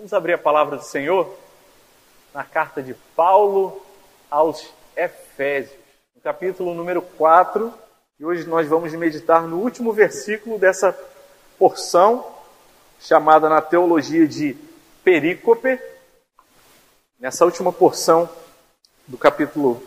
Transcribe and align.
Vamos 0.00 0.14
abrir 0.14 0.32
a 0.32 0.38
palavra 0.38 0.78
do 0.78 0.82
Senhor 0.82 1.36
na 2.32 2.42
carta 2.42 2.82
de 2.82 2.94
Paulo 3.14 3.84
aos 4.30 4.72
Efésios, 4.96 5.78
no 6.14 6.22
capítulo 6.22 6.72
número 6.72 7.02
4. 7.02 7.70
E 8.18 8.24
hoje 8.24 8.48
nós 8.48 8.66
vamos 8.66 8.94
meditar 8.94 9.46
no 9.46 9.58
último 9.58 9.92
versículo 9.92 10.58
dessa 10.58 10.98
porção, 11.58 12.26
chamada 12.98 13.46
na 13.50 13.60
teologia 13.60 14.26
de 14.26 14.56
perícope. 15.04 15.78
Nessa 17.18 17.44
última 17.44 17.70
porção 17.70 18.26
do 19.06 19.18
capítulo, 19.18 19.82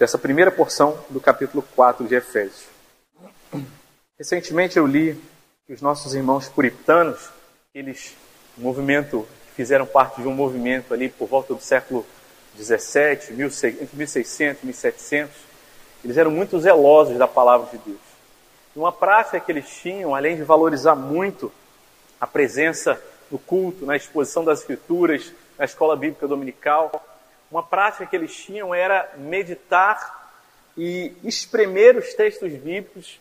dessa 0.00 0.18
primeira 0.18 0.50
porção 0.50 0.98
do 1.08 1.20
capítulo 1.20 1.62
4 1.76 2.08
de 2.08 2.16
Efésios. 2.16 2.66
Recentemente 4.18 4.76
eu 4.76 4.84
li 4.84 5.14
que 5.64 5.74
os 5.74 5.80
nossos 5.80 6.12
irmãos 6.12 6.48
puritanos, 6.48 7.30
eles 7.72 8.16
movimento, 8.60 9.26
fizeram 9.56 9.86
parte 9.86 10.22
de 10.22 10.28
um 10.28 10.34
movimento 10.34 10.94
ali 10.94 11.08
por 11.08 11.28
volta 11.28 11.54
do 11.54 11.60
século 11.60 12.06
17, 12.56 13.32
entre 13.32 13.96
1600 13.96 14.62
e 14.62 14.66
1700, 14.66 15.34
eles 16.04 16.16
eram 16.16 16.30
muito 16.30 16.58
zelosos 16.58 17.16
da 17.16 17.28
palavra 17.28 17.68
de 17.70 17.78
Deus. 17.78 18.00
E 18.74 18.78
uma 18.78 18.92
prática 18.92 19.40
que 19.40 19.50
eles 19.52 19.68
tinham, 19.68 20.14
além 20.14 20.36
de 20.36 20.42
valorizar 20.42 20.94
muito 20.94 21.52
a 22.20 22.26
presença 22.26 23.00
no 23.30 23.38
culto, 23.38 23.86
na 23.86 23.96
exposição 23.96 24.44
das 24.44 24.60
escrituras, 24.60 25.32
na 25.58 25.64
escola 25.64 25.96
bíblica 25.96 26.26
dominical, 26.26 27.04
uma 27.50 27.62
prática 27.62 28.06
que 28.06 28.16
eles 28.16 28.34
tinham 28.34 28.74
era 28.74 29.10
meditar 29.16 30.32
e 30.76 31.12
espremer 31.24 31.96
os 31.96 32.14
textos 32.14 32.52
bíblicos 32.52 33.20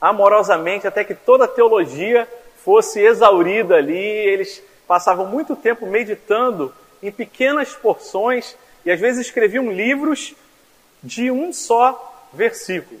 amorosamente 0.00 0.86
até 0.86 1.04
que 1.04 1.14
toda 1.14 1.44
a 1.44 1.48
teologia 1.48 2.28
fosse 2.64 3.00
exaurida 3.00 3.76
ali. 3.76 3.96
Eles 3.96 4.62
passavam 4.88 5.26
muito 5.26 5.54
tempo 5.54 5.86
meditando 5.86 6.74
em 7.02 7.12
pequenas 7.12 7.74
porções 7.74 8.56
e 8.84 8.90
às 8.90 8.98
vezes 8.98 9.26
escreviam 9.26 9.70
livros 9.70 10.34
de 11.02 11.30
um 11.30 11.52
só 11.52 12.26
versículo. 12.32 13.00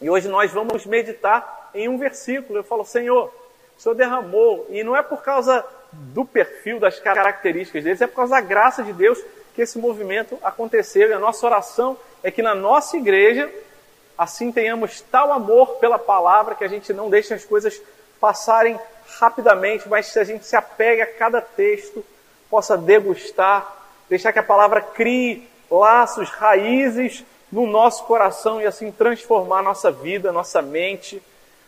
E 0.00 0.08
hoje 0.08 0.26
nós 0.26 0.50
vamos 0.50 0.86
meditar 0.86 1.70
em 1.74 1.88
um 1.88 1.98
versículo. 1.98 2.58
Eu 2.58 2.64
falo, 2.64 2.84
Senhor, 2.84 3.32
o 3.78 3.80
Senhor 3.80 3.94
derramou, 3.94 4.66
e 4.70 4.82
não 4.82 4.96
é 4.96 5.02
por 5.02 5.22
causa 5.22 5.64
do 5.92 6.24
perfil, 6.24 6.80
das 6.80 6.98
características 6.98 7.84
deles, 7.84 8.00
é 8.00 8.06
por 8.06 8.16
causa 8.16 8.34
da 8.34 8.40
graça 8.40 8.82
de 8.82 8.92
Deus 8.92 9.22
que 9.54 9.62
esse 9.62 9.78
movimento 9.78 10.38
aconteceu. 10.42 11.08
E 11.08 11.12
a 11.12 11.18
nossa 11.18 11.46
oração 11.46 11.96
é 12.22 12.30
que 12.30 12.42
na 12.42 12.54
nossa 12.54 12.96
igreja, 12.96 13.50
assim 14.16 14.50
tenhamos 14.50 15.00
tal 15.02 15.32
amor 15.32 15.76
pela 15.76 15.98
palavra 15.98 16.54
que 16.54 16.64
a 16.64 16.68
gente 16.68 16.92
não 16.92 17.08
deixe 17.08 17.32
as 17.32 17.44
coisas 17.44 17.80
passarem 18.20 18.78
rapidamente, 19.18 19.88
mas 19.88 20.06
se 20.06 20.18
a 20.18 20.24
gente 20.24 20.46
se 20.46 20.56
apega 20.56 21.04
a 21.04 21.06
cada 21.06 21.40
texto, 21.40 22.04
possa 22.50 22.76
degustar, 22.76 23.74
deixar 24.08 24.32
que 24.32 24.38
a 24.38 24.42
palavra 24.42 24.80
crie 24.80 25.48
laços, 25.70 26.30
raízes 26.30 27.24
no 27.50 27.66
nosso 27.66 28.04
coração 28.04 28.60
e 28.60 28.66
assim 28.66 28.90
transformar 28.90 29.62
nossa 29.62 29.90
vida, 29.90 30.32
nossa 30.32 30.60
mente, 30.60 31.22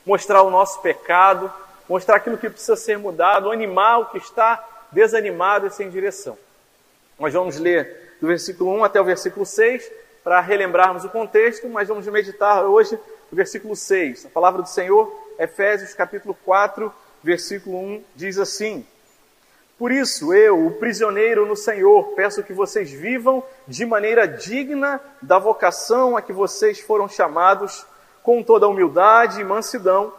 mostrar 0.05 0.43
o 0.43 0.51
nosso 0.51 0.81
pecado, 0.81 1.53
mostrar 1.89 2.17
aquilo 2.17 2.39
que 2.39 2.51
precisa 2.51 2.77
ser 2.77 2.99
mudado, 2.99 3.51
animar 3.51 4.01
o 4.01 4.07
que 4.07 4.19
está 4.19 4.65
desanimado 4.93 5.67
e 5.67 5.71
sem 5.71 5.91
direção. 5.91 6.37
Nós 7.19 7.33
vamos 7.33 7.59
ler 7.59 8.17
do 8.21 8.27
versículo 8.27 8.71
1 8.79 8.85
até 8.85 9.01
o 9.01 9.05
versículo 9.05 9.45
6 9.45 9.91
para 10.23 10.41
relembrarmos 10.41 11.05
o 11.05 11.09
contexto, 11.09 11.69
mas 11.69 11.89
vamos 11.89 12.07
meditar 12.07 12.65
hoje 12.65 12.99
o 13.31 13.37
versículo 13.37 13.75
6. 13.75 14.27
A 14.27 14.29
palavra 14.29 14.63
do 14.63 14.69
Senhor, 14.69 15.13
Efésios 15.39 15.95
capítulo 15.95 16.37
4, 16.45 16.93
versículo 17.29 17.77
1 17.79 18.05
diz 18.17 18.39
assim: 18.39 18.87
Por 19.79 19.93
isso 19.93 20.33
eu, 20.33 20.67
o 20.67 20.71
prisioneiro 20.71 21.45
no 21.45 21.55
Senhor, 21.55 22.15
peço 22.15 22.43
que 22.43 22.55
vocês 22.55 22.91
vivam 22.91 23.45
de 23.67 23.85
maneira 23.85 24.27
digna 24.27 24.99
da 25.21 25.39
vocação 25.39 26.17
a 26.17 26.23
que 26.23 26.33
vocês 26.33 26.81
foram 26.81 27.07
chamados, 27.07 27.85
com 28.23 28.43
toda 28.43 28.67
humildade 28.67 29.43
e 29.43 29.45
mansidão, 29.45 30.11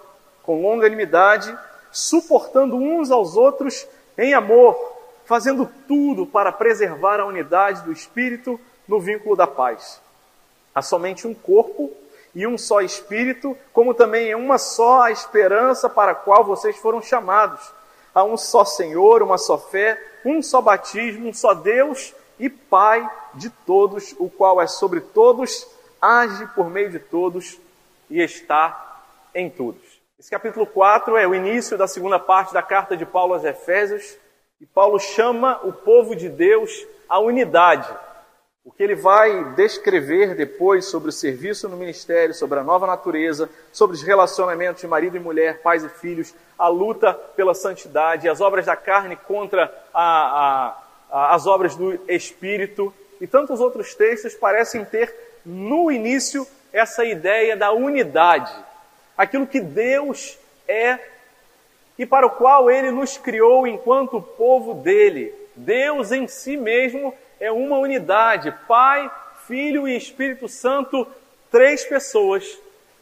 com 0.44 0.62
longanimidade, 0.62 1.58
suportando 1.92 2.76
uns 2.76 3.10
aos 3.10 3.36
outros 3.36 3.88
em 4.16 4.36
amor, 4.36 4.78
fazendo 5.26 5.68
tudo 5.88 6.28
para 6.28 6.52
preservar 6.52 7.20
a 7.20 7.26
unidade 7.26 7.82
do 7.82 7.92
espírito 7.92 8.60
no 8.88 9.00
vínculo 9.00 9.36
da 9.36 9.48
paz. 9.48 10.00
Há 10.76 10.84
somente 10.84 11.28
um 11.28 11.34
corpo 11.34 11.92
e 12.34 12.46
um 12.46 12.58
só 12.58 12.82
Espírito, 12.82 13.58
como 13.74 13.94
também 13.94 14.30
é 14.30 14.36
uma 14.36 14.58
só 14.58 15.04
a 15.04 15.12
esperança 15.12 15.90
para 15.90 16.12
a 16.12 16.16
qual 16.16 16.44
vocês 16.44 16.78
foram 16.78 17.02
chamados. 17.02 17.60
Há 18.14 18.24
um 18.24 18.38
só 18.38 18.66
Senhor, 18.66 19.22
uma 19.22 19.38
só 19.38 19.58
fé, 19.58 20.02
um 20.26 20.42
só 20.42 20.62
batismo, 20.62 21.30
um 21.30 21.34
só 21.34 21.54
Deus 21.54 22.14
e 22.40 22.50
Pai 22.50 23.08
de 23.34 23.50
todos, 23.50 24.16
o 24.18 24.30
qual 24.30 24.62
é 24.62 24.68
sobre 24.68 25.02
todos, 25.02 25.68
age 26.02 26.48
por 26.56 26.70
meio 26.70 26.90
de 26.90 27.00
todos 27.00 27.60
e 28.10 28.22
está 28.22 29.04
em 29.34 29.50
todos. 29.50 30.00
Esse 30.18 30.30
capítulo 30.30 30.66
4 30.66 31.18
é 31.18 31.28
o 31.28 31.36
início 31.36 31.78
da 31.78 31.88
segunda 31.88 32.20
parte 32.20 32.54
da 32.54 32.62
carta 32.62 32.96
de 32.96 33.06
Paulo 33.06 33.34
aos 33.34 33.44
Efésios, 33.44 34.18
e 34.60 34.66
Paulo 34.66 35.00
chama 35.00 35.60
o 35.64 35.72
povo 35.72 36.16
de 36.16 36.28
Deus 36.28 36.86
à 37.08 37.20
unidade 37.20 37.88
o 38.64 38.72
que 38.72 38.84
ele 38.84 38.96
vai 38.96 39.54
descrever 39.56 40.36
depois 40.36 40.86
sobre 40.86 41.10
o 41.10 41.14
serviço 41.14 41.70
no 41.70 41.78
ministério, 41.78 42.34
sobre 42.34 42.60
a 42.60 42.64
nova 42.64 42.86
natureza, 42.86 43.50
sobre 43.72 43.96
os 43.96 44.04
relacionamentos 44.04 44.82
de 44.82 44.88
marido 44.88 45.16
e 45.16 45.20
mulher, 45.20 45.62
pais 45.62 45.84
e 45.84 45.90
filhos, 45.90 46.36
a 46.58 46.68
luta 46.68 47.14
pela 47.14 47.54
santidade, 47.54 48.28
as 48.28 48.42
obras 48.42 48.66
da 48.66 48.76
carne 48.76 49.16
contra 49.16 49.74
a, 49.94 50.04
a, 50.04 50.84
a, 51.10 51.36
as 51.36 51.48
obras 51.48 51.76
do 51.76 52.00
Espírito 52.08 52.94
e 53.22 53.26
tantos 53.26 53.62
outros 53.62 53.96
textos 53.96 54.36
parecem 54.36 54.84
ter 54.84 55.40
no 55.46 55.90
início 55.90 56.46
essa 56.72 57.06
ideia 57.06 57.56
da 57.56 57.72
unidade, 57.72 58.54
aquilo 59.18 59.48
que 59.48 59.62
Deus 59.62 60.38
é 60.68 61.00
e 61.98 62.06
para 62.06 62.28
o 62.28 62.32
qual 62.32 62.70
Ele 62.70 62.92
nos 62.92 63.18
criou 63.18 63.66
enquanto 63.66 64.22
povo 64.22 64.74
dele. 64.74 65.34
Deus 65.56 66.12
em 66.12 66.28
si 66.28 66.56
mesmo 66.56 67.14
é 67.40 67.52
uma 67.52 67.78
unidade, 67.78 68.52
Pai, 68.68 69.10
Filho 69.48 69.88
e 69.88 69.96
Espírito 69.96 70.48
Santo, 70.48 71.08
três 71.52 71.84
pessoas 71.86 72.60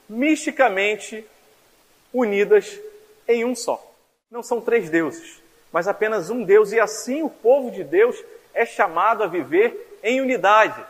misticamente 0.08 1.26
unidas 2.14 2.80
em 3.28 3.44
um 3.44 3.56
só. 3.56 3.84
Não 4.32 4.44
são 4.44 4.62
três 4.62 4.90
deuses, 4.90 5.42
mas 5.72 5.88
apenas 5.88 6.30
um 6.30 6.44
Deus, 6.44 6.72
e 6.72 6.80
assim 6.80 7.24
o 7.24 7.30
povo 7.30 7.72
de 7.72 7.84
Deus 7.84 8.18
é 8.54 8.66
chamado 8.66 9.24
a 9.24 9.28
viver 9.28 10.00
em 10.04 10.22
unidade. 10.22 10.84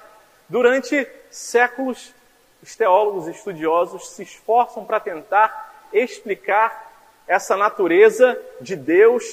Durante 0.50 1.08
séculos, 1.30 2.14
os 2.62 2.76
teólogos 2.76 3.28
estudiosos 3.28 4.10
se 4.10 4.24
esforçam 4.24 4.86
para 4.86 5.00
tentar 5.00 5.88
explicar 5.94 6.88
essa 7.28 7.56
natureza 7.58 8.40
de 8.62 8.76
Deus 8.76 9.24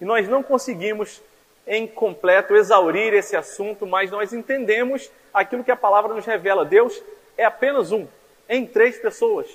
e 0.00 0.04
nós 0.04 0.28
não 0.28 0.42
conseguimos 0.42 1.20
em 1.68 1.86
completo 1.86 2.56
exaurir 2.56 3.12
esse 3.12 3.36
assunto, 3.36 3.86
mas 3.86 4.10
nós 4.10 4.32
entendemos 4.32 5.10
aquilo 5.32 5.62
que 5.62 5.70
a 5.70 5.76
palavra 5.76 6.14
nos 6.14 6.24
revela. 6.24 6.64
Deus 6.64 7.00
é 7.36 7.44
apenas 7.44 7.92
um, 7.92 8.08
em 8.48 8.66
três 8.66 8.98
pessoas. 8.98 9.46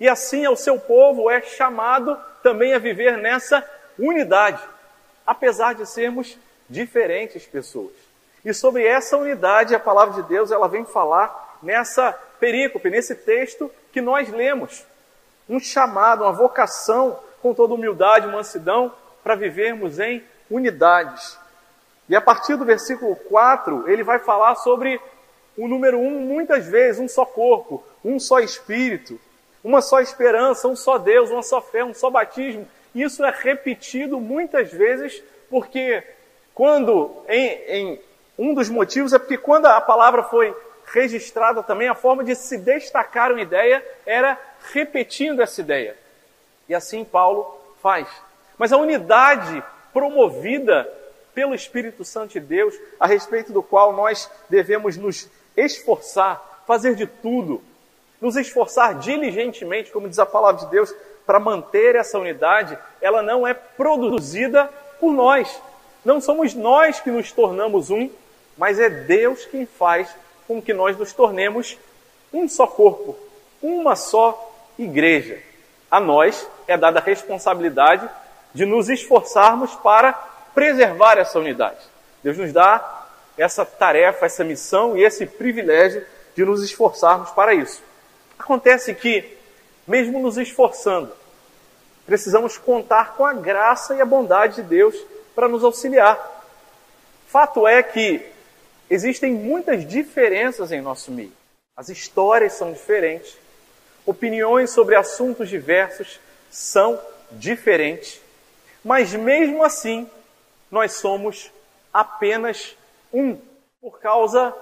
E 0.00 0.08
assim 0.08 0.48
o 0.48 0.56
seu 0.56 0.80
povo 0.80 1.30
é 1.30 1.42
chamado 1.42 2.18
também 2.42 2.72
a 2.72 2.78
viver 2.78 3.18
nessa 3.18 3.62
unidade, 3.98 4.62
apesar 5.26 5.74
de 5.74 5.86
sermos 5.86 6.38
diferentes 6.68 7.46
pessoas. 7.46 7.92
E 8.42 8.54
sobre 8.54 8.86
essa 8.86 9.18
unidade, 9.18 9.74
a 9.74 9.80
palavra 9.80 10.22
de 10.22 10.28
Deus 10.28 10.50
ela 10.50 10.66
vem 10.66 10.86
falar 10.86 11.58
nessa 11.62 12.12
perícope, 12.40 12.88
nesse 12.88 13.14
texto 13.14 13.70
que 13.92 14.00
nós 14.00 14.30
lemos. 14.30 14.86
Um 15.46 15.60
chamado, 15.60 16.24
uma 16.24 16.32
vocação 16.32 17.20
com 17.42 17.52
toda 17.52 17.74
humildade 17.74 18.26
mansidão 18.26 18.94
para 19.22 19.34
vivermos 19.34 19.98
em 19.98 20.24
unidades. 20.50 21.38
E 22.10 22.16
a 22.16 22.20
partir 22.20 22.56
do 22.56 22.64
versículo 22.64 23.14
4, 23.14 23.88
ele 23.88 24.02
vai 24.02 24.18
falar 24.18 24.56
sobre 24.56 25.00
o 25.56 25.68
número 25.68 25.96
um, 25.96 26.22
muitas 26.22 26.66
vezes, 26.66 27.00
um 27.00 27.06
só 27.06 27.24
corpo, 27.24 27.84
um 28.04 28.18
só 28.18 28.40
espírito, 28.40 29.16
uma 29.62 29.80
só 29.80 30.00
esperança, 30.00 30.66
um 30.66 30.74
só 30.74 30.98
Deus, 30.98 31.30
uma 31.30 31.44
só 31.44 31.62
fé, 31.62 31.84
um 31.84 31.94
só 31.94 32.10
batismo. 32.10 32.66
Isso 32.92 33.24
é 33.24 33.30
repetido 33.30 34.18
muitas 34.18 34.72
vezes, 34.72 35.22
porque 35.48 36.02
quando, 36.52 37.14
em, 37.28 37.46
em 37.68 38.00
um 38.36 38.54
dos 38.54 38.68
motivos 38.68 39.12
é 39.12 39.18
porque 39.20 39.38
quando 39.38 39.66
a 39.66 39.80
palavra 39.80 40.24
foi 40.24 40.52
registrada 40.86 41.62
também, 41.62 41.86
a 41.86 41.94
forma 41.94 42.24
de 42.24 42.34
se 42.34 42.58
destacar 42.58 43.30
uma 43.30 43.40
ideia 43.40 43.86
era 44.04 44.36
repetindo 44.72 45.40
essa 45.40 45.60
ideia. 45.60 45.96
E 46.68 46.74
assim 46.74 47.04
Paulo 47.04 47.56
faz. 47.80 48.08
Mas 48.58 48.72
a 48.72 48.78
unidade 48.78 49.62
promovida 49.92 50.92
pelo 51.34 51.54
Espírito 51.54 52.04
Santo 52.04 52.32
de 52.32 52.40
Deus, 52.40 52.74
a 52.98 53.06
respeito 53.06 53.52
do 53.52 53.62
qual 53.62 53.92
nós 53.92 54.30
devemos 54.48 54.96
nos 54.96 55.28
esforçar, 55.56 56.62
fazer 56.66 56.94
de 56.94 57.06
tudo, 57.06 57.62
nos 58.20 58.36
esforçar 58.36 58.98
diligentemente, 58.98 59.90
como 59.90 60.08
diz 60.08 60.18
a 60.18 60.26
palavra 60.26 60.64
de 60.64 60.70
Deus, 60.70 60.94
para 61.26 61.40
manter 61.40 61.94
essa 61.94 62.18
unidade, 62.18 62.76
ela 63.00 63.22
não 63.22 63.46
é 63.46 63.54
produzida 63.54 64.68
por 64.98 65.12
nós. 65.12 65.60
Não 66.04 66.20
somos 66.20 66.54
nós 66.54 67.00
que 67.00 67.10
nos 67.10 67.30
tornamos 67.32 67.90
um, 67.90 68.10
mas 68.56 68.78
é 68.78 68.90
Deus 68.90 69.46
quem 69.46 69.64
faz 69.64 70.14
com 70.46 70.60
que 70.60 70.74
nós 70.74 70.96
nos 70.96 71.12
tornemos 71.12 71.78
um 72.32 72.48
só 72.48 72.66
corpo, 72.66 73.16
uma 73.62 73.96
só 73.96 74.52
igreja. 74.78 75.38
A 75.90 76.00
nós 76.00 76.48
é 76.66 76.76
dada 76.76 76.98
a 76.98 77.02
responsabilidade 77.02 78.08
de 78.52 78.64
nos 78.64 78.88
esforçarmos 78.88 79.74
para 79.76 80.12
preservar 80.54 81.18
essa 81.18 81.38
unidade. 81.38 81.78
Deus 82.22 82.36
nos 82.36 82.52
dá 82.52 83.06
essa 83.36 83.64
tarefa, 83.64 84.26
essa 84.26 84.44
missão 84.44 84.96
e 84.96 85.04
esse 85.04 85.26
privilégio 85.26 86.04
de 86.34 86.44
nos 86.44 86.62
esforçarmos 86.62 87.30
para 87.30 87.54
isso. 87.54 87.82
Acontece 88.38 88.94
que, 88.94 89.36
mesmo 89.86 90.20
nos 90.20 90.36
esforçando, 90.36 91.12
precisamos 92.06 92.58
contar 92.58 93.14
com 93.14 93.24
a 93.24 93.32
graça 93.32 93.94
e 93.94 94.00
a 94.00 94.04
bondade 94.04 94.56
de 94.56 94.62
Deus 94.62 94.96
para 95.34 95.48
nos 95.48 95.64
auxiliar. 95.64 96.18
Fato 97.26 97.66
é 97.66 97.82
que 97.82 98.26
existem 98.88 99.32
muitas 99.32 99.86
diferenças 99.86 100.72
em 100.72 100.80
nosso 100.80 101.12
meio. 101.12 101.32
As 101.76 101.88
histórias 101.88 102.54
são 102.54 102.72
diferentes, 102.72 103.36
opiniões 104.04 104.70
sobre 104.70 104.96
assuntos 104.96 105.48
diversos 105.48 106.18
são 106.50 107.00
diferentes, 107.30 108.20
mas 108.84 109.14
mesmo 109.14 109.62
assim, 109.62 110.10
nós 110.70 110.92
somos 110.92 111.52
apenas 111.92 112.76
um, 113.12 113.38
por 113.80 113.98
causa 113.98 114.54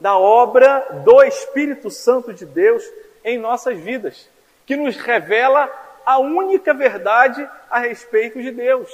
da 0.00 0.18
obra 0.18 0.80
do 1.04 1.22
Espírito 1.22 1.90
Santo 1.90 2.32
de 2.32 2.44
Deus 2.44 2.82
em 3.24 3.38
nossas 3.38 3.78
vidas, 3.78 4.28
que 4.66 4.76
nos 4.76 4.96
revela 4.96 5.70
a 6.04 6.18
única 6.18 6.74
verdade 6.74 7.48
a 7.70 7.78
respeito 7.78 8.42
de 8.42 8.50
Deus, 8.50 8.90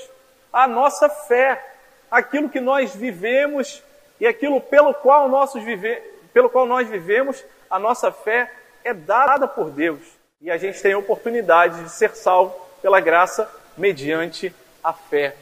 a 0.53 0.69
nossa 0.69 1.09
fé, 1.09 1.65
aquilo 2.11 2.49
que 2.49 2.61
nós 2.61 2.94
vivemos 2.94 3.82
e 4.20 4.26
aquilo 4.26 4.61
pelo 4.61 4.93
qual, 4.93 5.29
nossos 5.29 5.62
vive, 5.62 5.97
pelo 6.32 6.50
qual 6.50 6.67
nós 6.67 6.88
vivemos, 6.88 7.43
a 7.70 7.79
nossa 7.79 8.12
fé 8.12 8.53
é 8.85 8.93
dada 8.93 9.47
por 9.47 9.70
Deus. 9.70 10.00
E 10.41 10.50
a 10.50 10.56
gente 10.56 10.81
tem 10.81 10.93
a 10.93 10.99
oportunidade 10.99 11.82
de 11.82 11.91
ser 11.91 12.15
salvo 12.15 12.55
pela 12.81 13.00
graça 13.00 13.50
mediante 13.76 14.55
a 14.82 14.93
fé, 14.93 15.35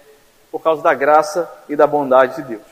por 0.56 0.62
causa 0.62 0.80
da 0.80 0.94
graça 0.94 1.52
e 1.68 1.76
da 1.76 1.86
bondade 1.86 2.36
de 2.36 2.48
Deus. 2.48 2.62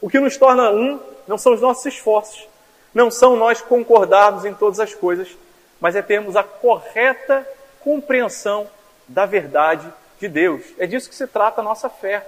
O 0.00 0.08
que 0.08 0.20
nos 0.20 0.36
torna 0.36 0.70
um 0.70 1.00
não 1.26 1.36
são 1.36 1.52
os 1.52 1.60
nossos 1.60 1.84
esforços, 1.86 2.46
não 2.94 3.10
são 3.10 3.34
nós 3.34 3.60
concordarmos 3.60 4.44
em 4.44 4.54
todas 4.54 4.78
as 4.78 4.94
coisas, 4.94 5.36
mas 5.80 5.96
é 5.96 6.00
termos 6.00 6.36
a 6.36 6.44
correta 6.44 7.44
compreensão 7.80 8.68
da 9.08 9.26
verdade 9.26 9.92
de 10.20 10.28
Deus. 10.28 10.62
É 10.78 10.86
disso 10.86 11.08
que 11.08 11.14
se 11.16 11.26
trata 11.26 11.60
a 11.60 11.64
nossa 11.64 11.88
fé. 11.88 12.24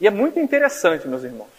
E 0.00 0.06
é 0.06 0.10
muito 0.10 0.40
interessante, 0.40 1.06
meus 1.06 1.22
irmãos. 1.22 1.52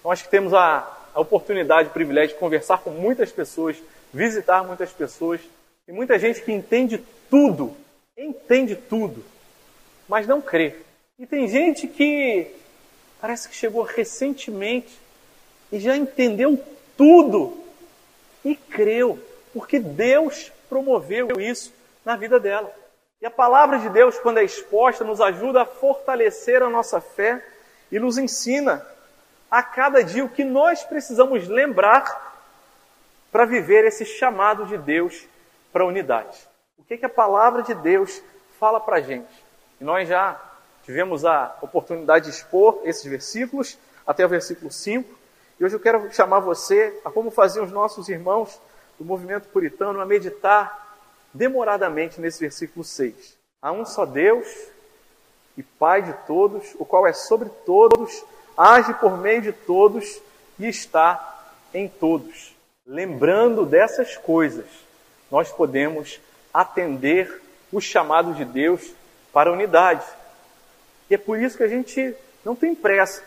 Então, 0.00 0.10
acho 0.10 0.24
que 0.24 0.30
temos 0.30 0.52
a, 0.52 0.84
a 1.14 1.20
oportunidade, 1.20 1.90
o 1.90 1.92
privilégio 1.92 2.34
de 2.34 2.40
conversar 2.40 2.78
com 2.78 2.90
muitas 2.90 3.30
pessoas, 3.30 3.76
visitar 4.12 4.64
muitas 4.64 4.90
pessoas. 4.90 5.40
Tem 5.86 5.94
muita 5.94 6.18
gente 6.18 6.42
que 6.42 6.50
entende 6.50 7.00
tudo, 7.30 7.72
entende 8.18 8.74
tudo, 8.74 9.24
mas 10.08 10.26
não 10.26 10.40
crê. 10.40 10.84
E 11.18 11.26
tem 11.26 11.48
gente 11.48 11.88
que 11.88 12.54
parece 13.20 13.48
que 13.48 13.54
chegou 13.54 13.82
recentemente 13.82 15.00
e 15.72 15.80
já 15.80 15.96
entendeu 15.96 16.62
tudo 16.96 17.58
e 18.44 18.54
creu, 18.54 19.18
porque 19.52 19.78
Deus 19.78 20.52
promoveu 20.68 21.40
isso 21.40 21.72
na 22.04 22.16
vida 22.16 22.38
dela. 22.38 22.72
E 23.20 23.26
a 23.26 23.30
palavra 23.30 23.78
de 23.78 23.88
Deus, 23.88 24.18
quando 24.18 24.38
é 24.38 24.44
exposta, 24.44 25.04
nos 25.04 25.20
ajuda 25.20 25.62
a 25.62 25.66
fortalecer 25.66 26.62
a 26.62 26.68
nossa 26.68 27.00
fé 27.00 27.42
e 27.90 27.98
nos 27.98 28.18
ensina 28.18 28.86
a 29.50 29.62
cada 29.62 30.04
dia 30.04 30.24
o 30.24 30.28
que 30.28 30.44
nós 30.44 30.84
precisamos 30.84 31.48
lembrar 31.48 32.34
para 33.32 33.46
viver 33.46 33.86
esse 33.86 34.04
chamado 34.04 34.66
de 34.66 34.76
Deus 34.76 35.26
para 35.72 35.82
a 35.82 35.86
unidade. 35.86 36.38
O 36.76 36.84
que, 36.84 36.98
que 36.98 37.06
a 37.06 37.10
palavra 37.10 37.62
de 37.62 37.74
Deus 37.74 38.22
fala 38.60 38.78
para 38.78 38.96
a 38.96 39.00
gente? 39.00 39.32
E 39.80 39.84
nós 39.84 40.08
já 40.08 40.38
tivemos 40.86 41.24
a 41.24 41.58
oportunidade 41.60 42.26
de 42.26 42.30
expor 42.30 42.80
esses 42.84 43.04
versículos, 43.04 43.76
até 44.06 44.24
o 44.24 44.28
versículo 44.28 44.70
5, 44.70 45.18
e 45.58 45.64
hoje 45.64 45.74
eu 45.74 45.80
quero 45.80 46.12
chamar 46.14 46.38
você 46.38 47.00
a 47.04 47.10
como 47.10 47.30
faziam 47.30 47.64
os 47.64 47.72
nossos 47.72 48.08
irmãos 48.08 48.60
do 48.96 49.04
movimento 49.04 49.48
puritano 49.48 50.00
a 50.00 50.06
meditar 50.06 50.96
demoradamente 51.34 52.20
nesse 52.20 52.38
versículo 52.38 52.84
6. 52.84 53.36
Há 53.60 53.72
um 53.72 53.84
só 53.84 54.06
Deus 54.06 54.46
e 55.56 55.62
Pai 55.62 56.02
de 56.02 56.12
todos, 56.24 56.76
o 56.78 56.84
qual 56.84 57.04
é 57.04 57.12
sobre 57.12 57.48
todos, 57.64 58.24
age 58.56 58.94
por 58.94 59.18
meio 59.18 59.42
de 59.42 59.52
todos 59.52 60.20
e 60.56 60.68
está 60.68 61.50
em 61.74 61.88
todos. 61.88 62.54
Lembrando 62.86 63.66
dessas 63.66 64.16
coisas, 64.16 64.66
nós 65.32 65.50
podemos 65.50 66.20
atender 66.54 67.42
o 67.72 67.80
chamado 67.80 68.34
de 68.34 68.44
Deus 68.44 68.92
para 69.32 69.50
a 69.50 69.52
unidade. 69.52 70.06
E 71.10 71.14
é 71.14 71.18
por 71.18 71.38
isso 71.38 71.56
que 71.56 71.62
a 71.62 71.68
gente 71.68 72.14
não 72.44 72.54
tem 72.54 72.74
pressa 72.74 73.22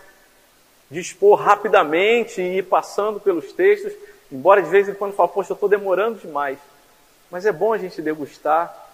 de 0.90 1.00
expor 1.00 1.40
rapidamente 1.40 2.42
e 2.42 2.58
ir 2.58 2.64
passando 2.64 3.20
pelos 3.20 3.54
textos, 3.54 3.94
embora 4.32 4.62
de 4.62 4.70
vez 4.70 4.90
em 4.90 4.94
quando 4.94 5.14
fale, 5.14 5.30
poxa, 5.34 5.52
eu 5.52 5.56
estou 5.56 5.70
demorando 5.70 6.20
demais. 6.20 6.58
Mas 7.30 7.46
é 7.46 7.52
bom 7.52 7.74
a 7.74 7.78
gente 7.78 8.02
degustar 8.02 8.88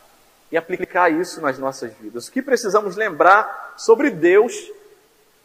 e 0.52 0.58
aplicar 0.58 1.10
isso 1.10 1.42
nas 1.42 1.58
nossas 1.58 1.94
vidas. 1.94 2.28
O 2.28 2.32
que 2.32 2.42
precisamos 2.42 2.96
lembrar 2.96 3.74
sobre 3.78 4.10
Deus 4.10 4.54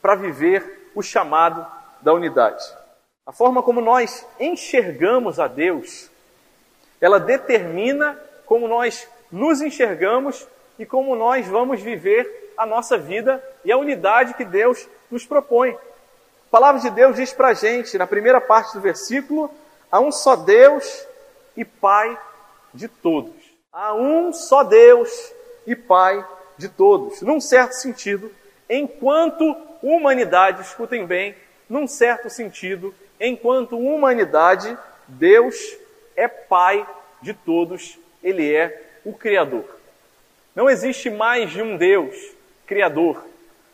para 0.03 0.15
viver 0.15 0.91
o 0.95 1.03
chamado 1.03 1.65
da 2.03 2.13
unidade? 2.13 2.65
A 3.25 3.33
forma 3.33 3.63
como 3.63 3.81
nós 3.81 4.27
enxergamos 4.41 5.39
a 5.39 5.47
Deus, 5.47 6.11
ela 7.01 7.21
determina 7.21 8.19
como 8.45 8.67
nós 8.67 9.07
nos 9.31 9.61
enxergamos 9.61 10.47
e 10.79 10.85
como 10.85 11.15
nós 11.15 11.47
vamos 11.47 11.81
viver 11.81 12.50
a 12.61 12.67
nossa 12.67 12.99
vida 12.99 13.43
e 13.65 13.73
a 13.73 13.79
unidade 13.79 14.35
que 14.35 14.45
Deus 14.45 14.87
nos 15.11 15.25
propõe. 15.25 15.71
A 15.71 16.51
palavra 16.51 16.79
de 16.79 16.91
Deus 16.91 17.17
diz 17.17 17.33
para 17.33 17.49
a 17.49 17.55
gente, 17.55 17.97
na 17.97 18.07
primeira 18.07 18.39
parte 18.39 18.75
do 18.75 18.81
versículo, 18.83 19.51
há 19.91 19.99
um 19.99 20.13
só 20.13 20.37
Deus 20.37 21.07
e 21.57 21.65
Pai 21.65 22.21
de 22.75 22.87
todos. 22.87 23.33
Há 23.73 23.95
um 23.95 24.31
só 24.31 24.63
Deus 24.63 25.33
e 25.67 25.75
Pai 25.75 26.23
de 26.59 26.69
todos. 26.69 27.23
Num 27.23 27.41
certo 27.41 27.73
sentido, 27.73 28.31
enquanto 28.69 29.57
humanidade, 29.83 30.61
escutem 30.61 31.07
bem, 31.07 31.35
num 31.67 31.87
certo 31.87 32.29
sentido, 32.29 32.95
enquanto 33.19 33.79
humanidade, 33.79 34.77
Deus 35.09 35.57
é 36.15 36.29
Pai 36.29 36.87
de 37.23 37.33
todos, 37.33 37.99
Ele 38.23 38.55
é 38.55 38.99
o 39.03 39.15
Criador. 39.15 39.65
Não 40.55 40.69
existe 40.69 41.09
mais 41.09 41.51
de 41.51 41.63
um 41.63 41.79
Deus 41.79 42.39
Criador, 42.71 43.27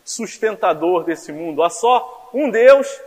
sustentador 0.03 1.03
desse 1.03 1.31
mundo. 1.31 1.61
Há 1.61 1.69
só 1.69 2.31
um 2.33 2.49
Deus, 2.49 2.99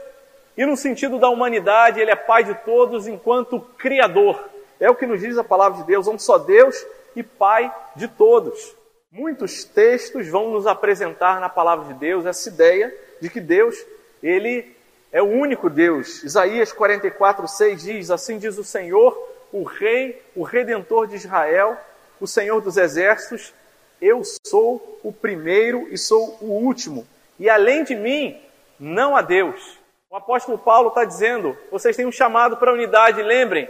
e 0.57 0.65
no 0.65 0.77
sentido 0.77 1.19
da 1.19 1.29
humanidade, 1.29 1.99
Ele 1.99 2.13
é 2.13 2.15
Pai 2.15 2.45
de 2.45 2.55
todos 2.55 3.09
enquanto 3.09 3.59
Criador. 3.77 4.41
É 4.79 4.89
o 4.89 4.95
que 4.95 5.05
nos 5.05 5.21
diz 5.21 5.37
a 5.37 5.43
palavra 5.43 5.81
de 5.81 5.87
Deus, 5.89 6.07
um 6.07 6.17
só 6.17 6.39
Deus 6.39 6.87
e 7.17 7.25
Pai 7.25 7.75
de 7.97 8.07
todos. 8.07 8.77
Muitos 9.11 9.65
textos 9.65 10.29
vão 10.29 10.53
nos 10.53 10.65
apresentar 10.65 11.41
na 11.41 11.49
palavra 11.49 11.93
de 11.93 11.95
Deus 11.95 12.25
essa 12.25 12.49
ideia 12.49 12.97
de 13.21 13.29
que 13.29 13.41
Deus, 13.41 13.75
Ele 14.23 14.73
é 15.11 15.21
o 15.21 15.27
único 15.27 15.69
Deus. 15.69 16.23
Isaías 16.23 16.73
44, 16.73 17.49
6 17.49 17.83
diz: 17.83 18.11
Assim 18.13 18.39
diz 18.39 18.57
o 18.59 18.63
Senhor, 18.63 19.13
o 19.51 19.65
Rei, 19.65 20.23
o 20.37 20.45
Redentor 20.45 21.09
de 21.09 21.17
Israel, 21.17 21.77
o 22.21 22.29
Senhor 22.29 22.61
dos 22.61 22.77
Exércitos, 22.77 23.53
eu 24.01 24.23
sou 24.47 24.99
o 25.03 25.13
primeiro 25.13 25.89
e 25.91 25.99
sou 25.99 26.39
o 26.41 26.47
último, 26.47 27.07
e 27.39 27.49
além 27.49 27.85
de 27.85 27.95
mim 27.95 28.41
não 28.79 29.17
há 29.17 29.23
Deus. 29.23 29.79
O 30.11 30.17
apóstolo 30.17 30.59
Paulo 30.59 30.89
está 30.89 31.05
dizendo: 31.05 31.57
vocês 31.71 31.97
têm 31.97 32.07
um 32.07 32.13
chamado 32.13 32.57
para 32.57 32.71
a 32.71 32.75
unidade, 32.75 33.23
lembrem, 33.23 33.69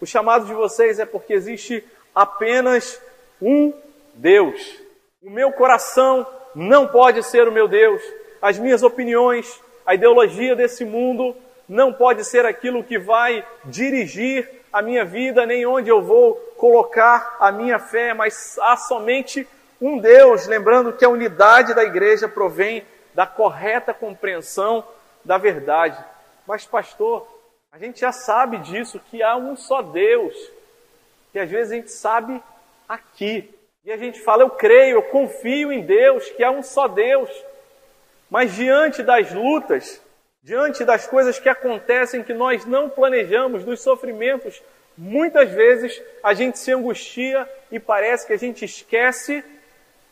o 0.00 0.06
chamado 0.06 0.46
de 0.46 0.54
vocês 0.54 0.98
é 0.98 1.04
porque 1.04 1.32
existe 1.32 1.84
apenas 2.14 3.00
um 3.40 3.72
Deus. 4.14 4.80
O 5.22 5.30
meu 5.30 5.52
coração 5.52 6.26
não 6.54 6.88
pode 6.88 7.22
ser 7.22 7.46
o 7.46 7.52
meu 7.52 7.68
Deus. 7.68 8.02
As 8.40 8.58
minhas 8.58 8.82
opiniões, 8.82 9.60
a 9.86 9.94
ideologia 9.94 10.56
desse 10.56 10.84
mundo 10.84 11.36
não 11.68 11.92
pode 11.92 12.24
ser 12.24 12.44
aquilo 12.44 12.82
que 12.82 12.98
vai 12.98 13.44
dirigir 13.64 14.48
a 14.72 14.82
minha 14.82 15.04
vida, 15.04 15.46
nem 15.46 15.66
onde 15.66 15.90
eu 15.90 16.02
vou 16.02 16.34
colocar 16.56 17.36
a 17.38 17.52
minha 17.52 17.78
fé, 17.78 18.14
mas 18.14 18.58
há 18.60 18.76
somente 18.76 19.46
um 19.82 19.98
Deus, 19.98 20.46
lembrando 20.46 20.92
que 20.92 21.04
a 21.04 21.08
unidade 21.08 21.74
da 21.74 21.82
igreja 21.82 22.28
provém 22.28 22.86
da 23.12 23.26
correta 23.26 23.92
compreensão 23.92 24.86
da 25.24 25.36
verdade. 25.36 26.02
Mas, 26.46 26.64
pastor, 26.64 27.26
a 27.72 27.78
gente 27.78 28.00
já 28.00 28.12
sabe 28.12 28.58
disso, 28.58 29.00
que 29.10 29.24
há 29.24 29.36
um 29.36 29.56
só 29.56 29.82
Deus, 29.82 30.36
que 31.32 31.38
às 31.40 31.50
vezes 31.50 31.72
a 31.72 31.74
gente 31.74 31.90
sabe 31.90 32.40
aqui. 32.88 33.52
E 33.84 33.90
a 33.90 33.96
gente 33.96 34.20
fala, 34.20 34.44
eu 34.44 34.50
creio, 34.50 34.98
eu 34.98 35.02
confio 35.02 35.72
em 35.72 35.82
Deus, 35.82 36.30
que 36.30 36.44
há 36.44 36.50
um 36.52 36.62
só 36.62 36.86
Deus. 36.86 37.28
Mas 38.30 38.54
diante 38.54 39.02
das 39.02 39.32
lutas, 39.32 40.00
diante 40.44 40.84
das 40.84 41.08
coisas 41.08 41.40
que 41.40 41.48
acontecem 41.48 42.22
que 42.22 42.32
nós 42.32 42.64
não 42.64 42.88
planejamos, 42.88 43.64
dos 43.64 43.80
sofrimentos, 43.80 44.62
muitas 44.96 45.50
vezes 45.50 46.00
a 46.22 46.34
gente 46.34 46.56
se 46.56 46.70
angustia 46.70 47.50
e 47.68 47.80
parece 47.80 48.28
que 48.28 48.32
a 48.32 48.38
gente 48.38 48.64
esquece 48.64 49.44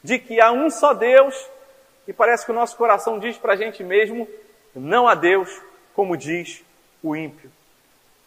de 0.02 0.19
que 0.19 0.40
há 0.40 0.50
um 0.50 0.71
só 0.71 0.95
Deus 0.95 1.49
e 2.07 2.12
parece 2.12 2.45
que 2.45 2.50
o 2.50 2.54
nosso 2.54 2.76
coração 2.76 3.19
diz 3.19 3.37
para 3.37 3.52
a 3.52 3.57
gente 3.57 3.85
mesmo: 3.85 4.28
não 4.75 5.07
há 5.07 5.14
Deus, 5.14 5.61
como 5.95 6.16
diz 6.16 6.64
o 7.02 7.14
ímpio. 7.14 7.50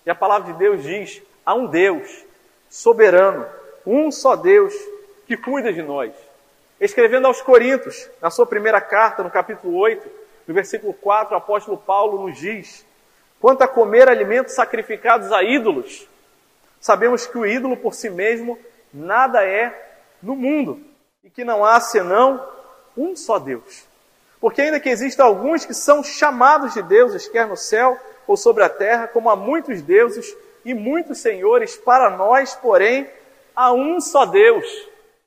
E 0.06 0.10
a 0.10 0.16
palavra 0.16 0.54
de 0.54 0.60
Deus 0.60 0.84
diz: 0.84 1.22
há 1.46 1.54
um 1.54 1.68
Deus 1.68 2.24
soberano, 2.70 3.46
um 3.86 4.12
só 4.12 4.36
Deus 4.36 4.74
que 5.28 5.36
cuida 5.36 5.74
de 5.74 5.82
nós. 5.82 6.14
Escrevendo 6.80 7.28
aos 7.28 7.42
Coríntios, 7.42 8.10
na 8.22 8.30
sua 8.30 8.46
primeira 8.46 8.82
carta, 8.82 9.24
no 9.24 9.30
capítulo 9.30 9.78
8, 9.78 10.10
no 10.48 10.54
versículo 10.54 10.94
4, 10.94 11.34
o 11.34 11.38
apóstolo 11.38 11.78
Paulo 11.78 12.28
nos 12.28 12.38
diz: 12.38 12.86
Quanto 13.40 13.64
a 13.64 13.68
comer 13.68 14.08
alimentos 14.08 14.54
sacrificados 14.54 15.32
a 15.32 15.44
ídolos, 15.44 16.08
sabemos 16.80 17.26
que 17.26 17.38
o 17.38 17.46
ídolo 17.46 17.76
por 17.76 17.94
si 17.94 18.10
mesmo 18.10 18.60
nada 18.94 19.44
é 19.44 19.98
no 20.22 20.36
mundo 20.36 20.93
e 21.24 21.30
que 21.30 21.46
não 21.46 21.64
há 21.64 21.80
senão 21.80 22.46
um 22.98 23.16
só 23.16 23.40
Deus. 23.40 23.86
Porque 24.42 24.62
ainda 24.62 24.80
que 24.80 24.90
existam 24.90 25.24
alguns 25.24 25.66
que 25.66 25.74
são 25.74 26.04
chamados 26.04 26.74
de 26.74 26.82
deuses, 26.82 27.28
quer 27.28 27.48
no 27.48 27.56
céu 27.56 27.98
ou 28.28 28.36
sobre 28.36 28.64
a 28.64 28.70
terra, 28.70 29.08
como 29.08 29.30
há 29.30 29.36
muitos 29.36 29.82
deuses 29.82 30.36
e 30.66 30.74
muitos 30.74 31.20
senhores, 31.20 31.78
para 31.78 32.10
nós, 32.10 32.56
porém, 32.56 33.10
há 33.56 33.72
um 33.72 34.02
só 34.02 34.26
Deus. 34.26 34.66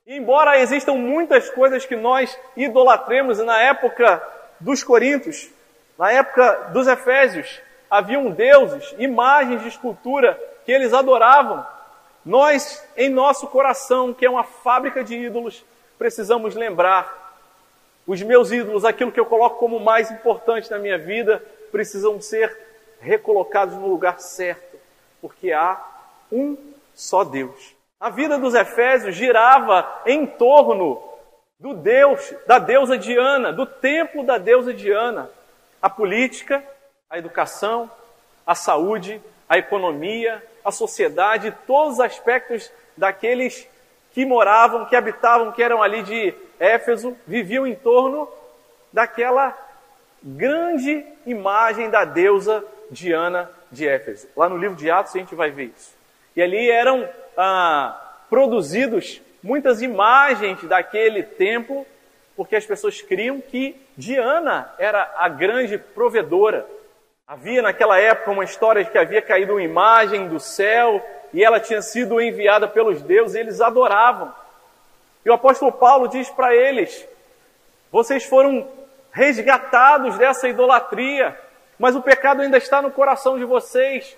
E 0.06 0.16
embora 0.16 0.60
existam 0.60 0.94
muitas 0.94 1.48
coisas 1.50 1.86
que 1.86 1.96
nós 1.96 2.38
idolatremos 2.56 3.38
na 3.38 3.58
época 3.58 4.22
dos 4.60 4.84
Coríntios, 4.84 5.48
na 5.98 6.12
época 6.12 6.70
dos 6.72 6.86
Efésios, 6.86 7.60
haviam 7.90 8.30
deuses, 8.30 8.94
imagens 8.98 9.62
de 9.62 9.68
escultura 9.68 10.38
que 10.64 10.72
eles 10.72 10.92
adoravam. 10.92 11.66
Nós, 12.24 12.84
em 12.96 13.08
nosso 13.08 13.46
coração, 13.46 14.12
que 14.12 14.26
é 14.26 14.30
uma 14.30 14.44
fábrica 14.44 15.02
de 15.02 15.16
ídolos, 15.16 15.64
precisamos 15.98 16.54
lembrar 16.54 17.24
os 18.06 18.22
meus 18.22 18.52
ídolos, 18.52 18.84
aquilo 18.84 19.10
que 19.10 19.18
eu 19.18 19.26
coloco 19.26 19.58
como 19.58 19.80
mais 19.80 20.10
importante 20.10 20.70
na 20.70 20.78
minha 20.78 20.96
vida, 20.96 21.42
precisam 21.72 22.20
ser 22.20 22.56
recolocados 23.00 23.74
no 23.74 23.88
lugar 23.88 24.20
certo, 24.20 24.78
porque 25.20 25.52
há 25.52 25.82
um 26.30 26.56
só 26.94 27.24
Deus. 27.24 27.74
A 27.98 28.10
vida 28.10 28.38
dos 28.38 28.54
Efésios 28.54 29.14
girava 29.14 30.02
em 30.06 30.26
torno 30.26 31.02
do 31.58 31.74
Deus, 31.74 32.34
da 32.46 32.58
deusa 32.58 32.98
Diana, 32.98 33.52
do 33.52 33.66
templo 33.66 34.24
da 34.24 34.38
deusa 34.38 34.72
Diana. 34.72 35.30
A 35.80 35.88
política, 35.88 36.62
a 37.08 37.18
educação, 37.18 37.90
a 38.46 38.54
saúde, 38.54 39.20
a 39.48 39.58
economia, 39.58 40.42
a 40.64 40.70
sociedade, 40.70 41.54
todos 41.66 41.94
os 41.94 42.00
aspectos 42.00 42.70
daqueles 42.96 43.68
que 44.16 44.24
moravam, 44.24 44.86
que 44.86 44.96
habitavam, 44.96 45.52
que 45.52 45.62
eram 45.62 45.82
ali 45.82 46.02
de 46.02 46.32
Éfeso, 46.58 47.14
viviam 47.26 47.66
em 47.66 47.74
torno 47.74 48.26
daquela 48.90 49.54
grande 50.22 51.04
imagem 51.26 51.90
da 51.90 52.06
deusa 52.06 52.64
Diana 52.90 53.50
de 53.70 53.86
Éfeso. 53.86 54.26
Lá 54.34 54.48
no 54.48 54.56
livro 54.56 54.74
de 54.74 54.90
Atos 54.90 55.14
a 55.14 55.18
gente 55.18 55.34
vai 55.34 55.50
ver 55.50 55.64
isso. 55.76 55.94
E 56.34 56.40
ali 56.40 56.70
eram 56.70 57.06
ah, 57.36 57.94
produzidos 58.30 59.20
muitas 59.42 59.82
imagens 59.82 60.64
daquele 60.64 61.22
templo, 61.22 61.86
porque 62.34 62.56
as 62.56 62.64
pessoas 62.64 63.02
criam 63.02 63.38
que 63.38 63.76
Diana 63.98 64.72
era 64.78 65.12
a 65.18 65.28
grande 65.28 65.76
provedora. 65.76 66.66
Havia 67.26 67.60
naquela 67.60 68.00
época 68.00 68.30
uma 68.30 68.44
história 68.44 68.82
de 68.82 68.90
que 68.90 68.96
havia 68.96 69.20
caído 69.20 69.52
uma 69.52 69.62
imagem 69.62 70.26
do 70.26 70.40
céu 70.40 71.04
e 71.32 71.44
ela 71.44 71.60
tinha 71.60 71.82
sido 71.82 72.20
enviada 72.20 72.66
pelos 72.68 73.02
deuses, 73.02 73.34
e 73.34 73.40
eles 73.40 73.60
adoravam. 73.60 74.32
E 75.24 75.30
o 75.30 75.32
apóstolo 75.32 75.72
Paulo 75.72 76.08
diz 76.08 76.30
para 76.30 76.54
eles: 76.54 77.06
vocês 77.90 78.24
foram 78.24 78.66
resgatados 79.10 80.18
dessa 80.18 80.48
idolatria, 80.48 81.38
mas 81.78 81.96
o 81.96 82.02
pecado 82.02 82.42
ainda 82.42 82.58
está 82.58 82.80
no 82.82 82.90
coração 82.90 83.38
de 83.38 83.44
vocês, 83.44 84.16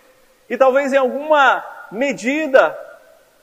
e 0.51 0.57
talvez 0.57 0.93
em 0.93 0.97
alguma 0.97 1.65
medida 1.91 2.79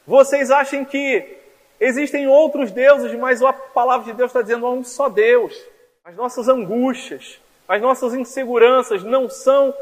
vocês 0.06 0.52
achem 0.52 0.86
que 0.86 1.38
existem 1.80 2.28
outros 2.28 2.72
deuses, 2.72 3.12
mas 3.18 3.42
a 3.42 3.52
palavra 3.52 4.06
de 4.06 4.14
Deus 4.14 4.30
está 4.30 4.42
dizendo 4.42 4.66
há 4.66 4.70
um 4.72 4.84
só 4.84 5.10
Deus. 5.10 5.56
As 6.04 6.16
nossas 6.16 6.48
angústias, 6.48 7.40
as 7.68 7.82
nossas 7.82 8.14
inseguranças 8.14 9.04
não 9.04 9.28
são 9.28 9.74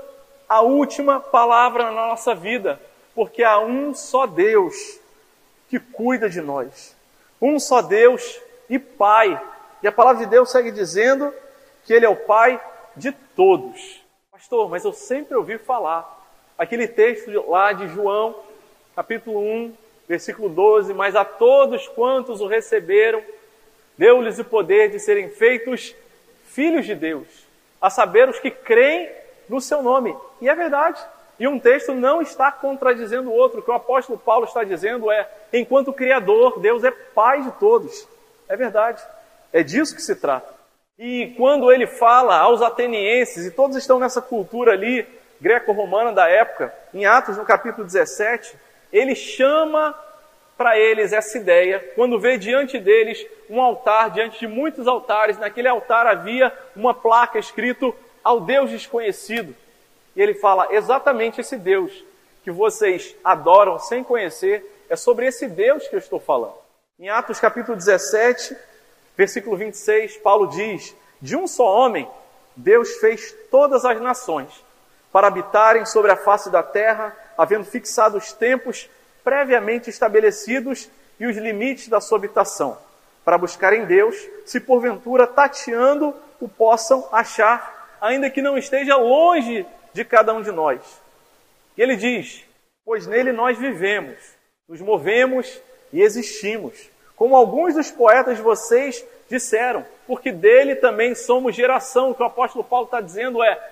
a 0.47 0.61
última 0.61 1.19
palavra 1.19 1.85
na 1.85 2.07
nossa 2.07 2.33
vida 2.33 2.79
porque 3.15 3.43
há 3.43 3.59
um 3.59 3.93
só 3.93 4.25
Deus 4.25 4.99
que 5.69 5.79
cuida 5.79 6.29
de 6.29 6.41
nós. 6.41 6.95
Um 7.41 7.59
só 7.59 7.81
Deus 7.81 8.39
e 8.69 8.79
Pai. 8.79 9.39
E 9.81 9.87
a 9.87 9.91
palavra 9.91 10.23
de 10.23 10.29
Deus 10.29 10.51
segue 10.51 10.71
dizendo 10.71 11.33
que 11.83 11.93
Ele 11.93 12.05
é 12.05 12.09
o 12.09 12.15
Pai 12.15 12.59
de 12.95 13.11
todos. 13.11 14.01
Pastor, 14.31 14.69
mas 14.69 14.83
eu 14.83 14.93
sempre 14.93 15.35
ouvi 15.35 15.57
falar. 15.57 16.21
Aquele 16.57 16.87
texto 16.87 17.31
lá 17.49 17.73
de 17.73 17.87
João, 17.87 18.35
capítulo 18.95 19.39
1, 19.39 19.73
versículo 20.07 20.49
12: 20.49 20.93
Mas 20.93 21.15
a 21.15 21.25
todos 21.25 21.87
quantos 21.89 22.41
o 22.41 22.47
receberam, 22.47 23.23
deu-lhes 23.97 24.39
o 24.39 24.45
poder 24.45 24.89
de 24.89 24.99
serem 24.99 25.29
feitos 25.29 25.95
filhos 26.45 26.85
de 26.85 26.93
Deus, 26.93 27.27
a 27.81 27.89
saber 27.89 28.29
os 28.29 28.39
que 28.39 28.51
creem 28.51 29.09
no 29.49 29.59
seu 29.59 29.81
nome. 29.81 30.15
E 30.39 30.47
é 30.47 30.55
verdade. 30.55 31.03
E 31.39 31.47
um 31.47 31.59
texto 31.59 31.93
não 31.93 32.21
está 32.21 32.51
contradizendo 32.51 33.29
o 33.29 33.33
outro. 33.33 33.59
O 33.59 33.63
que 33.63 33.71
o 33.71 33.73
apóstolo 33.73 34.19
Paulo 34.19 34.45
está 34.45 34.63
dizendo 34.63 35.11
é: 35.11 35.27
enquanto 35.51 35.93
Criador, 35.93 36.59
Deus 36.59 36.83
é 36.83 36.91
Pai 36.91 37.41
de 37.41 37.51
todos. 37.53 38.07
É 38.47 38.55
verdade. 38.55 39.01
É 39.51 39.63
disso 39.63 39.95
que 39.95 40.01
se 40.01 40.15
trata. 40.15 40.53
E 40.97 41.33
quando 41.37 41.71
ele 41.71 41.87
fala 41.87 42.37
aos 42.37 42.61
atenienses, 42.61 43.45
e 43.45 43.51
todos 43.51 43.75
estão 43.75 43.99
nessa 43.99 44.21
cultura 44.21 44.73
ali 44.73 45.07
greco-romana 45.41 46.11
da 46.11 46.29
época, 46.29 46.73
em 46.93 47.05
Atos 47.05 47.37
no 47.37 47.43
capítulo 47.43 47.83
17, 47.83 48.55
ele 48.91 49.15
chama 49.15 49.93
para 50.55 50.77
eles 50.77 51.11
essa 51.11 51.37
ideia, 51.37 51.79
quando 51.95 52.19
vê 52.19 52.37
diante 52.37 52.79
deles 52.79 53.25
um 53.49 53.59
altar, 53.59 54.11
diante 54.11 54.39
de 54.39 54.47
muitos 54.47 54.87
altares, 54.87 55.37
naquele 55.37 55.67
altar 55.67 56.05
havia 56.05 56.53
uma 56.75 56.93
placa 56.93 57.39
escrito 57.39 57.93
ao 58.23 58.39
Deus 58.39 58.69
desconhecido. 58.69 59.55
E 60.15 60.21
ele 60.21 60.33
fala 60.35 60.67
exatamente 60.71 61.41
esse 61.41 61.57
Deus 61.57 61.91
que 62.43 62.51
vocês 62.51 63.15
adoram 63.23 63.79
sem 63.79 64.03
conhecer, 64.03 64.85
é 64.89 64.95
sobre 64.95 65.25
esse 65.25 65.47
Deus 65.47 65.87
que 65.87 65.95
eu 65.95 65.99
estou 65.99 66.19
falando. 66.19 66.55
Em 66.99 67.09
Atos 67.09 67.39
capítulo 67.39 67.77
17, 67.77 68.55
versículo 69.15 69.55
26, 69.55 70.17
Paulo 70.17 70.47
diz: 70.47 70.95
De 71.21 71.35
um 71.35 71.47
só 71.47 71.65
homem, 71.65 72.07
Deus 72.55 72.97
fez 72.97 73.33
todas 73.49 73.85
as 73.85 73.99
nações 73.99 74.63
para 75.11 75.27
habitarem 75.27 75.85
sobre 75.85 76.11
a 76.11 76.17
face 76.17 76.49
da 76.49 76.61
terra, 76.61 77.15
havendo 77.37 77.65
fixado 77.65 78.17
os 78.17 78.33
tempos 78.33 78.89
previamente 79.23 79.89
estabelecidos 79.89 80.89
e 81.19 81.25
os 81.25 81.37
limites 81.37 81.87
da 81.87 82.01
sua 82.01 82.17
habitação, 82.17 82.77
para 83.23 83.37
buscarem 83.37 83.85
Deus, 83.85 84.15
se 84.45 84.59
porventura 84.59 85.25
tateando 85.25 86.13
o 86.41 86.49
possam 86.49 87.07
achar, 87.11 87.95
ainda 88.01 88.29
que 88.29 88.41
não 88.41 88.57
esteja 88.57 88.97
longe 88.97 89.65
de 89.93 90.03
cada 90.03 90.33
um 90.33 90.41
de 90.41 90.51
nós. 90.51 91.01
E 91.77 91.81
ele 91.81 91.95
diz: 91.95 92.43
Pois 92.85 93.07
nele 93.07 93.31
nós 93.31 93.57
vivemos, 93.57 94.17
nos 94.67 94.81
movemos 94.81 95.59
e 95.91 96.01
existimos. 96.01 96.89
Como 97.15 97.35
alguns 97.35 97.75
dos 97.75 97.91
poetas 97.91 98.37
de 98.37 98.43
vocês 98.43 99.05
disseram, 99.29 99.85
porque 100.05 100.31
dele 100.31 100.75
também 100.75 101.15
somos 101.15 101.55
geração. 101.55 102.11
O 102.11 102.15
que 102.15 102.23
o 102.23 102.25
apóstolo 102.25 102.63
Paulo 102.63 102.85
está 102.85 102.99
dizendo 102.99 103.43
é: 103.43 103.71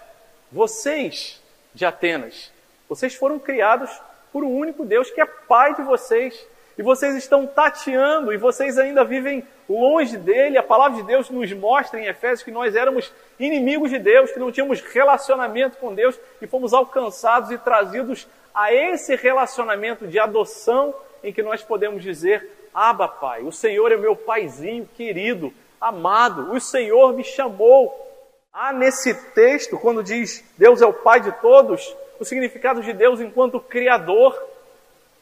vocês 0.51 1.41
de 1.73 1.85
Atenas, 1.85 2.51
vocês 2.87 3.15
foram 3.15 3.39
criados 3.39 3.89
por 4.31 4.43
um 4.43 4.53
único 4.55 4.85
Deus 4.85 5.09
que 5.09 5.21
é 5.21 5.25
Pai 5.25 5.75
de 5.75 5.81
vocês. 5.81 6.47
E 6.77 6.81
vocês 6.81 7.15
estão 7.15 7.45
tateando 7.45 8.33
e 8.33 8.37
vocês 8.37 8.77
ainda 8.77 9.03
vivem 9.03 9.45
longe 9.67 10.17
dele. 10.17 10.57
A 10.57 10.63
palavra 10.63 10.97
de 10.97 11.05
Deus 11.05 11.29
nos 11.29 11.51
mostra 11.53 11.99
em 11.99 12.05
Efésios 12.05 12.43
que 12.43 12.49
nós 12.49 12.75
éramos 12.75 13.13
inimigos 13.45 13.89
de 13.89 13.99
Deus, 13.99 14.31
que 14.31 14.39
não 14.39 14.51
tínhamos 14.51 14.81
relacionamento 14.81 15.77
com 15.77 15.93
Deus 15.93 16.19
e 16.41 16.47
fomos 16.47 16.73
alcançados 16.73 17.51
e 17.51 17.57
trazidos 17.57 18.27
a 18.53 18.73
esse 18.73 19.15
relacionamento 19.15 20.07
de 20.07 20.19
adoção 20.19 20.93
em 21.23 21.31
que 21.31 21.41
nós 21.41 21.63
podemos 21.63 22.03
dizer: 22.03 22.69
Aba, 22.73 23.07
Pai, 23.07 23.43
o 23.43 23.51
Senhor 23.51 23.91
é 23.91 23.97
meu 23.97 24.15
paizinho 24.15 24.87
querido, 24.95 25.53
amado, 25.79 26.53
o 26.53 26.59
Senhor 26.59 27.13
me 27.13 27.23
chamou. 27.23 28.07
Há 28.53 28.73
nesse 28.73 29.13
texto, 29.31 29.77
quando 29.77 30.03
diz 30.03 30.43
Deus 30.57 30.81
é 30.81 30.85
o 30.85 30.93
Pai 30.93 31.21
de 31.21 31.31
todos, 31.33 31.95
o 32.19 32.25
significado 32.25 32.81
de 32.81 32.91
Deus 32.91 33.21
enquanto 33.21 33.59
Criador. 33.59 34.37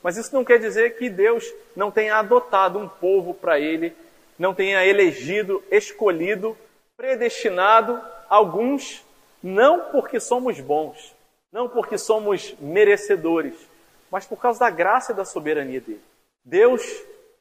Mas 0.02 0.18
isso 0.18 0.34
não 0.34 0.46
quer 0.46 0.58
dizer 0.58 0.98
que 0.98 1.10
Deus 1.10 1.46
não 1.76 1.92
tenha 1.92 2.16
adotado 2.16 2.80
um 2.80 2.88
povo 2.88 3.34
para 3.34 3.60
ele 3.60 3.96
não 4.40 4.54
tenha 4.54 4.86
elegido, 4.86 5.62
escolhido 5.70 6.58
predestinado 7.00 8.02
alguns 8.28 9.06
não 9.42 9.86
porque 9.90 10.20
somos 10.20 10.60
bons, 10.60 11.16
não 11.50 11.70
porque 11.70 11.98
somos 11.98 12.54
merecedores, 12.60 13.56
mas 14.12 14.26
por 14.26 14.38
causa 14.38 14.60
da 14.60 14.70
graça 14.70 15.14
e 15.14 15.16
da 15.16 15.24
soberania 15.24 15.80
dele. 15.80 16.02
Deus, 16.44 16.84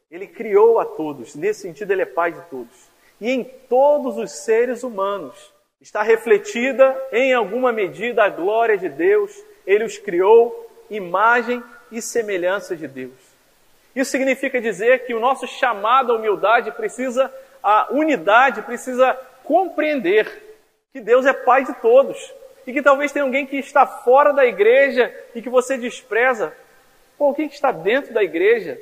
ele 0.08 0.28
criou 0.28 0.78
a 0.78 0.84
todos, 0.84 1.34
nesse 1.34 1.62
sentido 1.62 1.90
ele 1.90 2.02
é 2.02 2.06
pai 2.06 2.30
de 2.30 2.40
todos. 2.42 2.88
E 3.20 3.32
em 3.32 3.42
todos 3.42 4.16
os 4.16 4.30
seres 4.30 4.84
humanos 4.84 5.52
está 5.80 6.04
refletida 6.04 6.96
em 7.10 7.34
alguma 7.34 7.72
medida 7.72 8.22
a 8.22 8.28
glória 8.28 8.78
de 8.78 8.88
Deus. 8.88 9.36
Ele 9.66 9.82
os 9.82 9.98
criou 9.98 10.70
imagem 10.88 11.64
e 11.90 12.00
semelhança 12.00 12.76
de 12.76 12.86
Deus. 12.86 13.18
Isso 13.92 14.12
significa 14.12 14.60
dizer 14.60 15.04
que 15.04 15.14
o 15.14 15.20
nosso 15.20 15.48
chamado 15.48 16.12
à 16.12 16.16
humildade 16.16 16.70
precisa, 16.70 17.32
a 17.60 17.88
unidade 17.90 18.62
precisa 18.62 19.18
compreender 19.48 20.30
que 20.92 21.00
Deus 21.00 21.24
é 21.24 21.32
Pai 21.32 21.64
de 21.64 21.72
todos 21.80 22.34
e 22.66 22.72
que 22.72 22.82
talvez 22.82 23.10
tenha 23.10 23.24
alguém 23.24 23.46
que 23.46 23.56
está 23.56 23.86
fora 23.86 24.34
da 24.34 24.44
igreja 24.44 25.10
e 25.34 25.40
que 25.40 25.48
você 25.48 25.78
despreza, 25.78 26.52
ou 27.18 27.28
alguém 27.28 27.48
que 27.48 27.54
está 27.54 27.72
dentro 27.72 28.12
da 28.12 28.22
igreja 28.22 28.78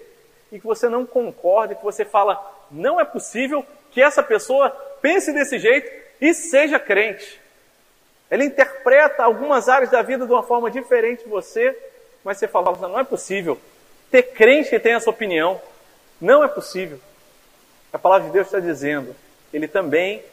e 0.51 0.59
que 0.59 0.67
você 0.67 0.89
não 0.89 1.07
concorda, 1.07 1.77
que 1.77 1.85
você 1.85 2.05
fala, 2.05 2.67
não 2.69 3.01
é 3.01 3.05
possível 3.05 3.65
que 3.93 4.03
essa 4.03 4.25
pessoa 4.25 4.71
pense 5.01 5.33
desse 5.33 5.57
jeito 5.61 5.89
e 6.21 6.35
seja 6.35 6.81
crente. 6.81 7.41
Ela 8.29 8.45
interpreta 8.45 9.23
algumas 9.23 9.69
áreas 9.69 9.91
da 9.91 10.03
vida 10.03 10.27
de 10.27 10.33
uma 10.33 10.43
forma 10.43 10.69
diferente 10.69 11.23
de 11.23 11.31
você, 11.31 11.79
mas 12.25 12.39
você 12.39 12.49
fala, 12.49 12.77
não 12.89 12.99
é 12.99 13.05
possível 13.05 13.57
ter 14.11 14.23
crente 14.23 14.71
que 14.71 14.81
tem 14.81 14.95
essa 14.95 15.11
opinião. 15.11 15.61
Não 16.21 16.43
é 16.43 16.49
possível. 16.49 16.99
A 17.93 17.99
palavra 17.99 18.27
de 18.27 18.33
Deus 18.33 18.49
está 18.49 18.59
dizendo, 18.59 19.15
ele 19.53 19.69
também 19.69 20.25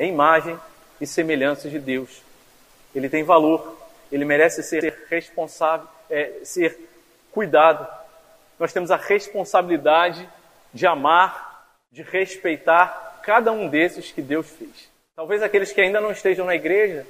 é 0.00 0.06
imagem 0.06 0.58
e 0.98 1.06
semelhança 1.06 1.68
de 1.68 1.78
Deus. 1.78 2.22
Ele 2.94 3.06
tem 3.06 3.22
valor, 3.22 3.78
ele 4.10 4.24
merece 4.24 4.62
ser 4.62 4.98
responsável, 5.10 5.86
é, 6.08 6.40
ser 6.42 6.88
cuidado. 7.30 7.86
Nós 8.58 8.72
temos 8.72 8.90
a 8.90 8.96
responsabilidade 8.96 10.26
de 10.72 10.86
amar, 10.86 11.68
de 11.92 12.00
respeitar 12.00 13.20
cada 13.22 13.52
um 13.52 13.68
desses 13.68 14.10
que 14.10 14.22
Deus 14.22 14.48
fez. 14.48 14.88
Talvez 15.14 15.42
aqueles 15.42 15.70
que 15.70 15.82
ainda 15.82 16.00
não 16.00 16.12
estejam 16.12 16.46
na 16.46 16.54
igreja, 16.54 17.06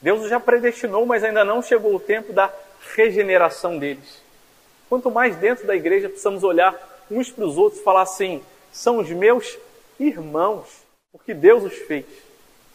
Deus 0.00 0.22
os 0.22 0.30
já 0.30 0.38
predestinou, 0.38 1.04
mas 1.04 1.24
ainda 1.24 1.44
não 1.44 1.60
chegou 1.62 1.96
o 1.96 2.00
tempo 2.00 2.32
da 2.32 2.48
regeneração 2.94 3.76
deles. 3.76 4.22
Quanto 4.88 5.10
mais 5.10 5.34
dentro 5.34 5.66
da 5.66 5.74
igreja 5.74 6.08
precisamos 6.08 6.44
olhar 6.44 6.76
uns 7.10 7.28
para 7.28 7.44
os 7.44 7.58
outros 7.58 7.80
e 7.80 7.84
falar 7.84 8.02
assim: 8.02 8.40
são 8.70 8.98
os 8.98 9.10
meus 9.10 9.58
irmãos, 9.98 10.83
porque 11.14 11.32
Deus 11.32 11.62
os 11.62 11.74
fez. 11.74 12.04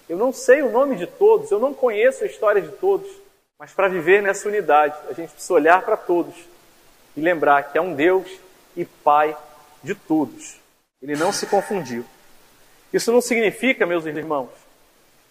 Eu 0.08 0.18
não 0.18 0.32
sei 0.32 0.62
o 0.62 0.72
nome 0.72 0.96
de 0.96 1.06
todos, 1.06 1.52
eu 1.52 1.60
não 1.60 1.74
conheço 1.74 2.24
a 2.24 2.28
história 2.28 2.62
de 2.62 2.70
todos, 2.70 3.06
mas 3.60 3.74
para 3.74 3.90
viver 3.90 4.22
nessa 4.22 4.48
unidade, 4.48 4.96
a 5.10 5.14
gente 5.14 5.32
precisa 5.32 5.54
olhar 5.54 5.82
para 5.84 5.98
todos 5.98 6.34
e 7.18 7.20
lembrar 7.20 7.64
que 7.64 7.78
é 7.78 7.82
um 7.82 7.94
Deus 7.94 8.32
e 8.78 8.86
Pai 8.86 9.38
de 9.84 9.94
todos. 9.94 10.58
Ele 11.02 11.18
não 11.18 11.34
se 11.34 11.48
confundiu. 11.48 12.06
Isso 12.94 13.12
não 13.12 13.20
significa, 13.20 13.86
meus 13.86 14.06
irmãos, 14.06 14.50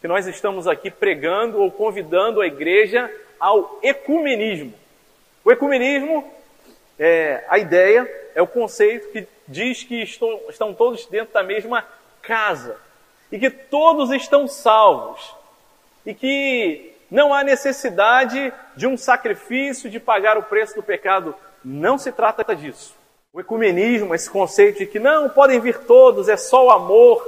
que 0.03 0.07
nós 0.07 0.27
estamos 0.27 0.67
aqui 0.67 0.91
pregando 0.91 1.59
ou 1.59 1.73
convidando 1.73 2.43
a 2.43 2.47
igreja 2.47 3.11
ao 3.41 3.81
ecumenismo. 3.83 4.75
O 5.43 5.51
ecumenismo 5.51 6.31
é 6.99 7.43
a 7.49 7.59
ideia, 7.59 8.07
é 8.35 8.43
o 8.43 8.47
conceito 8.47 9.09
que 9.09 9.27
diz 9.49 9.83
que 9.83 10.03
estão, 10.03 10.41
estão 10.51 10.75
todos 10.75 11.07
dentro 11.07 11.33
da 11.33 11.43
mesma 11.43 11.83
casa 12.21 12.77
e 13.31 13.39
que 13.39 13.51
todos 13.51 14.11
estão 14.11 14.47
salvos 14.49 15.35
e 16.05 16.15
que 16.15 16.95
não 17.11 17.33
há 17.33 17.43
necessidade 17.43 18.53
de 18.77 18.87
um 18.87 18.97
sacrifício 18.97 19.91
de 19.91 19.99
pagar 19.99 20.37
o 20.37 20.43
preço 20.43 20.75
do 20.75 20.83
pecado. 20.83 21.35
Não 21.65 21.99
se 21.99 22.13
trata 22.13 22.55
disso. 22.55 22.95
O 23.33 23.41
ecumenismo, 23.41 24.15
esse 24.15 24.29
conceito 24.29 24.79
de 24.79 24.87
que 24.87 24.99
não 24.99 25.29
podem 25.29 25.61
vir 25.61 25.79
todos, 25.81 26.29
é 26.29 26.37
só 26.37 26.67
o 26.67 26.71
amor, 26.71 27.27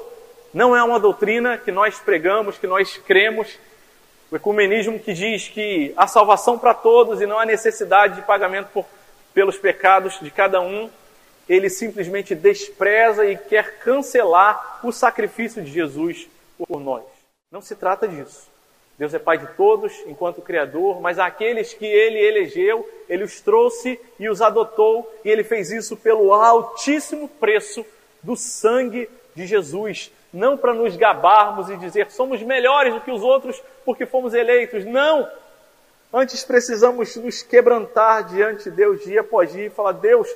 não 0.53 0.75
é 0.75 0.83
uma 0.83 0.99
doutrina 0.99 1.59
que 1.59 1.71
nós 1.71 1.99
pregamos, 1.99 2.59
que 2.59 2.67
nós 2.67 2.97
cremos. 2.99 3.59
O 4.31 4.37
ecumenismo 4.37 4.99
que 4.99 5.13
diz 5.13 5.49
que 5.49 5.93
há 5.97 6.07
salvação 6.07 6.59
para 6.59 6.75
todos 6.75 7.21
e 7.21 7.27
não 7.27 7.39
há 7.39 7.45
necessidade 7.45 8.17
de 8.17 8.23
pagamento 8.23 8.69
por, 8.73 8.87
pelos 9.35 9.59
pecados 9.59 10.19
de 10.21 10.31
cada 10.31 10.61
um 10.61 10.91
ele 11.51 11.69
simplesmente 11.69 12.33
despreza 12.33 13.27
e 13.27 13.37
quer 13.37 13.81
cancelar 13.81 14.79
o 14.85 14.93
sacrifício 14.93 15.61
de 15.61 15.69
Jesus 15.69 16.29
por 16.57 16.79
nós. 16.79 17.03
Não 17.51 17.61
se 17.61 17.75
trata 17.75 18.07
disso. 18.07 18.49
Deus 18.97 19.13
é 19.15 19.19
Pai 19.19 19.37
de 19.37 19.49
todos, 19.55 19.93
enquanto 20.07 20.41
Criador, 20.41 21.01
mas 21.01 21.19
aqueles 21.19 21.75
que 21.75 21.85
Ele 21.85 22.21
elegeu, 22.21 22.89
Ele 23.09 23.25
os 23.25 23.41
trouxe 23.41 23.99
e 24.17 24.29
os 24.29 24.41
adotou, 24.41 25.13
e 25.25 25.29
Ele 25.29 25.43
fez 25.43 25.73
isso 25.73 25.97
pelo 25.97 26.33
altíssimo 26.33 27.29
preço 27.29 27.85
do 28.23 28.37
sangue 28.37 29.11
de 29.35 29.45
Jesus. 29.45 30.13
Não 30.33 30.57
para 30.57 30.73
nos 30.73 30.95
gabarmos 30.95 31.69
e 31.69 31.77
dizer 31.77 32.13
somos 32.13 32.41
melhores 32.45 32.95
do 32.95 33.01
que 33.01 33.11
os 33.11 33.25
outros 33.25 33.61
porque 33.85 34.07
fomos 34.07 34.35
eleitos. 34.35 34.85
Não! 34.85 35.29
Antes 36.13 36.45
precisamos 36.45 37.17
nos 37.17 37.43
quebrantar 37.43 38.29
diante 38.29 38.65
de 38.65 38.71
Deus 38.71 39.03
dia 39.03 39.23
após 39.23 39.51
dia 39.51 39.67
e 39.67 39.71
falar: 39.71 39.93
Deus, 39.93 40.29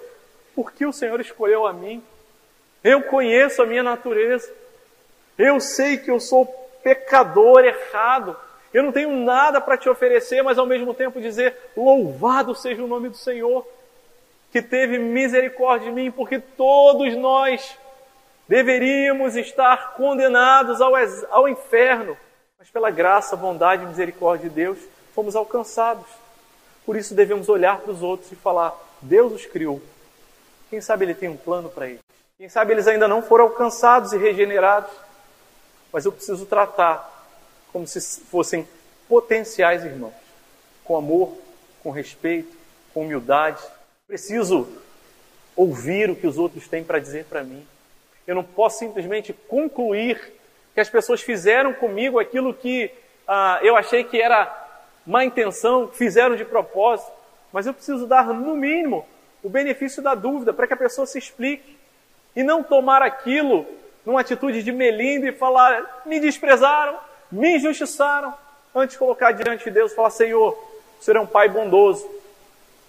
por 0.54 0.72
que 0.72 0.86
o 0.86 0.92
Senhor 0.92 1.20
escolheu 1.20 1.66
a 1.66 1.72
mim? 1.72 2.02
Eu 2.82 3.02
conheço 3.02 3.62
a 3.62 3.66
minha 3.66 3.82
natureza. 3.82 4.52
Eu 5.38 5.58
sei 5.58 5.96
que 5.96 6.10
eu 6.10 6.20
sou 6.20 6.46
pecador 6.82 7.64
errado. 7.64 8.36
Eu 8.72 8.82
não 8.82 8.92
tenho 8.92 9.10
nada 9.10 9.60
para 9.60 9.76
te 9.76 9.88
oferecer, 9.88 10.42
mas 10.42 10.58
ao 10.58 10.66
mesmo 10.66 10.92
tempo 10.94 11.20
dizer: 11.20 11.56
Louvado 11.76 12.54
seja 12.54 12.82
o 12.82 12.86
nome 12.86 13.08
do 13.08 13.16
Senhor, 13.16 13.66
que 14.52 14.60
teve 14.60 14.98
misericórdia 14.98 15.88
de 15.88 15.94
mim, 15.94 16.10
porque 16.10 16.38
todos 16.38 17.16
nós 17.16 17.76
deveríamos 18.46 19.34
estar 19.36 19.94
condenados 19.94 20.80
ao, 20.80 20.92
ao 21.30 21.48
inferno, 21.48 22.16
mas 22.58 22.68
pela 22.70 22.90
graça, 22.90 23.34
bondade 23.34 23.84
e 23.84 23.86
misericórdia 23.86 24.48
de 24.48 24.54
Deus, 24.54 24.78
fomos 25.14 25.34
alcançados. 25.34 26.06
Por 26.84 26.96
isso 26.96 27.14
devemos 27.14 27.48
olhar 27.48 27.78
para 27.78 27.92
os 27.92 28.02
outros 28.02 28.30
e 28.30 28.36
falar: 28.36 28.74
Deus 29.00 29.32
os 29.32 29.46
criou 29.46 29.80
quem 30.74 30.80
sabe 30.80 31.04
ele 31.04 31.14
tem 31.14 31.28
um 31.28 31.36
plano 31.36 31.68
para 31.68 31.86
eles. 31.86 32.00
Quem 32.36 32.48
sabe 32.48 32.72
eles 32.72 32.88
ainda 32.88 33.06
não 33.06 33.22
foram 33.22 33.44
alcançados 33.44 34.12
e 34.12 34.18
regenerados. 34.18 34.90
Mas 35.92 36.04
eu 36.04 36.10
preciso 36.10 36.44
tratar 36.46 37.08
como 37.72 37.86
se 37.86 38.00
fossem 38.22 38.66
potenciais 39.08 39.84
irmãos, 39.84 40.12
com 40.82 40.96
amor, 40.96 41.32
com 41.80 41.92
respeito, 41.92 42.56
com 42.92 43.02
humildade. 43.02 43.62
Preciso 44.08 44.66
ouvir 45.54 46.10
o 46.10 46.16
que 46.16 46.26
os 46.26 46.38
outros 46.38 46.66
têm 46.66 46.82
para 46.82 46.98
dizer 46.98 47.26
para 47.26 47.44
mim. 47.44 47.64
Eu 48.26 48.34
não 48.34 48.42
posso 48.42 48.80
simplesmente 48.80 49.32
concluir 49.32 50.32
que 50.74 50.80
as 50.80 50.88
pessoas 50.88 51.20
fizeram 51.22 51.72
comigo 51.72 52.18
aquilo 52.18 52.52
que 52.52 52.90
ah, 53.28 53.60
eu 53.62 53.76
achei 53.76 54.02
que 54.02 54.20
era 54.20 54.52
má 55.06 55.24
intenção, 55.24 55.86
fizeram 55.86 56.34
de 56.34 56.44
propósito, 56.44 57.12
mas 57.52 57.64
eu 57.64 57.72
preciso 57.72 58.08
dar, 58.08 58.26
no 58.26 58.56
mínimo, 58.56 59.06
o 59.44 59.48
benefício 59.50 60.02
da 60.02 60.14
dúvida, 60.14 60.54
para 60.54 60.66
que 60.66 60.72
a 60.72 60.76
pessoa 60.76 61.06
se 61.06 61.18
explique. 61.18 61.78
E 62.34 62.42
não 62.42 62.64
tomar 62.64 63.02
aquilo 63.02 63.66
numa 64.04 64.22
atitude 64.22 64.62
de 64.62 64.72
melindre 64.72 65.30
e 65.30 65.36
falar, 65.36 66.02
me 66.06 66.18
desprezaram, 66.18 66.98
me 67.30 67.56
injustiçaram, 67.56 68.34
antes 68.74 68.94
de 68.94 68.98
colocar 68.98 69.32
diante 69.32 69.64
de 69.64 69.70
Deus 69.70 69.92
e 69.92 69.94
falar, 69.94 70.10
Senhor, 70.10 70.52
o 70.98 71.04
Senhor 71.04 71.18
é 71.18 71.20
um 71.20 71.26
Pai 71.26 71.48
bondoso, 71.48 72.08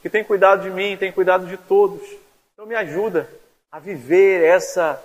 que 0.01 0.09
tem 0.09 0.23
cuidado 0.23 0.63
de 0.63 0.69
mim, 0.71 0.97
tem 0.97 1.11
cuidado 1.11 1.45
de 1.45 1.57
todos. 1.57 2.01
Então 2.53 2.65
me 2.65 2.73
ajuda 2.73 3.29
a 3.69 3.77
viver 3.77 4.41
essa, 4.43 5.01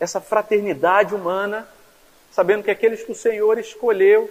essa 0.00 0.22
fraternidade 0.22 1.14
humana, 1.14 1.68
sabendo 2.30 2.64
que 2.64 2.70
aqueles 2.70 3.02
que 3.02 3.12
o 3.12 3.14
Senhor 3.14 3.58
escolheu 3.58 4.30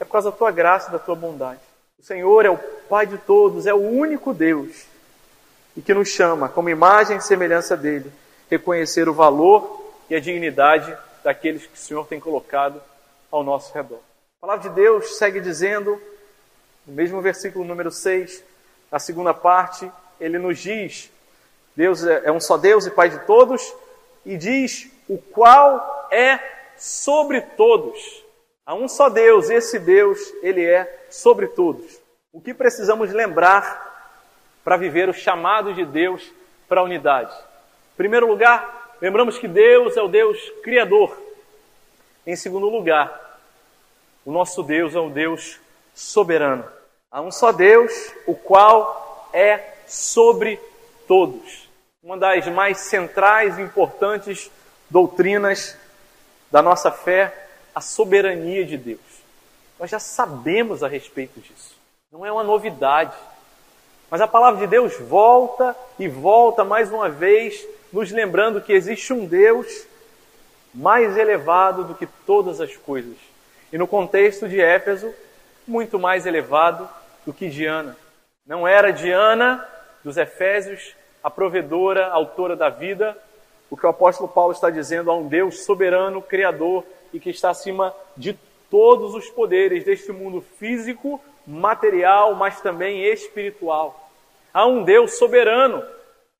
é 0.00 0.04
por 0.04 0.10
causa 0.10 0.32
da 0.32 0.36
tua 0.36 0.50
graça 0.50 0.88
e 0.88 0.92
da 0.92 0.98
tua 0.98 1.14
bondade. 1.14 1.60
O 1.98 2.02
Senhor 2.02 2.44
é 2.44 2.50
o 2.50 2.58
Pai 2.88 3.06
de 3.06 3.16
todos, 3.16 3.66
é 3.66 3.72
o 3.72 3.78
único 3.80 4.34
Deus 4.34 4.95
e 5.76 5.82
que 5.82 5.92
nos 5.92 6.08
chama, 6.08 6.48
como 6.48 6.70
imagem 6.70 7.18
e 7.18 7.20
semelhança 7.20 7.76
dele, 7.76 8.10
reconhecer 8.50 9.08
o 9.08 9.14
valor 9.14 9.92
e 10.08 10.14
a 10.14 10.20
dignidade 10.20 10.96
daqueles 11.22 11.66
que 11.66 11.74
o 11.74 11.80
Senhor 11.80 12.06
tem 12.06 12.18
colocado 12.18 12.80
ao 13.30 13.42
nosso 13.42 13.74
redor. 13.74 14.00
A 14.38 14.46
palavra 14.46 14.68
de 14.68 14.74
Deus 14.74 15.18
segue 15.18 15.40
dizendo, 15.40 16.00
no 16.86 16.94
mesmo 16.94 17.20
versículo 17.20 17.64
número 17.64 17.90
6, 17.90 18.42
a 18.90 18.98
segunda 18.98 19.34
parte, 19.34 19.90
ele 20.20 20.38
nos 20.38 20.58
diz: 20.58 21.10
Deus 21.74 22.04
é, 22.04 22.22
é 22.24 22.32
um 22.32 22.40
só 22.40 22.56
Deus 22.56 22.86
e 22.86 22.90
Pai 22.90 23.10
de 23.10 23.18
todos, 23.26 23.74
e 24.24 24.36
diz 24.36 24.88
o 25.08 25.18
qual 25.18 26.08
é 26.10 26.38
sobre 26.78 27.40
todos. 27.40 28.24
Há 28.64 28.74
um 28.74 28.88
só 28.88 29.08
Deus, 29.08 29.50
esse 29.50 29.78
Deus, 29.78 30.18
ele 30.42 30.64
é 30.64 31.06
sobre 31.10 31.48
todos. 31.48 32.00
O 32.32 32.40
que 32.40 32.54
precisamos 32.54 33.12
lembrar 33.12 33.95
para 34.66 34.76
viver 34.76 35.08
o 35.08 35.14
chamado 35.14 35.72
de 35.72 35.84
Deus 35.84 36.28
para 36.68 36.80
a 36.80 36.82
unidade. 36.82 37.32
Em 37.32 37.96
primeiro 37.96 38.26
lugar, 38.26 38.96
lembramos 39.00 39.38
que 39.38 39.46
Deus 39.46 39.96
é 39.96 40.02
o 40.02 40.08
Deus 40.08 40.36
criador. 40.64 41.16
Em 42.26 42.34
segundo 42.34 42.68
lugar, 42.68 43.38
o 44.24 44.32
nosso 44.32 44.64
Deus 44.64 44.92
é 44.96 44.98
um 44.98 45.08
Deus 45.08 45.60
soberano. 45.94 46.64
Há 47.12 47.20
um 47.20 47.30
só 47.30 47.52
Deus, 47.52 47.92
o 48.26 48.34
qual 48.34 49.30
é 49.32 49.74
sobre 49.86 50.58
todos. 51.06 51.68
Uma 52.02 52.18
das 52.18 52.48
mais 52.48 52.78
centrais 52.78 53.60
e 53.60 53.62
importantes 53.62 54.50
doutrinas 54.90 55.78
da 56.50 56.60
nossa 56.60 56.90
fé, 56.90 57.50
a 57.72 57.80
soberania 57.80 58.64
de 58.64 58.76
Deus. 58.76 59.22
Nós 59.78 59.88
já 59.88 60.00
sabemos 60.00 60.82
a 60.82 60.88
respeito 60.88 61.38
disso. 61.38 61.76
Não 62.10 62.26
é 62.26 62.32
uma 62.32 62.42
novidade. 62.42 63.14
Mas 64.10 64.20
a 64.20 64.28
palavra 64.28 64.60
de 64.60 64.66
Deus 64.66 64.96
volta 65.00 65.74
e 65.98 66.08
volta 66.08 66.64
mais 66.64 66.90
uma 66.92 67.08
vez, 67.08 67.66
nos 67.92 68.10
lembrando 68.12 68.60
que 68.60 68.72
existe 68.72 69.12
um 69.12 69.26
Deus 69.26 69.86
mais 70.72 71.16
elevado 71.16 71.84
do 71.84 71.94
que 71.94 72.06
todas 72.26 72.60
as 72.60 72.76
coisas. 72.76 73.16
E 73.72 73.78
no 73.78 73.86
contexto 73.86 74.48
de 74.48 74.60
Éfeso, 74.60 75.12
muito 75.66 75.98
mais 75.98 76.26
elevado 76.26 76.88
do 77.24 77.32
que 77.32 77.48
Diana. 77.48 77.96
Não 78.46 78.66
era 78.66 78.92
Diana 78.92 79.66
dos 80.04 80.16
Efésios 80.16 80.94
a 81.22 81.30
provedora, 81.30 82.06
a 82.06 82.12
autora 82.12 82.54
da 82.54 82.68
vida, 82.68 83.16
o 83.68 83.76
que 83.76 83.84
o 83.84 83.88
apóstolo 83.88 84.28
Paulo 84.28 84.52
está 84.52 84.70
dizendo 84.70 85.10
a 85.10 85.16
um 85.16 85.26
Deus 85.26 85.64
soberano, 85.64 86.22
criador 86.22 86.84
e 87.12 87.18
que 87.18 87.30
está 87.30 87.50
acima 87.50 87.92
de 88.16 88.38
todos 88.70 89.14
os 89.14 89.28
poderes 89.30 89.82
deste 89.82 90.12
mundo 90.12 90.40
físico, 90.40 91.20
material, 91.46 92.34
mas 92.34 92.60
também 92.60 93.04
espiritual. 93.04 94.10
Há 94.52 94.66
um 94.66 94.82
Deus 94.82 95.18
soberano. 95.18 95.84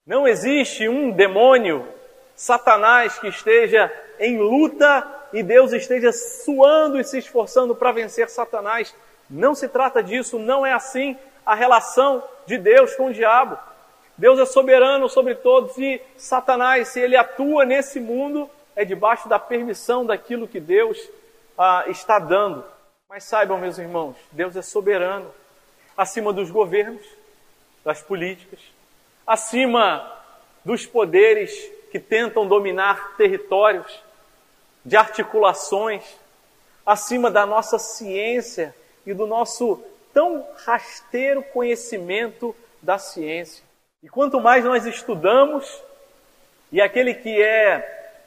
Não 0.06 0.26
existe 0.26 0.88
um 0.88 1.10
demônio, 1.10 1.86
Satanás, 2.34 3.18
que 3.18 3.28
esteja 3.28 3.92
em 4.18 4.38
luta 4.38 5.06
e 5.32 5.42
Deus 5.42 5.72
esteja 5.72 6.12
suando 6.12 6.98
e 6.98 7.04
se 7.04 7.18
esforçando 7.18 7.74
para 7.74 7.92
vencer 7.92 8.28
Satanás. 8.28 8.94
Não 9.28 9.54
se 9.54 9.68
trata 9.68 10.02
disso, 10.02 10.38
não 10.38 10.64
é 10.64 10.72
assim 10.72 11.16
a 11.44 11.54
relação 11.54 12.22
de 12.46 12.58
Deus 12.58 12.94
com 12.94 13.08
o 13.08 13.12
diabo. 13.12 13.58
Deus 14.16 14.38
é 14.38 14.46
soberano 14.46 15.08
sobre 15.08 15.34
todos 15.34 15.76
e 15.76 16.00
Satanás, 16.16 16.88
se 16.88 17.00
ele 17.00 17.16
atua 17.16 17.64
nesse 17.64 18.00
mundo, 18.00 18.48
é 18.74 18.84
debaixo 18.84 19.28
da 19.28 19.38
permissão 19.38 20.06
daquilo 20.06 20.48
que 20.48 20.58
Deus 20.58 20.98
ah, 21.58 21.84
está 21.88 22.18
dando. 22.18 22.64
Mas 23.08 23.22
saibam, 23.22 23.56
meus 23.56 23.78
irmãos, 23.78 24.16
Deus 24.32 24.56
é 24.56 24.62
soberano 24.62 25.32
acima 25.96 26.32
dos 26.32 26.50
governos, 26.50 27.06
das 27.84 28.02
políticas, 28.02 28.58
acima 29.24 30.12
dos 30.64 30.86
poderes 30.86 31.52
que 31.92 32.00
tentam 32.00 32.48
dominar 32.48 33.16
territórios, 33.16 34.02
de 34.84 34.96
articulações, 34.96 36.02
acima 36.84 37.30
da 37.30 37.46
nossa 37.46 37.78
ciência 37.78 38.74
e 39.06 39.14
do 39.14 39.24
nosso 39.24 39.82
tão 40.12 40.44
rasteiro 40.64 41.44
conhecimento 41.44 42.54
da 42.82 42.98
ciência. 42.98 43.64
E 44.02 44.08
quanto 44.08 44.40
mais 44.40 44.64
nós 44.64 44.84
estudamos, 44.84 45.80
e 46.72 46.80
aquele 46.80 47.14
que 47.14 47.40
é 47.40 48.18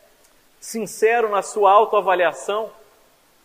sincero 0.59 1.29
na 1.29 1.41
sua 1.41 1.69
autoavaliação, 1.71 2.71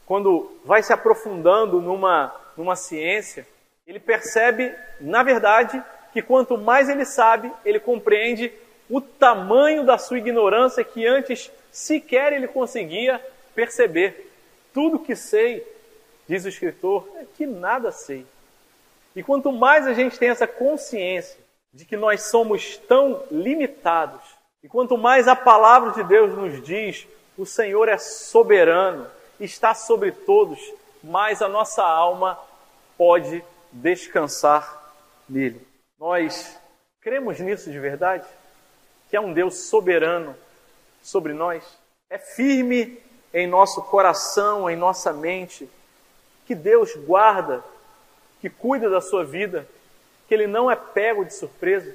quando 0.07 0.51
vai 0.65 0.83
se 0.83 0.93
aprofundando 0.93 1.81
numa, 1.81 2.35
numa 2.57 2.77
ciência, 2.77 3.47
ele 3.87 4.01
percebe, 4.01 4.75
na 5.01 5.23
verdade, 5.23 5.83
que 6.13 6.23
quanto 6.23 6.57
mais 6.57 6.89
ele 6.89 7.05
sabe, 7.05 7.53
ele 7.65 7.81
compreende 7.81 8.53
o 8.89 9.01
tamanho 9.01 9.85
da 9.85 9.99
sua 9.99 10.19
ignorância 10.19 10.85
que 10.85 11.07
antes 11.07 11.51
sequer 11.71 12.33
ele 12.33 12.47
conseguia 12.47 13.21
perceber. 13.55 14.31
Tudo 14.73 14.99
que 14.99 15.17
sei, 15.17 15.67
diz 16.29 16.45
o 16.45 16.49
escritor, 16.49 17.09
é 17.17 17.25
que 17.37 17.47
nada 17.47 17.91
sei. 17.91 18.27
E 19.17 19.23
quanto 19.23 19.53
mais 19.53 19.87
a 19.87 19.95
gente 19.95 20.19
tem 20.19 20.29
essa 20.29 20.47
consciência 20.47 21.39
de 21.73 21.85
que 21.85 21.97
nós 21.97 22.23
somos 22.23 22.77
tão 22.77 23.23
limitados. 23.31 24.23
E 24.63 24.69
quanto 24.69 24.97
mais 24.97 25.29
a 25.29 25.37
palavra 25.37 25.91
de 25.91 26.05
Deus 26.05 26.33
nos 26.35 26.63
diz, 26.63 27.07
o 27.37 27.45
Senhor 27.45 27.89
é 27.89 27.99
soberano, 27.99 29.07
está 29.41 29.75
sobre 29.75 30.13
todos, 30.13 30.59
mais 31.03 31.43
a 31.43 31.49
nossa 31.49 31.83
alma 31.83 32.39
pode 32.97 33.45
descansar 33.73 34.93
nele. 35.29 35.67
Nós 35.99 36.59
cremos 37.01 37.39
nisso 37.41 37.71
de 37.71 37.79
verdade? 37.79 38.27
Que 39.11 39.17
é 39.17 39.21
um 39.21 39.33
Deus 39.33 39.69
soberano 39.69 40.37
sobre 41.03 41.33
nós? 41.33 41.65
É 42.09 42.19
firme 42.19 43.01
em 43.33 43.47
nosso 43.47 43.83
coração, 43.83 44.71
em 44.71 44.77
nossa 44.77 45.13
mente, 45.13 45.69
que 46.47 46.55
Deus 46.55 46.95
guarda, 46.95 47.65
que 48.41 48.49
cuida 48.49 48.89
da 48.89 49.01
sua 49.01 49.25
vida, 49.25 49.67
que 50.29 50.35
ele 50.35 50.47
não 50.47 50.71
é 50.71 50.77
pego 50.77 51.25
de 51.25 51.35
surpresa. 51.35 51.95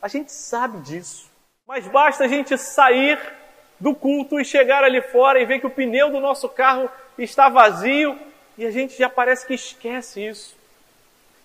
A 0.00 0.08
gente 0.08 0.32
sabe 0.32 0.78
disso. 0.80 1.30
Mas 1.66 1.86
basta 1.88 2.24
a 2.24 2.28
gente 2.28 2.56
sair 2.56 3.18
do 3.78 3.94
culto 3.94 4.40
e 4.40 4.44
chegar 4.44 4.84
ali 4.84 5.00
fora 5.00 5.40
e 5.40 5.44
ver 5.44 5.60
que 5.60 5.66
o 5.66 5.70
pneu 5.70 6.10
do 6.10 6.20
nosso 6.20 6.48
carro 6.48 6.88
está 7.18 7.48
vazio 7.48 8.18
e 8.56 8.64
a 8.64 8.70
gente 8.70 8.96
já 8.96 9.08
parece 9.08 9.46
que 9.46 9.54
esquece 9.54 10.26
isso. 10.26 10.56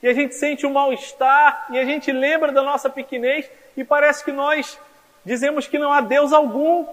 E 0.02 0.08
a 0.08 0.14
gente 0.14 0.36
sente 0.36 0.66
um 0.66 0.72
mal-estar 0.72 1.68
e 1.72 1.80
a 1.80 1.84
gente 1.84 2.12
lembra 2.12 2.52
da 2.52 2.62
nossa 2.62 2.90
pequenez 2.90 3.50
e 3.76 3.84
parece 3.84 4.24
que 4.24 4.32
nós 4.32 4.80
dizemos 5.26 5.68
que 5.68 5.78
não 5.78 5.92
há 5.92 6.02
Deus 6.02 6.32
algum, 6.32 6.86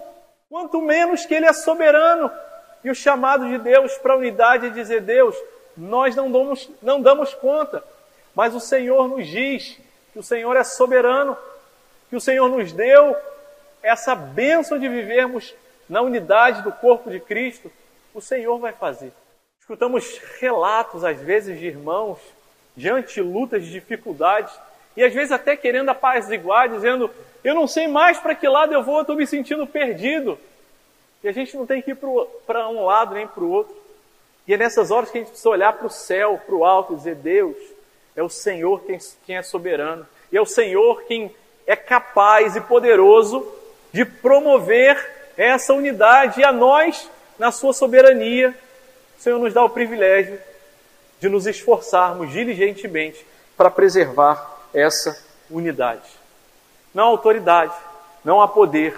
quanto 0.49 0.81
menos 0.81 1.25
que 1.25 1.33
Ele 1.33 1.45
é 1.45 1.53
soberano. 1.53 2.29
E 2.83 2.89
o 2.89 2.95
chamado 2.95 3.47
de 3.47 3.57
Deus 3.57 3.97
para 3.97 4.13
a 4.13 4.17
unidade 4.17 4.67
é 4.67 4.69
dizer: 4.69 5.01
Deus, 5.01 5.35
nós 5.75 6.15
não 6.15 6.31
damos, 6.31 6.69
não 6.81 7.01
damos 7.01 7.33
conta. 7.33 7.83
Mas 8.35 8.53
o 8.53 8.59
Senhor 8.59 9.07
nos 9.07 9.27
diz 9.27 9.79
que 10.11 10.19
o 10.19 10.23
Senhor 10.23 10.55
é 10.55 10.63
soberano, 10.63 11.37
que 12.09 12.15
o 12.15 12.21
Senhor 12.21 12.49
nos 12.49 12.71
deu 12.71 13.15
essa 13.87 14.13
bênção 14.13 14.77
de 14.77 14.87
vivermos 14.89 15.55
na 15.87 16.01
unidade 16.01 16.61
do 16.61 16.71
corpo 16.71 17.09
de 17.09 17.19
Cristo. 17.19 17.71
O 18.13 18.19
Senhor 18.19 18.57
vai 18.59 18.73
fazer. 18.73 19.13
Escutamos 19.59 20.19
relatos, 20.39 21.05
às 21.05 21.19
vezes, 21.19 21.57
de 21.57 21.67
irmãos 21.67 22.19
diante 22.75 23.15
de 23.15 23.21
lutas, 23.21 23.63
de 23.63 23.71
dificuldades, 23.71 24.53
e 24.95 25.03
às 25.03 25.13
vezes 25.13 25.31
até 25.31 25.55
querendo 25.55 25.89
apaziguar, 25.89 26.69
dizendo: 26.69 27.09
Eu 27.43 27.55
não 27.55 27.65
sei 27.65 27.87
mais 27.87 28.19
para 28.19 28.35
que 28.35 28.47
lado 28.47 28.73
eu 28.73 28.83
vou, 28.83 28.97
eu 28.97 29.01
estou 29.01 29.15
me 29.15 29.25
sentindo 29.25 29.65
perdido. 29.65 30.37
E 31.23 31.27
a 31.27 31.31
gente 31.31 31.55
não 31.55 31.65
tem 31.65 31.81
que 31.81 31.91
ir 31.91 31.97
para 32.45 32.67
um 32.69 32.85
lado 32.85 33.15
nem 33.15 33.25
para 33.25 33.43
o 33.43 33.49
outro. 33.49 33.75
E 34.47 34.53
é 34.53 34.57
nessas 34.57 34.91
horas 34.91 35.09
que 35.09 35.17
a 35.17 35.21
gente 35.21 35.29
precisa 35.29 35.49
olhar 35.49 35.73
para 35.73 35.87
o 35.87 35.89
céu, 35.89 36.41
para 36.45 36.55
o 36.55 36.65
alto 36.65 36.93
e 36.93 36.95
dizer: 36.97 37.15
Deus, 37.15 37.57
é 38.15 38.21
o 38.21 38.29
Senhor 38.29 38.81
quem, 38.83 38.97
quem 39.25 39.37
é 39.37 39.43
soberano. 39.43 40.05
E 40.31 40.37
é 40.37 40.41
o 40.41 40.45
Senhor 40.45 41.03
quem 41.03 41.33
é 41.65 41.75
capaz 41.75 42.55
e 42.55 42.61
poderoso 42.61 43.45
de 43.91 44.05
promover 44.05 44.97
essa 45.37 45.73
unidade. 45.73 46.41
E 46.41 46.43
a 46.43 46.51
nós, 46.51 47.09
na 47.37 47.51
sua 47.51 47.73
soberania, 47.73 48.53
o 49.17 49.21
Senhor 49.21 49.39
nos 49.39 49.53
dá 49.53 49.63
o 49.63 49.69
privilégio 49.69 50.39
de 51.19 51.29
nos 51.29 51.47
esforçarmos 51.47 52.31
diligentemente 52.31 53.25
para 53.55 53.71
preservar 53.71 54.65
essa 54.73 55.17
unidade. 55.49 56.07
Não 56.93 57.05
há 57.05 57.07
autoridade, 57.07 57.73
não 58.23 58.41
há 58.41 58.47
poder, 58.47 58.95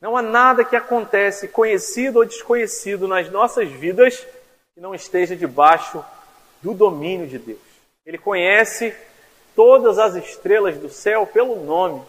não 0.00 0.16
há 0.16 0.22
nada 0.22 0.64
que 0.64 0.74
acontece, 0.74 1.46
conhecido 1.46 2.18
ou 2.18 2.24
desconhecido, 2.24 3.06
nas 3.06 3.30
nossas 3.30 3.68
vidas 3.68 4.26
que 4.74 4.80
não 4.80 4.94
esteja 4.94 5.36
debaixo 5.36 6.04
do 6.60 6.74
domínio 6.74 7.26
de 7.26 7.38
Deus. 7.38 7.60
Ele 8.04 8.18
conhece 8.18 8.92
todas 9.54 9.98
as 9.98 10.16
estrelas 10.16 10.76
do 10.76 10.88
céu 10.88 11.26
pelo 11.26 11.56
nome. 11.64 12.02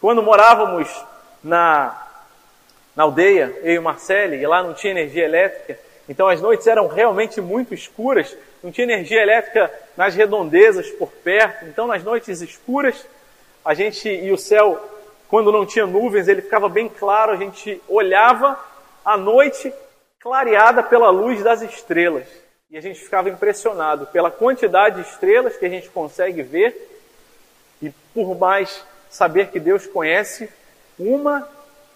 Quando 0.00 0.22
morávamos 0.22 0.88
na, 1.42 2.06
na 2.94 3.04
aldeia, 3.04 3.56
eu 3.62 3.74
e 3.74 3.78
Marcele, 3.80 4.36
e 4.36 4.46
lá 4.46 4.62
não 4.62 4.74
tinha 4.74 4.92
energia 4.92 5.24
elétrica, 5.24 5.78
então 6.08 6.26
as 6.28 6.40
noites 6.40 6.66
eram 6.66 6.86
realmente 6.88 7.40
muito 7.40 7.74
escuras, 7.74 8.36
não 8.62 8.72
tinha 8.72 8.84
energia 8.84 9.22
elétrica 9.22 9.70
nas 9.96 10.14
redondezas 10.14 10.90
por 10.90 11.10
perto, 11.10 11.66
então 11.66 11.86
nas 11.86 12.02
noites 12.02 12.40
escuras, 12.40 13.06
a 13.64 13.74
gente 13.74 14.08
e 14.08 14.32
o 14.32 14.38
céu, 14.38 14.82
quando 15.28 15.52
não 15.52 15.66
tinha 15.66 15.86
nuvens, 15.86 16.28
ele 16.28 16.42
ficava 16.42 16.68
bem 16.68 16.88
claro, 16.88 17.32
a 17.32 17.36
gente 17.36 17.80
olhava 17.88 18.58
a 19.04 19.16
noite 19.16 19.72
clareada 20.20 20.82
pela 20.82 21.10
luz 21.10 21.42
das 21.42 21.62
estrelas. 21.62 22.26
E 22.70 22.76
a 22.76 22.80
gente 22.82 23.00
ficava 23.00 23.30
impressionado 23.30 24.06
pela 24.06 24.30
quantidade 24.30 25.02
de 25.02 25.08
estrelas 25.08 25.56
que 25.56 25.64
a 25.64 25.70
gente 25.70 25.88
consegue 25.88 26.42
ver 26.42 26.76
e 27.80 27.90
por 28.12 28.36
mais 28.36 28.84
saber 29.08 29.48
que 29.48 29.58
Deus 29.58 29.86
conhece 29.86 30.50
uma 30.98 31.48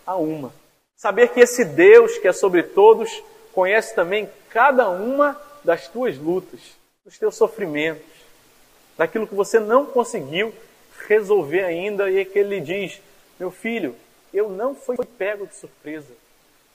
a 0.06 0.16
uma. 0.16 0.52
Saber 0.96 1.28
que 1.28 1.40
esse 1.40 1.64
Deus 1.64 2.18
que 2.18 2.28
é 2.28 2.32
sobre 2.32 2.62
todos 2.62 3.22
conhece 3.52 3.94
também 3.94 4.28
cada 4.48 4.88
uma 4.88 5.40
das 5.64 5.88
tuas 5.88 6.16
lutas, 6.18 6.60
dos 7.04 7.18
teus 7.18 7.34
sofrimentos, 7.34 8.06
daquilo 8.96 9.26
que 9.26 9.34
você 9.34 9.58
não 9.58 9.86
conseguiu 9.86 10.54
resolver 11.06 11.64
ainda 11.64 12.10
e 12.10 12.20
é 12.20 12.24
que 12.24 12.38
ele 12.38 12.60
diz: 12.60 13.00
"Meu 13.38 13.50
filho, 13.50 13.96
eu 14.32 14.48
não 14.48 14.74
fui 14.74 14.96
pego 15.18 15.46
de 15.46 15.54
surpresa. 15.54 16.12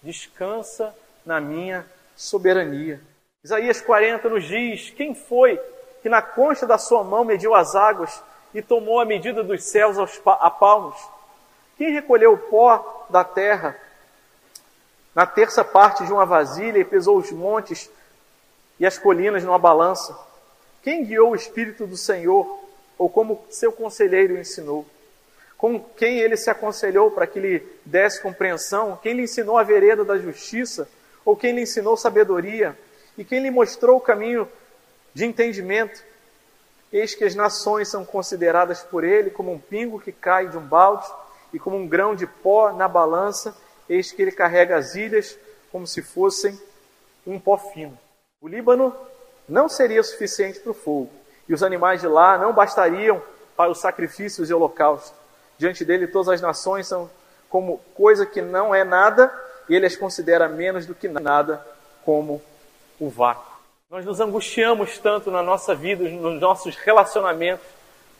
Descansa 0.04 0.96
na 1.26 1.42
minha 1.42 1.86
soberania. 2.16 3.02
Isaías 3.44 3.82
40 3.82 4.30
nos 4.30 4.44
diz: 4.44 4.90
Quem 4.92 5.16
foi 5.16 5.60
que 6.02 6.10
na 6.10 6.22
concha 6.22 6.66
da 6.66 6.78
sua 6.78 7.04
mão 7.04 7.26
mediu 7.26 7.56
as 7.56 7.76
águas 7.76 8.22
e 8.54 8.62
tomou 8.62 9.00
a 9.00 9.06
medida 9.06 9.44
dos 9.44 9.64
céus 9.64 9.98
a 10.26 10.50
palmos? 10.52 10.98
Quem 11.78 11.92
recolheu 11.92 12.34
o 12.34 12.38
pó 12.38 13.06
da 13.10 13.24
terra 13.24 13.78
na 15.14 15.26
terça 15.26 15.64
parte 15.64 16.06
de 16.06 16.12
uma 16.12 16.26
vasilha 16.26 16.80
e 16.80 16.86
pesou 16.86 17.18
os 17.18 17.32
montes 17.32 17.90
e 18.80 18.86
as 18.86 18.98
colinas 18.98 19.44
numa 19.44 19.60
balança? 19.60 20.18
Quem 20.82 21.04
guiou 21.04 21.32
o 21.32 21.36
Espírito 21.36 21.86
do 21.86 21.98
Senhor, 21.98 22.60
ou 22.98 23.10
como 23.10 23.44
seu 23.50 23.72
conselheiro 23.72 24.38
ensinou? 24.38 24.86
Com 25.58 25.80
quem 25.80 26.20
ele 26.20 26.38
se 26.38 26.50
aconselhou 26.50 27.12
para 27.12 27.28
que 27.28 27.40
lhe 27.40 27.60
desse 27.86 28.22
compreensão? 28.22 28.98
Quem 29.02 29.14
lhe 29.14 29.24
ensinou 29.24 29.58
a 29.58 29.64
vereda 29.64 30.04
da 30.04 30.18
justiça? 30.18 30.88
Ou 31.26 31.36
quem 31.36 31.54
lhe 31.54 31.62
ensinou 31.62 31.98
sabedoria? 31.98 32.78
E 33.18 33.24
quem 33.24 33.42
lhe 33.42 33.52
mostrou 33.52 33.98
o 33.98 34.02
caminho 34.02 34.48
de 35.14 35.26
entendimento? 35.26 36.04
Eis 36.92 37.14
que 37.14 37.24
as 37.24 37.36
nações 37.36 37.90
são 37.90 38.06
consideradas 38.06 38.82
por 38.82 39.04
ele 39.04 39.30
como 39.30 39.52
um 39.52 39.60
pingo 39.60 40.00
que 40.00 40.12
cai 40.12 40.48
de 40.48 40.58
um 40.58 40.62
balde 40.62 41.08
e 41.54 41.60
como 41.60 41.78
um 41.78 41.88
grão 41.88 42.16
de 42.16 42.28
pó 42.28 42.72
na 42.72 42.88
balança. 42.88 43.56
Eis 43.90 44.12
que 44.12 44.22
ele 44.22 44.32
carrega 44.32 44.78
as 44.78 44.96
ilhas 44.96 45.38
como 45.72 45.88
se 45.88 46.02
fossem 46.02 46.60
um 47.26 47.40
pó 47.40 47.58
fino. 47.58 47.98
O 48.42 48.48
Líbano 48.48 48.96
não 49.48 49.70
seria 49.70 50.04
suficiente 50.04 50.60
para 50.60 50.72
o 50.72 50.76
fogo, 50.76 51.10
e 51.48 51.54
os 51.54 51.64
animais 51.64 52.02
de 52.02 52.08
lá 52.08 52.38
não 52.38 52.54
bastariam 52.54 53.22
para 53.56 53.72
os 53.72 53.80
sacrifícios 53.80 54.50
e 54.50 54.54
holocaustos. 54.54 55.14
Diante 55.58 55.84
dele, 55.84 56.08
todas 56.08 56.30
as 56.30 56.42
nações 56.42 56.88
são 56.88 57.10
como 57.50 57.80
coisa 57.96 58.26
que 58.26 58.42
não 58.42 58.76
é 58.76 58.84
nada, 58.84 59.34
e 59.70 59.76
ele 59.76 59.86
as 59.86 59.96
considera 59.96 60.48
menos 60.48 60.86
do 60.86 60.94
que 60.94 61.08
nada, 61.08 61.66
como 62.04 62.42
o 63.00 63.10
vácuo. 63.10 63.58
Nós 63.90 64.06
nos 64.06 64.20
angustiamos 64.20 64.98
tanto 64.98 65.32
na 65.32 65.42
nossa 65.42 65.74
vida, 65.74 66.04
nos 66.04 66.40
nossos 66.40 66.76
relacionamentos, 66.76 67.66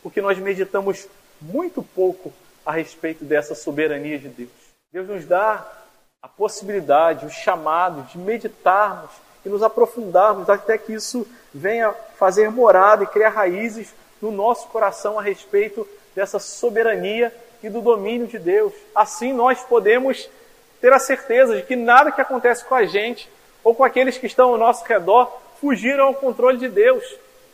porque 0.02 0.20
nós 0.20 0.38
meditamos 0.38 1.06
muito 1.40 1.82
pouco 1.82 2.32
a 2.68 2.72
respeito 2.72 3.24
dessa 3.24 3.54
soberania 3.54 4.18
de 4.18 4.28
Deus. 4.28 4.50
Deus 4.92 5.08
nos 5.08 5.24
dá 5.24 5.66
a 6.20 6.28
possibilidade, 6.28 7.24
o 7.24 7.30
chamado 7.30 8.02
de 8.02 8.18
meditarmos 8.18 9.10
e 9.42 9.48
nos 9.48 9.62
aprofundarmos 9.62 10.50
até 10.50 10.76
que 10.76 10.92
isso 10.92 11.26
venha 11.54 11.94
fazer 12.18 12.50
morada 12.50 13.04
e 13.04 13.06
criar 13.06 13.30
raízes 13.30 13.94
no 14.20 14.30
nosso 14.30 14.68
coração 14.68 15.18
a 15.18 15.22
respeito 15.22 15.88
dessa 16.14 16.38
soberania 16.38 17.34
e 17.62 17.70
do 17.70 17.80
domínio 17.80 18.26
de 18.26 18.38
Deus. 18.38 18.74
Assim 18.94 19.32
nós 19.32 19.62
podemos 19.62 20.28
ter 20.78 20.92
a 20.92 20.98
certeza 20.98 21.56
de 21.56 21.62
que 21.62 21.74
nada 21.74 22.12
que 22.12 22.20
acontece 22.20 22.66
com 22.66 22.74
a 22.74 22.84
gente 22.84 23.30
ou 23.64 23.74
com 23.74 23.82
aqueles 23.82 24.18
que 24.18 24.26
estão 24.26 24.50
ao 24.50 24.58
nosso 24.58 24.84
redor 24.84 25.34
fugiram 25.58 26.08
ao 26.08 26.14
controle 26.14 26.58
de 26.58 26.68
Deus. 26.68 27.02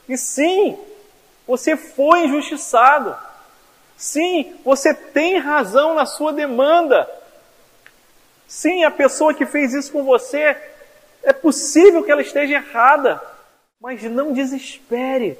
E 0.09 0.19
sim, 0.19 0.77
você 1.47 1.77
foi 1.77 2.25
injustiçado. 2.25 3.17
Sim, 3.97 4.55
você 4.65 4.93
tem 4.93 5.39
razão 5.39 5.95
na 5.95 6.07
sua 6.07 6.33
demanda. 6.33 7.09
Sim, 8.47 8.85
a 8.85 8.91
pessoa 8.91 9.35
que 9.35 9.47
fez 9.47 9.73
isso 9.73 9.93
com 9.93 10.05
você 10.05 10.57
é 11.23 11.33
possível 11.33 12.03
que 12.03 12.11
ela 12.11 12.23
esteja 12.23 12.55
errada, 12.55 13.21
mas 13.81 14.03
não 14.03 14.33
desespere. 14.33 15.39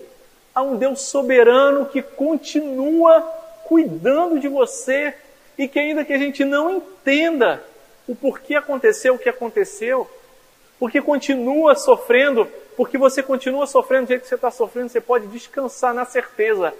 Há 0.55 0.63
um 0.63 0.77
Deus 0.77 1.03
soberano 1.03 1.87
que 1.87 2.01
continua 2.01 3.21
cuidando 3.65 4.39
de 4.39 4.49
você 4.49 5.15
e 5.59 5.69
que, 5.69 5.79
ainda 5.79 6.05
que 6.05 6.13
a 6.13 6.19
gente 6.19 6.45
não 6.45 6.77
entenda 6.77 7.63
o 8.07 8.15
porquê 8.15 8.55
aconteceu 8.55 9.15
o 9.15 9.19
que 9.19 9.29
aconteceu, 9.29 10.09
porque 10.79 11.01
continua 11.01 11.75
sofrendo, 11.75 12.47
porque 12.77 12.99
você 12.99 13.23
continua 13.23 13.67
sofrendo 13.67 14.07
do 14.07 14.09
jeito 14.09 14.23
que 14.23 14.29
você 14.29 14.35
está 14.35 14.51
sofrendo, 14.51 14.89
você 14.89 15.01
pode 15.01 15.27
descansar 15.29 15.95
na 15.95 16.05
certeza: 16.05 16.75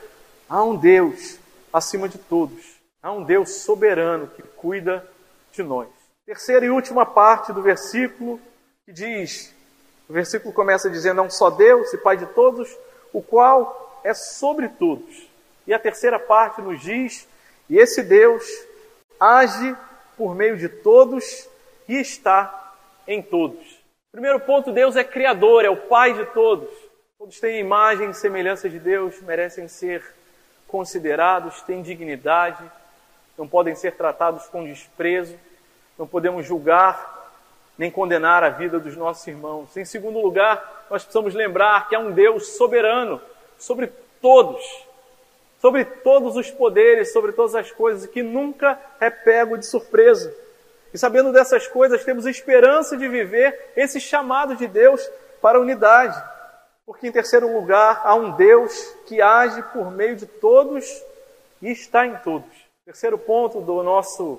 há 0.49 0.63
um 0.63 0.77
Deus 0.77 1.39
acima 1.75 2.09
de 2.09 2.19
todos, 2.19 2.81
há 3.03 3.11
um 3.11 3.25
Deus 3.25 3.63
soberano 3.63 4.29
que 4.29 4.43
cuida 4.43 5.05
de 5.51 5.61
nós. 5.61 5.89
Terceira 6.25 6.65
e 6.65 6.71
última 6.71 7.05
parte 7.05 7.53
do 7.53 7.61
versículo 7.61 8.41
que 8.87 8.93
diz, 8.93 9.53
o 10.09 10.13
versículo 10.13 10.55
começa 10.55 10.89
dizendo, 10.89 11.17
não 11.17 11.29
só 11.29 11.51
Deus 11.51 11.93
e 11.93 11.99
Pai 11.99 12.17
de 12.17 12.27
todos, 12.27 12.73
o 13.13 13.21
qual 13.21 14.01
é 14.05 14.15
sobre 14.15 14.69
todos. 14.69 15.27
E 15.67 15.75
a 15.75 15.79
terceira 15.79 16.19
parte 16.19 16.63
nos 16.63 16.81
diz, 16.81 17.27
e 17.69 17.77
esse 17.77 18.05
Deus 18.05 18.45
age 19.19 19.77
por 20.17 20.33
meio 20.33 20.57
de 20.57 20.69
todos 20.69 21.49
e 21.89 21.97
está 21.99 22.73
em 23.09 23.21
todos. 23.21 23.83
Primeiro 24.13 24.39
ponto, 24.39 24.71
Deus 24.71 24.95
é 24.95 25.03
criador, 25.03 25.65
é 25.65 25.71
o 25.71 25.89
Pai 25.89 26.15
de 26.15 26.25
todos. 26.27 26.71
Todos 27.19 27.41
têm 27.41 27.59
imagem 27.59 28.11
e 28.11 28.15
semelhança 28.15 28.69
de 28.69 28.79
Deus, 28.79 29.21
merecem 29.23 29.67
ser 29.67 30.05
considerados, 30.75 31.63
têm 31.63 31.83
dignidade, 31.83 32.65
não 33.39 33.47
podem 33.47 33.77
ser 33.77 33.93
tratados 33.93 34.49
com 34.49 34.65
desprezo, 34.65 35.39
não 35.97 36.05
podemos 36.05 36.45
julgar 36.45 37.31
nem 37.79 37.93
condenar 37.93 38.43
a 38.43 38.49
vida 38.49 38.81
dos 38.81 38.97
nossos 38.97 39.25
irmãos. 39.29 39.77
Em 39.77 39.85
segundo 39.85 40.19
lugar, 40.19 40.87
nós 40.91 41.05
precisamos 41.05 41.33
lembrar 41.33 41.89
que 41.89 41.95
há 41.95 42.01
um 42.01 42.11
Deus 42.11 42.57
soberano 42.57 43.21
sobre 43.57 43.87
todos, 44.21 44.65
sobre 45.61 45.85
todos 45.85 46.35
os 46.35 46.51
poderes, 46.51 47.13
sobre 47.13 47.31
todas 47.31 47.55
as 47.55 47.71
coisas, 47.71 48.11
que 48.11 48.25
nunca 48.25 48.77
é 48.99 49.11
pego 49.11 49.57
de 49.57 49.67
surpresa. 49.67 50.35
E 50.93 50.99
sabendo 50.99 51.31
dessas 51.31 51.69
coisas, 51.69 52.03
temos 52.03 52.27
esperança 52.27 52.97
de 52.97 53.07
viver 53.07 53.71
esse 53.77 54.01
chamado 54.01 54.57
de 54.57 54.67
Deus 54.67 55.09
para 55.41 55.57
a 55.57 55.61
unidade. 55.61 56.21
Porque, 56.87 57.09
em 57.09 57.13
terceiro 57.13 57.53
lugar, 57.53 58.03
há 58.05 58.15
um 58.15 58.33
Deus 58.33 58.95
que 59.07 59.21
age 59.21 59.63
por 59.73 59.91
meio 59.91 60.17
de 60.17 60.27
todos 60.27 60.85
e 61.63 61.71
está 61.71 62.07
em 62.07 62.15
todos. 62.17 62.51
Terceiro 62.85 63.17
ponto 63.17 63.61
do 63.61 63.83
nosso, 63.83 64.39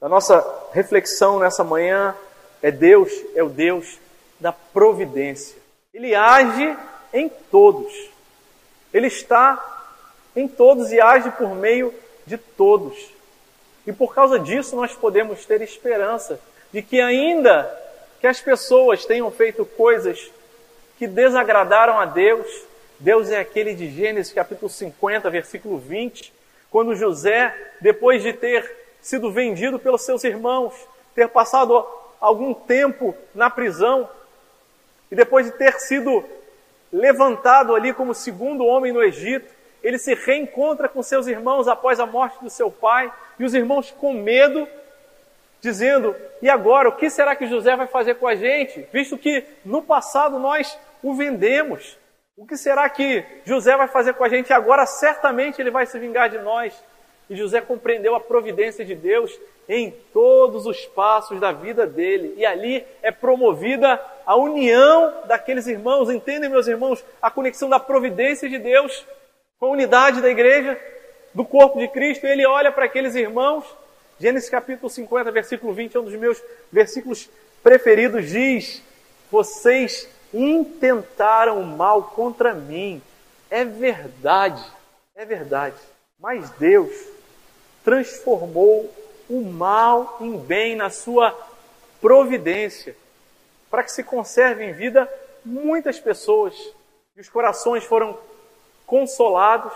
da 0.00 0.08
nossa 0.08 0.42
reflexão 0.72 1.38
nessa 1.38 1.62
manhã 1.62 2.16
é 2.62 2.70
Deus, 2.70 3.12
é 3.34 3.42
o 3.42 3.50
Deus 3.50 3.98
da 4.40 4.52
providência. 4.52 5.60
Ele 5.92 6.14
age 6.14 6.76
em 7.12 7.28
todos. 7.28 7.92
Ele 8.94 9.08
está 9.08 9.90
em 10.34 10.48
todos 10.48 10.90
e 10.92 11.00
age 11.00 11.30
por 11.32 11.54
meio 11.54 11.92
de 12.26 12.38
todos. 12.38 13.10
E 13.86 13.92
por 13.92 14.14
causa 14.14 14.38
disso 14.38 14.74
nós 14.76 14.94
podemos 14.94 15.44
ter 15.44 15.60
esperança 15.60 16.40
de 16.72 16.82
que 16.82 17.00
ainda 17.00 17.70
que 18.20 18.26
as 18.26 18.40
pessoas 18.40 19.04
tenham 19.04 19.30
feito 19.30 19.66
coisas 19.66 20.30
que 21.02 21.06
desagradaram 21.08 21.98
a 21.98 22.04
Deus, 22.04 22.46
Deus 23.00 23.28
é 23.28 23.40
aquele 23.40 23.74
de 23.74 23.90
Gênesis 23.90 24.32
capítulo 24.32 24.70
50, 24.70 25.28
versículo 25.30 25.76
20, 25.76 26.32
quando 26.70 26.94
José, 26.94 27.52
depois 27.80 28.22
de 28.22 28.32
ter 28.32 28.72
sido 29.00 29.32
vendido 29.32 29.80
pelos 29.80 30.02
seus 30.02 30.22
irmãos, 30.22 30.72
ter 31.12 31.28
passado 31.28 31.84
algum 32.20 32.54
tempo 32.54 33.16
na 33.34 33.50
prisão 33.50 34.08
e 35.10 35.16
depois 35.16 35.46
de 35.46 35.50
ter 35.58 35.72
sido 35.80 36.24
levantado 36.92 37.74
ali 37.74 37.92
como 37.92 38.14
segundo 38.14 38.64
homem 38.64 38.92
no 38.92 39.02
Egito, 39.02 39.52
ele 39.82 39.98
se 39.98 40.14
reencontra 40.14 40.88
com 40.88 41.02
seus 41.02 41.26
irmãos 41.26 41.66
após 41.66 41.98
a 41.98 42.06
morte 42.06 42.40
do 42.40 42.48
seu 42.48 42.70
pai 42.70 43.12
e 43.40 43.44
os 43.44 43.54
irmãos 43.54 43.90
com 43.90 44.12
medo, 44.12 44.68
dizendo: 45.60 46.14
E 46.40 46.48
agora, 46.48 46.88
o 46.88 46.92
que 46.92 47.10
será 47.10 47.34
que 47.34 47.48
José 47.48 47.74
vai 47.74 47.88
fazer 47.88 48.14
com 48.14 48.28
a 48.28 48.36
gente? 48.36 48.86
Visto 48.92 49.18
que 49.18 49.44
no 49.64 49.82
passado 49.82 50.38
nós 50.38 50.78
o 51.02 51.14
vendemos. 51.14 51.98
O 52.36 52.46
que 52.46 52.56
será 52.56 52.88
que 52.88 53.24
José 53.44 53.76
vai 53.76 53.88
fazer 53.88 54.14
com 54.14 54.24
a 54.24 54.28
gente 54.28 54.52
agora? 54.52 54.86
Certamente 54.86 55.60
ele 55.60 55.70
vai 55.70 55.86
se 55.86 55.98
vingar 55.98 56.30
de 56.30 56.38
nós. 56.38 56.72
E 57.28 57.36
José 57.36 57.60
compreendeu 57.60 58.14
a 58.14 58.20
providência 58.20 58.84
de 58.84 58.94
Deus 58.94 59.38
em 59.68 59.90
todos 60.12 60.66
os 60.66 60.86
passos 60.86 61.40
da 61.40 61.52
vida 61.52 61.86
dele. 61.86 62.34
E 62.36 62.44
ali 62.44 62.84
é 63.02 63.10
promovida 63.10 64.00
a 64.26 64.36
união 64.36 65.22
daqueles 65.26 65.66
irmãos. 65.66 66.10
Entendem, 66.10 66.50
meus 66.50 66.66
irmãos, 66.66 67.04
a 67.20 67.30
conexão 67.30 67.68
da 67.68 67.78
providência 67.78 68.48
de 68.48 68.58
Deus 68.58 69.06
com 69.58 69.66
a 69.66 69.70
unidade 69.70 70.20
da 70.20 70.28
igreja, 70.28 70.78
do 71.32 71.44
corpo 71.44 71.78
de 71.78 71.88
Cristo. 71.88 72.26
Ele 72.26 72.46
olha 72.46 72.72
para 72.72 72.86
aqueles 72.86 73.14
irmãos. 73.14 73.64
Gênesis 74.18 74.50
capítulo 74.50 74.90
50, 74.90 75.30
versículo 75.30 75.72
20, 75.72 75.96
é 75.96 76.00
um 76.00 76.04
dos 76.04 76.14
meus 76.14 76.42
versículos 76.70 77.30
preferidos. 77.62 78.28
Diz: 78.28 78.82
Vocês 79.30 80.08
intentaram 80.32 81.62
mal 81.62 82.04
contra 82.04 82.54
mim. 82.54 83.02
É 83.50 83.64
verdade, 83.64 84.64
é 85.14 85.24
verdade. 85.24 85.76
Mas 86.18 86.50
Deus 86.50 86.92
transformou 87.84 88.92
o 89.28 89.42
mal 89.42 90.18
em 90.20 90.36
bem 90.38 90.76
na 90.76 90.90
sua 90.90 91.36
providência, 92.00 92.96
para 93.70 93.82
que 93.82 93.92
se 93.92 94.02
conserve 94.02 94.64
em 94.64 94.72
vida 94.72 95.08
muitas 95.44 95.98
pessoas. 95.98 96.54
E 97.16 97.20
os 97.20 97.28
corações 97.28 97.84
foram 97.84 98.18
consolados, 98.86 99.72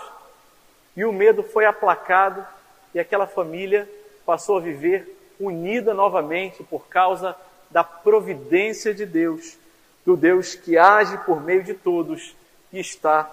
e 0.97 1.05
o 1.05 1.13
medo 1.13 1.43
foi 1.43 1.65
aplacado, 1.65 2.47
e 2.95 3.01
aquela 3.01 3.27
família 3.27 3.89
passou 4.25 4.59
a 4.59 4.61
viver 4.61 5.17
unida 5.39 5.93
novamente 5.93 6.63
por 6.65 6.89
causa 6.89 7.37
da 7.71 7.85
providência 7.85 8.95
de 8.95 9.05
Deus, 9.05 9.59
do 10.07 10.17
Deus 10.17 10.55
que 10.55 10.79
age 10.79 11.19
por 11.27 11.43
meio 11.43 11.65
de 11.65 11.75
todos 11.75 12.35
e 12.73 12.79
está 12.79 13.29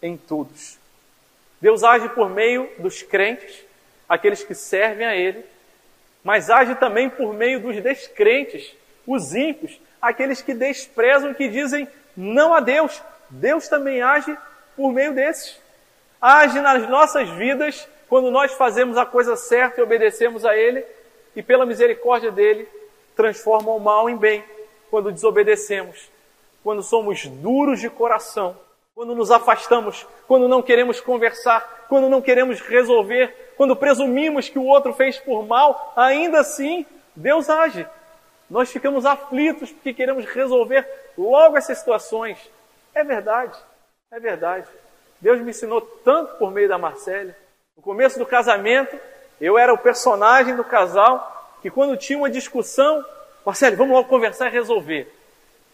em 0.00 0.16
todos. 0.16 0.78
Deus 1.60 1.82
age 1.82 2.08
por 2.10 2.30
meio 2.30 2.70
dos 2.78 3.02
crentes, 3.02 3.64
aqueles 4.08 4.44
que 4.44 4.54
servem 4.54 5.06
a 5.06 5.16
Ele, 5.16 5.44
mas 6.22 6.48
age 6.48 6.76
também 6.76 7.10
por 7.10 7.34
meio 7.34 7.60
dos 7.60 7.80
descrentes, 7.82 8.72
os 9.04 9.34
ímpios, 9.34 9.80
aqueles 10.00 10.40
que 10.40 10.54
desprezam, 10.54 11.34
que 11.34 11.48
dizem 11.48 11.88
não 12.16 12.54
a 12.54 12.60
Deus. 12.60 13.02
Deus 13.28 13.66
também 13.68 14.00
age 14.00 14.36
por 14.76 14.92
meio 14.92 15.12
desses. 15.12 15.60
Age 16.20 16.60
nas 16.60 16.88
nossas 16.88 17.28
vidas 17.30 17.88
quando 18.08 18.30
nós 18.30 18.52
fazemos 18.52 18.96
a 18.96 19.06
coisa 19.06 19.36
certa 19.36 19.80
e 19.80 19.82
obedecemos 19.82 20.44
a 20.44 20.56
Ele, 20.56 20.84
e 21.34 21.42
pela 21.42 21.64
misericórdia 21.64 22.30
dele, 22.30 22.68
transforma 23.16 23.70
o 23.72 23.80
mal 23.80 24.08
em 24.08 24.16
bem 24.16 24.44
quando 24.90 25.10
desobedecemos, 25.10 26.10
quando 26.62 26.82
somos 26.82 27.26
duros 27.26 27.80
de 27.80 27.90
coração, 27.90 28.56
quando 28.94 29.14
nos 29.14 29.30
afastamos, 29.30 30.06
quando 30.28 30.48
não 30.48 30.62
queremos 30.62 31.00
conversar, 31.00 31.86
quando 31.88 32.08
não 32.08 32.22
queremos 32.22 32.60
resolver, 32.60 33.54
quando 33.56 33.76
presumimos 33.76 34.48
que 34.48 34.58
o 34.58 34.64
outro 34.64 34.92
fez 34.92 35.18
por 35.18 35.46
mal, 35.46 35.92
ainda 35.96 36.40
assim 36.40 36.86
Deus 37.14 37.48
age. 37.48 37.86
Nós 38.48 38.70
ficamos 38.70 39.06
aflitos 39.06 39.70
porque 39.72 39.94
queremos 39.94 40.24
resolver 40.26 40.86
logo 41.16 41.56
essas 41.56 41.78
situações. 41.78 42.38
É 42.94 43.02
verdade, 43.02 43.58
é 44.10 44.20
verdade. 44.20 44.68
Deus 45.20 45.40
me 45.40 45.50
ensinou 45.50 45.80
tanto 45.80 46.34
por 46.34 46.50
meio 46.50 46.68
da 46.68 46.76
Marcélia. 46.76 47.36
No 47.76 47.82
começo 47.82 48.18
do 48.18 48.26
casamento, 48.26 48.98
eu 49.40 49.56
era 49.56 49.72
o 49.72 49.78
personagem 49.78 50.54
do 50.54 50.64
casal 50.64 51.56
que 51.62 51.70
quando 51.70 51.96
tinha 51.96 52.18
uma 52.18 52.28
discussão, 52.28 53.04
Marcelo, 53.46 53.76
vamos 53.76 53.94
logo 53.94 54.08
conversar 54.08 54.48
e 54.48 54.50
resolver. 54.50 55.10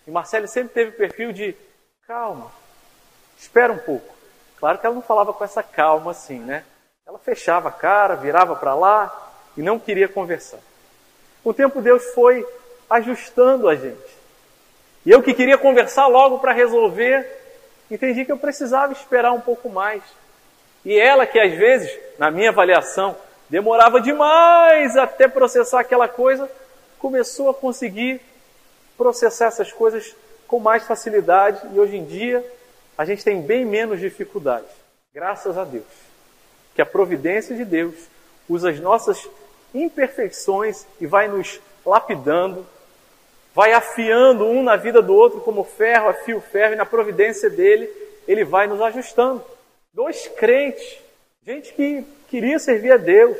E 0.08 0.10
Marcelo 0.10 0.48
sempre 0.48 0.72
teve 0.72 0.88
o 0.88 0.94
perfil 0.94 1.34
de 1.34 1.54
calma, 2.06 2.50
espera 3.36 3.70
um 3.70 3.78
pouco. 3.78 4.14
Claro 4.56 4.78
que 4.78 4.86
ela 4.86 4.94
não 4.94 5.02
falava 5.02 5.34
com 5.34 5.44
essa 5.44 5.62
calma 5.62 6.12
assim, 6.12 6.38
né? 6.38 6.64
Ela 7.06 7.18
fechava 7.18 7.68
a 7.68 7.72
cara, 7.72 8.14
virava 8.14 8.56
para 8.56 8.74
lá 8.74 9.14
e 9.54 9.60
não 9.60 9.78
queria 9.78 10.08
conversar. 10.08 10.60
Com 11.44 11.50
o 11.50 11.54
tempo 11.54 11.82
Deus 11.82 12.02
foi 12.14 12.42
ajustando 12.88 13.68
a 13.68 13.74
gente. 13.74 14.16
E 15.04 15.10
eu 15.10 15.22
que 15.22 15.34
queria 15.34 15.58
conversar 15.58 16.06
logo 16.06 16.38
para 16.38 16.52
resolver, 16.52 17.30
entendi 17.90 18.24
que 18.24 18.32
eu 18.32 18.38
precisava 18.38 18.94
esperar 18.94 19.32
um 19.32 19.42
pouco 19.42 19.68
mais. 19.68 20.02
E 20.86 20.98
ela 20.98 21.26
que 21.26 21.38
às 21.38 21.52
vezes, 21.52 21.94
na 22.18 22.30
minha 22.30 22.48
avaliação, 22.48 23.14
demorava 23.50 24.00
demais 24.00 24.96
até 24.96 25.28
processar 25.28 25.80
aquela 25.80 26.08
coisa, 26.08 26.50
começou 26.98 27.50
a 27.50 27.54
conseguir 27.54 28.22
processar 28.98 29.46
essas 29.46 29.72
coisas 29.72 30.14
com 30.48 30.58
mais 30.58 30.82
facilidade 30.82 31.60
e 31.72 31.78
hoje 31.78 31.96
em 31.96 32.04
dia 32.04 32.44
a 32.98 33.04
gente 33.04 33.24
tem 33.24 33.40
bem 33.40 33.64
menos 33.64 34.00
dificuldade. 34.00 34.66
Graças 35.14 35.56
a 35.56 35.64
Deus. 35.64 35.86
Que 36.74 36.82
a 36.82 36.86
providência 36.86 37.56
de 37.56 37.64
Deus 37.64 37.94
usa 38.48 38.70
as 38.70 38.80
nossas 38.80 39.28
imperfeições 39.72 40.84
e 41.00 41.06
vai 41.06 41.28
nos 41.28 41.60
lapidando, 41.86 42.66
vai 43.54 43.72
afiando 43.72 44.44
um 44.44 44.62
na 44.62 44.76
vida 44.76 45.00
do 45.00 45.14
outro 45.14 45.40
como 45.40 45.62
ferro 45.62 46.08
afia 46.08 46.36
o 46.36 46.40
ferro 46.40 46.74
e 46.74 46.76
na 46.76 46.86
providência 46.86 47.48
dele 47.48 47.88
ele 48.26 48.44
vai 48.44 48.66
nos 48.66 48.80
ajustando. 48.80 49.44
Dois 49.94 50.28
crentes, 50.28 50.98
gente 51.44 51.72
que 51.72 52.04
queria 52.28 52.58
servir 52.58 52.92
a 52.92 52.96
Deus, 52.96 53.36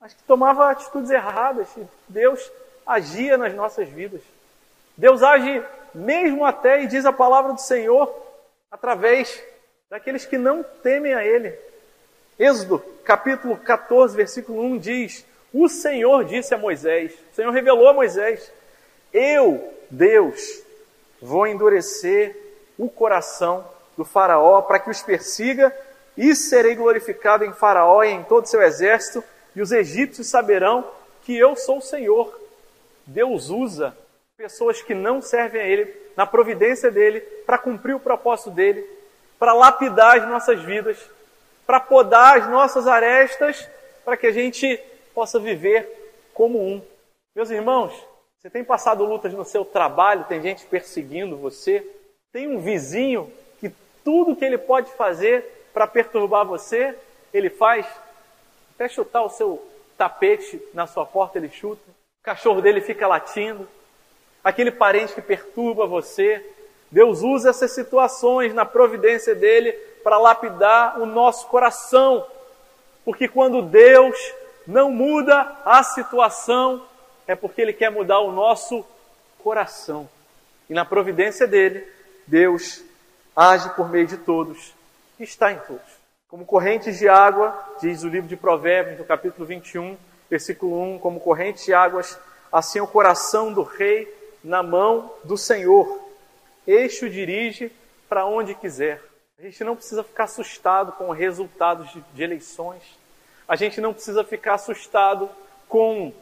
mas 0.00 0.14
que 0.14 0.22
tomava 0.22 0.70
atitudes 0.70 1.10
erradas 1.10 1.68
e 1.76 1.82
Deus 2.08 2.50
agia 2.86 3.36
nas 3.36 3.54
nossas 3.54 3.88
vidas. 3.88 4.20
Deus 4.96 5.22
age 5.22 5.62
mesmo 5.94 6.44
até, 6.44 6.82
e 6.82 6.86
diz 6.86 7.06
a 7.06 7.12
palavra 7.12 7.52
do 7.52 7.60
Senhor, 7.60 8.12
através 8.70 9.42
daqueles 9.88 10.26
que 10.26 10.36
não 10.36 10.64
temem 10.82 11.14
a 11.14 11.24
Ele. 11.24 11.56
Êxodo, 12.38 12.80
capítulo 13.04 13.56
14, 13.56 14.16
versículo 14.16 14.60
1 14.62 14.78
diz: 14.78 15.24
O 15.52 15.68
Senhor 15.68 16.24
disse 16.24 16.52
a 16.52 16.58
Moisés, 16.58 17.12
o 17.12 17.34
Senhor 17.34 17.52
revelou 17.52 17.88
a 17.88 17.92
Moisés: 17.92 18.52
Eu, 19.12 19.72
Deus, 19.88 20.62
vou 21.22 21.46
endurecer 21.46 22.36
o 22.76 22.88
coração 22.88 23.64
do 23.96 24.04
Faraó 24.04 24.62
para 24.62 24.80
que 24.80 24.90
os 24.90 25.02
persiga, 25.02 25.74
e 26.16 26.34
serei 26.34 26.74
glorificado 26.74 27.44
em 27.44 27.52
Faraó 27.52 28.02
e 28.02 28.10
em 28.10 28.24
todo 28.24 28.44
o 28.44 28.48
seu 28.48 28.62
exército, 28.62 29.22
e 29.54 29.62
os 29.62 29.70
egípcios 29.70 30.26
saberão 30.26 30.84
que 31.22 31.36
eu 31.36 31.54
sou 31.54 31.78
o 31.78 31.82
Senhor. 31.82 32.40
Deus 33.06 33.48
usa 33.48 33.96
pessoas 34.36 34.82
que 34.82 34.94
não 34.94 35.22
servem 35.22 35.60
a 35.60 35.66
Ele, 35.66 35.94
na 36.16 36.26
providência 36.26 36.90
dEle, 36.90 37.20
para 37.20 37.58
cumprir 37.58 37.94
o 37.94 38.00
propósito 38.00 38.50
dEle, 38.50 38.84
para 39.38 39.52
lapidar 39.52 40.18
as 40.18 40.28
nossas 40.28 40.60
vidas, 40.62 40.98
para 41.66 41.80
podar 41.80 42.38
as 42.38 42.48
nossas 42.48 42.86
arestas, 42.86 43.68
para 44.04 44.16
que 44.16 44.26
a 44.26 44.32
gente 44.32 44.76
possa 45.14 45.38
viver 45.38 45.88
como 46.32 46.60
um. 46.60 46.82
Meus 47.34 47.50
irmãos, 47.50 47.94
você 48.38 48.50
tem 48.50 48.64
passado 48.64 49.04
lutas 49.04 49.32
no 49.32 49.44
seu 49.44 49.64
trabalho, 49.64 50.24
tem 50.24 50.42
gente 50.42 50.66
perseguindo 50.66 51.36
você, 51.36 51.86
tem 52.32 52.48
um 52.48 52.60
vizinho 52.60 53.32
que 53.60 53.72
tudo 54.04 54.36
que 54.36 54.44
ele 54.44 54.58
pode 54.58 54.90
fazer 54.92 55.68
para 55.72 55.86
perturbar 55.86 56.44
você, 56.44 56.94
ele 57.32 57.50
faz, 57.50 57.86
até 58.74 58.88
chutar 58.88 59.22
o 59.22 59.30
seu 59.30 59.64
tapete 59.96 60.60
na 60.74 60.86
sua 60.86 61.06
porta, 61.06 61.38
ele 61.38 61.48
chuta, 61.48 61.82
o 61.88 62.24
cachorro 62.24 62.60
dele 62.60 62.80
fica 62.80 63.06
latindo, 63.06 63.66
aquele 64.44 64.70
parente 64.70 65.14
que 65.14 65.22
perturba 65.22 65.86
você. 65.86 66.44
Deus 66.90 67.22
usa 67.22 67.50
essas 67.50 67.72
situações 67.72 68.52
na 68.52 68.66
providência 68.66 69.34
dele 69.34 69.72
para 70.04 70.18
lapidar 70.18 71.00
o 71.00 71.06
nosso 71.06 71.48
coração, 71.48 72.26
porque 73.04 73.26
quando 73.26 73.62
Deus 73.62 74.16
não 74.66 74.90
muda 74.90 75.56
a 75.64 75.82
situação, 75.82 76.86
é 77.26 77.34
porque 77.34 77.62
Ele 77.62 77.72
quer 77.72 77.90
mudar 77.90 78.20
o 78.20 78.30
nosso 78.30 78.84
coração. 79.42 80.08
E 80.68 80.74
na 80.74 80.84
providência 80.84 81.46
dele, 81.46 81.86
Deus 82.26 82.82
age 83.34 83.68
por 83.70 83.88
meio 83.88 84.06
de 84.06 84.18
todos 84.18 84.74
e 85.18 85.24
está 85.24 85.52
em 85.52 85.58
todos. 85.58 86.04
Como 86.28 86.44
correntes 86.44 86.98
de 86.98 87.08
água, 87.08 87.56
diz 87.80 88.02
o 88.02 88.08
livro 88.08 88.28
de 88.28 88.36
Provérbios, 88.36 88.98
no 88.98 89.04
capítulo 89.04 89.46
21, 89.46 89.96
versículo 90.28 90.80
1, 90.94 90.98
como 90.98 91.20
correntes 91.20 91.64
de 91.64 91.72
águas, 91.72 92.18
assim 92.52 92.78
é 92.78 92.82
o 92.82 92.86
coração 92.86 93.52
do 93.52 93.62
rei 93.62 94.23
na 94.44 94.62
mão 94.62 95.10
do 95.24 95.38
Senhor. 95.38 96.00
Este 96.66 97.06
o 97.06 97.10
dirige 97.10 97.72
para 98.08 98.26
onde 98.26 98.54
quiser. 98.54 99.02
A 99.38 99.42
gente 99.42 99.64
não 99.64 99.74
precisa 99.74 100.04
ficar 100.04 100.24
assustado 100.24 100.92
com 100.92 101.10
resultados 101.10 101.90
de, 101.90 102.00
de 102.12 102.22
eleições. 102.22 102.82
A 103.48 103.56
gente 103.56 103.80
não 103.80 103.94
precisa 103.94 104.22
ficar 104.22 104.54
assustado 104.54 105.28
com 105.66 106.12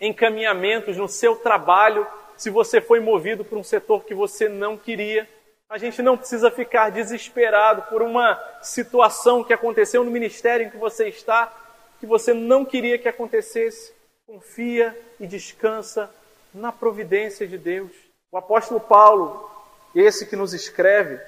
encaminhamentos 0.00 0.96
no 0.96 1.08
seu 1.08 1.36
trabalho 1.36 2.06
se 2.36 2.50
você 2.50 2.80
foi 2.80 2.98
movido 2.98 3.44
por 3.44 3.56
um 3.56 3.62
setor 3.62 4.04
que 4.04 4.14
você 4.14 4.48
não 4.48 4.76
queria. 4.76 5.28
A 5.68 5.78
gente 5.78 6.02
não 6.02 6.16
precisa 6.16 6.50
ficar 6.50 6.90
desesperado 6.90 7.82
por 7.82 8.02
uma 8.02 8.42
situação 8.62 9.44
que 9.44 9.52
aconteceu 9.52 10.02
no 10.02 10.10
ministério 10.10 10.66
em 10.66 10.70
que 10.70 10.76
você 10.76 11.08
está, 11.08 11.52
que 12.00 12.06
você 12.06 12.34
não 12.34 12.64
queria 12.64 12.98
que 12.98 13.08
acontecesse. 13.08 13.92
Confia 14.26 14.98
e 15.20 15.26
descansa 15.26 16.10
na 16.54 16.70
providência 16.70 17.46
de 17.46 17.58
Deus. 17.58 17.90
O 18.30 18.38
apóstolo 18.38 18.80
Paulo, 18.80 19.50
esse 19.94 20.26
que 20.26 20.36
nos 20.36 20.54
escreve, 20.54 21.20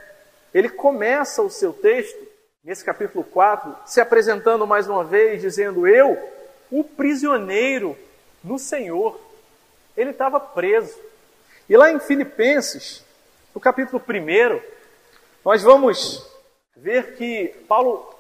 ele 0.54 0.68
começa 0.68 1.42
o 1.42 1.50
seu 1.50 1.72
texto, 1.72 2.16
nesse 2.64 2.84
capítulo 2.84 3.24
4, 3.24 3.76
se 3.84 4.00
apresentando 4.00 4.66
mais 4.66 4.88
uma 4.88 5.04
vez, 5.04 5.42
dizendo: 5.42 5.86
Eu, 5.86 6.16
o 6.70 6.82
prisioneiro 6.82 7.96
no 8.42 8.58
Senhor. 8.58 9.20
Ele 9.96 10.10
estava 10.10 10.38
preso. 10.38 10.96
E 11.68 11.76
lá 11.76 11.90
em 11.90 11.98
Filipenses, 11.98 13.04
no 13.54 13.60
capítulo 13.60 14.00
1, 14.00 14.60
nós 15.44 15.62
vamos 15.62 16.30
ver 16.76 17.16
que 17.16 17.48
Paulo 17.66 18.14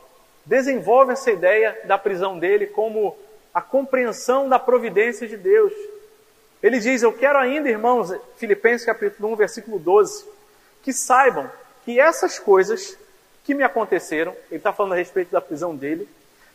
desenvolve 0.44 1.12
essa 1.12 1.30
ideia 1.30 1.78
da 1.84 1.98
prisão 1.98 2.38
dele 2.38 2.66
como 2.66 3.16
a 3.52 3.60
compreensão 3.60 4.48
da 4.48 4.58
providência 4.58 5.28
de 5.28 5.36
Deus. 5.36 5.72
Ele 6.62 6.78
diz: 6.78 7.02
Eu 7.02 7.12
quero 7.12 7.38
ainda, 7.38 7.68
irmãos, 7.68 8.12
Filipenses 8.36 8.86
capítulo 8.86 9.32
1, 9.32 9.36
versículo 9.36 9.78
12, 9.78 10.26
que 10.82 10.92
saibam 10.92 11.50
que 11.84 12.00
essas 12.00 12.38
coisas 12.38 12.96
que 13.44 13.54
me 13.54 13.62
aconteceram, 13.62 14.32
ele 14.50 14.58
está 14.58 14.72
falando 14.72 14.92
a 14.92 14.96
respeito 14.96 15.30
da 15.30 15.40
prisão 15.40 15.76
dele, 15.76 16.08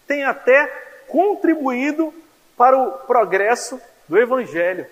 têm 0.05 0.25
até 0.25 0.67
contribuído 1.07 2.13
para 2.57 2.77
o 2.77 2.91
progresso 2.91 3.79
do 4.07 4.17
Evangelho. 4.17 4.85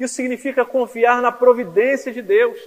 Isso 0.00 0.14
significa 0.14 0.64
confiar 0.64 1.20
na 1.20 1.30
providência 1.30 2.12
de 2.12 2.22
Deus. 2.22 2.58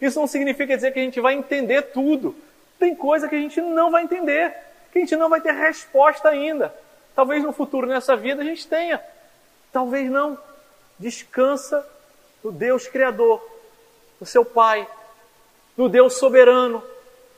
Isso 0.00 0.18
não 0.18 0.26
significa 0.26 0.76
dizer 0.76 0.92
que 0.92 1.00
a 1.00 1.02
gente 1.02 1.20
vai 1.20 1.34
entender 1.34 1.82
tudo. 1.82 2.34
Tem 2.78 2.94
coisa 2.94 3.28
que 3.28 3.34
a 3.34 3.38
gente 3.38 3.60
não 3.60 3.90
vai 3.90 4.04
entender, 4.04 4.54
que 4.92 4.98
a 4.98 5.00
gente 5.00 5.16
não 5.16 5.28
vai 5.28 5.40
ter 5.40 5.52
resposta 5.52 6.28
ainda. 6.28 6.74
Talvez 7.14 7.42
no 7.42 7.52
futuro, 7.52 7.86
nessa 7.86 8.14
vida, 8.14 8.42
a 8.42 8.44
gente 8.44 8.66
tenha. 8.66 9.00
Talvez 9.72 10.10
não. 10.10 10.38
Descansa 10.98 11.86
no 12.42 12.50
Deus 12.50 12.88
Criador, 12.88 13.42
no 14.20 14.26
seu 14.26 14.44
Pai, 14.44 14.88
no 15.76 15.88
Deus 15.88 16.14
soberano, 16.14 16.82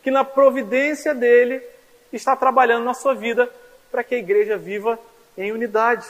que 0.03 0.11
na 0.11 0.25
providência 0.25 1.15
dele 1.15 1.63
está 2.13 2.35
trabalhando 2.35 2.85
na 2.85 2.95
sua 2.95 3.15
vida 3.15 3.51
para 3.91 4.03
que 4.03 4.15
a 4.15 4.19
igreja 4.19 4.57
viva 4.57 4.99
em 5.37 5.53
unidade. 5.53 6.07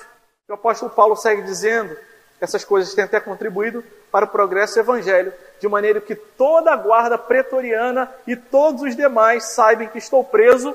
O 0.48 0.54
apóstolo 0.54 0.90
Paulo 0.90 1.16
segue 1.16 1.42
dizendo 1.42 1.94
que 2.38 2.44
essas 2.44 2.64
coisas 2.64 2.94
têm 2.94 3.04
até 3.04 3.20
contribuído 3.20 3.84
para 4.10 4.24
o 4.24 4.28
progresso 4.28 4.74
do 4.74 4.80
evangelho, 4.80 5.32
de 5.60 5.68
maneira 5.68 6.00
que 6.00 6.14
toda 6.14 6.72
a 6.72 6.76
guarda 6.76 7.16
pretoriana 7.16 8.12
e 8.26 8.34
todos 8.34 8.82
os 8.82 8.96
demais 8.96 9.52
saibam 9.52 9.86
que 9.86 9.98
estou 9.98 10.24
preso 10.24 10.74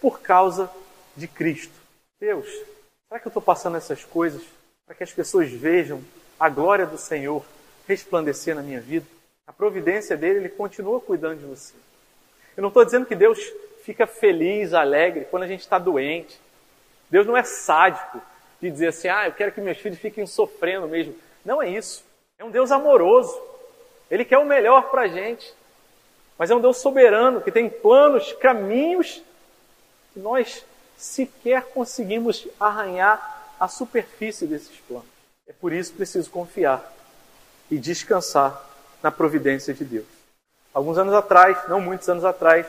por 0.00 0.20
causa 0.20 0.70
de 1.16 1.26
Cristo. 1.26 1.74
Deus, 2.20 2.46
será 3.08 3.20
que 3.20 3.26
eu 3.26 3.30
estou 3.30 3.42
passando 3.42 3.76
essas 3.76 4.04
coisas 4.04 4.42
para 4.90 4.96
que 4.96 5.04
as 5.04 5.12
pessoas 5.12 5.48
vejam 5.48 6.02
a 6.38 6.48
glória 6.48 6.84
do 6.84 6.98
Senhor 6.98 7.44
resplandecer 7.86 8.56
na 8.56 8.60
minha 8.60 8.80
vida? 8.80 9.06
A 9.46 9.52
providência 9.52 10.16
dele, 10.16 10.40
ele 10.40 10.48
continua 10.48 11.00
cuidando 11.00 11.38
de 11.38 11.46
você. 11.46 11.74
Eu 12.56 12.62
não 12.62 12.70
estou 12.70 12.84
dizendo 12.84 13.06
que 13.06 13.14
Deus 13.14 13.38
fica 13.84 14.04
feliz, 14.04 14.74
alegre 14.74 15.28
quando 15.30 15.44
a 15.44 15.46
gente 15.46 15.60
está 15.60 15.78
doente. 15.78 16.40
Deus 17.08 17.24
não 17.24 17.36
é 17.36 17.44
sádico 17.44 18.20
de 18.60 18.68
dizer 18.68 18.88
assim, 18.88 19.06
ah, 19.06 19.26
eu 19.26 19.32
quero 19.32 19.52
que 19.52 19.60
meus 19.60 19.78
filhos 19.78 20.00
fiquem 20.00 20.26
sofrendo 20.26 20.88
mesmo. 20.88 21.14
Não 21.44 21.62
é 21.62 21.68
isso. 21.68 22.04
É 22.36 22.44
um 22.44 22.50
Deus 22.50 22.72
amoroso. 22.72 23.40
Ele 24.10 24.24
quer 24.24 24.38
o 24.38 24.44
melhor 24.44 24.90
para 24.90 25.02
a 25.02 25.08
gente. 25.08 25.54
Mas 26.36 26.50
é 26.50 26.54
um 26.56 26.60
Deus 26.60 26.78
soberano 26.78 27.40
que 27.40 27.52
tem 27.52 27.70
planos, 27.70 28.32
caminhos 28.32 29.22
que 30.12 30.18
nós 30.18 30.66
sequer 30.96 31.62
conseguimos 31.66 32.48
arranhar 32.58 33.39
a 33.60 33.68
superfície 33.68 34.46
desses 34.46 34.74
planos. 34.88 35.06
É 35.46 35.52
por 35.52 35.70
isso 35.70 35.90
que 35.90 35.98
preciso 35.98 36.30
confiar 36.30 36.82
e 37.70 37.76
descansar 37.76 38.58
na 39.02 39.10
providência 39.10 39.74
de 39.74 39.84
Deus. 39.84 40.06
Alguns 40.72 40.96
anos 40.96 41.12
atrás, 41.12 41.58
não 41.68 41.80
muitos 41.80 42.08
anos 42.08 42.24
atrás, 42.24 42.66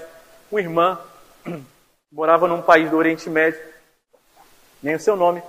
uma 0.52 0.60
irmã 0.60 1.00
morava 2.12 2.48
num 2.48 2.62
país 2.62 2.90
do 2.90 2.98
Oriente 2.98 3.30
Médio. 3.30 3.60
Nem 4.84 4.96
o 4.96 5.00
seu 5.00 5.16
nome, 5.16 5.42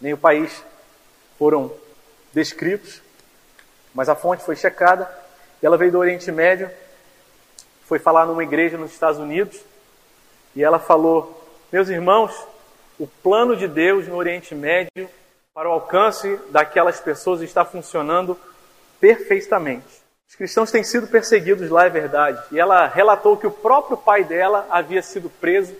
nem 0.00 0.12
o 0.12 0.18
país 0.18 0.62
foram 1.38 1.72
descritos, 2.32 3.00
mas 3.94 4.08
a 4.08 4.14
fonte 4.14 4.44
foi 4.44 4.56
checada. 4.56 5.08
E 5.62 5.66
ela 5.66 5.78
veio 5.78 5.92
do 5.92 5.98
Oriente 5.98 6.30
Médio, 6.30 6.70
foi 7.84 7.98
falar 7.98 8.26
numa 8.26 8.42
igreja 8.42 8.76
nos 8.76 8.92
Estados 8.92 9.18
Unidos, 9.18 9.58
e 10.54 10.62
ela 10.62 10.78
falou: 10.78 11.48
Meus 11.72 11.88
irmãos, 11.88 12.34
o 12.98 13.06
plano 13.06 13.56
de 13.56 13.68
Deus 13.68 14.08
no 14.08 14.16
Oriente 14.16 14.54
Médio 14.54 15.08
para 15.54 15.68
o 15.68 15.72
alcance 15.72 16.38
daquelas 16.50 17.00
pessoas 17.00 17.40
está 17.40 17.64
funcionando 17.64 18.38
perfeitamente. 19.00 19.86
Os 20.28 20.34
cristãos 20.34 20.70
têm 20.70 20.84
sido 20.84 21.06
perseguidos 21.06 21.70
lá, 21.70 21.86
é 21.86 21.88
verdade. 21.88 22.42
E 22.52 22.58
ela 22.58 22.86
relatou 22.86 23.36
que 23.36 23.46
o 23.46 23.50
próprio 23.50 23.96
pai 23.96 24.24
dela 24.24 24.66
havia 24.68 25.00
sido 25.00 25.30
preso 25.30 25.74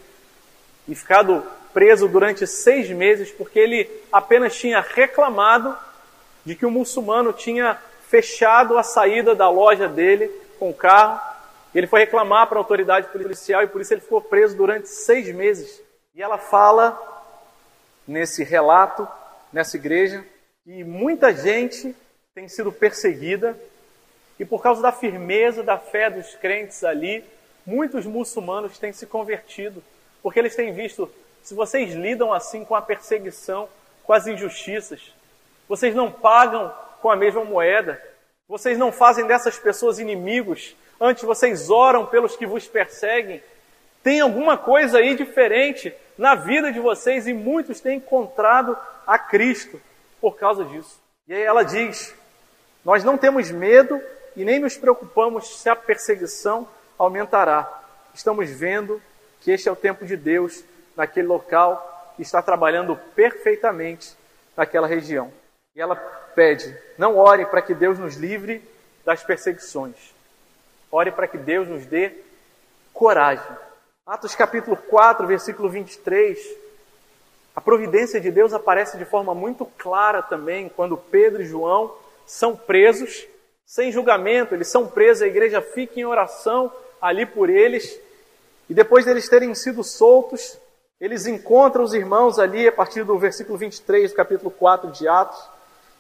e 0.86 0.94
ficado 0.94 1.44
preso 1.74 2.08
durante 2.08 2.46
seis 2.46 2.88
meses 2.88 3.30
porque 3.30 3.58
ele 3.58 3.90
apenas 4.10 4.56
tinha 4.56 4.80
reclamado 4.80 5.76
de 6.44 6.54
que 6.54 6.64
o 6.64 6.70
muçulmano 6.70 7.32
tinha 7.32 7.78
fechado 8.08 8.78
a 8.78 8.82
saída 8.82 9.34
da 9.34 9.50
loja 9.50 9.86
dele 9.86 10.30
com 10.58 10.70
o 10.70 10.74
carro. 10.74 11.20
Ele 11.74 11.86
foi 11.86 12.00
reclamar 12.00 12.46
para 12.46 12.58
a 12.58 12.60
autoridade 12.60 13.08
policial 13.08 13.62
e 13.62 13.66
por 13.66 13.82
isso 13.82 13.92
ele 13.92 14.00
ficou 14.00 14.22
preso 14.22 14.56
durante 14.56 14.88
seis 14.88 15.32
meses. 15.34 15.82
E 16.18 16.22
ela 16.22 16.36
fala 16.36 17.00
nesse 18.04 18.42
relato, 18.42 19.06
nessa 19.52 19.76
igreja, 19.76 20.26
que 20.64 20.82
muita 20.82 21.32
gente 21.32 21.94
tem 22.34 22.48
sido 22.48 22.72
perseguida. 22.72 23.56
E 24.36 24.44
por 24.44 24.60
causa 24.60 24.82
da 24.82 24.90
firmeza 24.90 25.62
da 25.62 25.78
fé 25.78 26.10
dos 26.10 26.34
crentes 26.34 26.82
ali, 26.82 27.24
muitos 27.64 28.04
muçulmanos 28.04 28.80
têm 28.80 28.92
se 28.92 29.06
convertido, 29.06 29.80
porque 30.20 30.40
eles 30.40 30.56
têm 30.56 30.72
visto, 30.72 31.08
se 31.40 31.54
vocês 31.54 31.94
lidam 31.94 32.32
assim 32.32 32.64
com 32.64 32.74
a 32.74 32.82
perseguição, 32.82 33.68
com 34.02 34.12
as 34.12 34.26
injustiças, 34.26 35.14
vocês 35.68 35.94
não 35.94 36.10
pagam 36.10 36.74
com 37.00 37.12
a 37.12 37.14
mesma 37.14 37.44
moeda, 37.44 38.02
vocês 38.48 38.76
não 38.76 38.90
fazem 38.90 39.24
dessas 39.24 39.56
pessoas 39.56 40.00
inimigos, 40.00 40.74
antes 41.00 41.22
vocês 41.22 41.70
oram 41.70 42.06
pelos 42.06 42.34
que 42.34 42.44
vos 42.44 42.66
perseguem. 42.66 43.40
Tem 44.02 44.18
alguma 44.18 44.58
coisa 44.58 44.98
aí 44.98 45.14
diferente 45.14 45.94
na 46.18 46.34
vida 46.34 46.72
de 46.72 46.80
vocês 46.80 47.28
e 47.28 47.32
muitos 47.32 47.80
têm 47.80 47.98
encontrado 47.98 48.76
a 49.06 49.16
Cristo 49.18 49.80
por 50.20 50.36
causa 50.36 50.64
disso. 50.64 51.00
E 51.28 51.32
aí 51.32 51.42
ela 51.42 51.62
diz: 51.62 52.12
Nós 52.84 53.04
não 53.04 53.16
temos 53.16 53.50
medo 53.50 54.02
e 54.34 54.44
nem 54.44 54.58
nos 54.58 54.76
preocupamos 54.76 55.60
se 55.60 55.68
a 55.68 55.76
perseguição 55.76 56.68
aumentará. 56.98 57.72
Estamos 58.12 58.50
vendo 58.50 59.00
que 59.40 59.52
este 59.52 59.68
é 59.68 59.72
o 59.72 59.76
tempo 59.76 60.04
de 60.04 60.16
Deus 60.16 60.64
naquele 60.96 61.28
local 61.28 62.14
e 62.18 62.22
está 62.22 62.42
trabalhando 62.42 62.96
perfeitamente 63.14 64.16
naquela 64.56 64.88
região. 64.88 65.32
E 65.76 65.80
ela 65.80 65.94
pede: 66.34 66.76
não 66.98 67.16
ore 67.16 67.46
para 67.46 67.62
que 67.62 67.74
Deus 67.74 67.98
nos 67.98 68.16
livre 68.16 68.62
das 69.04 69.22
perseguições. 69.22 70.12
Ore 70.90 71.12
para 71.12 71.28
que 71.28 71.38
Deus 71.38 71.68
nos 71.68 71.86
dê 71.86 72.12
coragem. 72.92 73.67
Atos 74.08 74.34
capítulo 74.34 74.74
4, 74.74 75.26
versículo 75.26 75.68
23. 75.68 76.38
A 77.54 77.60
providência 77.60 78.18
de 78.18 78.30
Deus 78.30 78.54
aparece 78.54 78.96
de 78.96 79.04
forma 79.04 79.34
muito 79.34 79.66
clara 79.66 80.22
também 80.22 80.66
quando 80.66 80.96
Pedro 80.96 81.42
e 81.42 81.44
João 81.44 81.94
são 82.24 82.56
presos 82.56 83.26
sem 83.66 83.92
julgamento, 83.92 84.54
eles 84.54 84.68
são 84.68 84.86
presos, 84.86 85.22
a 85.22 85.26
igreja 85.26 85.60
fica 85.60 86.00
em 86.00 86.06
oração 86.06 86.72
ali 87.02 87.26
por 87.26 87.50
eles, 87.50 88.00
e 88.70 88.72
depois 88.72 89.04
deles 89.04 89.28
terem 89.28 89.54
sido 89.54 89.84
soltos, 89.84 90.58
eles 90.98 91.26
encontram 91.26 91.84
os 91.84 91.92
irmãos 91.92 92.38
ali, 92.38 92.66
a 92.66 92.72
partir 92.72 93.04
do 93.04 93.18
versículo 93.18 93.58
23 93.58 94.10
do 94.10 94.16
capítulo 94.16 94.50
4 94.50 94.90
de 94.90 95.06
Atos, 95.06 95.50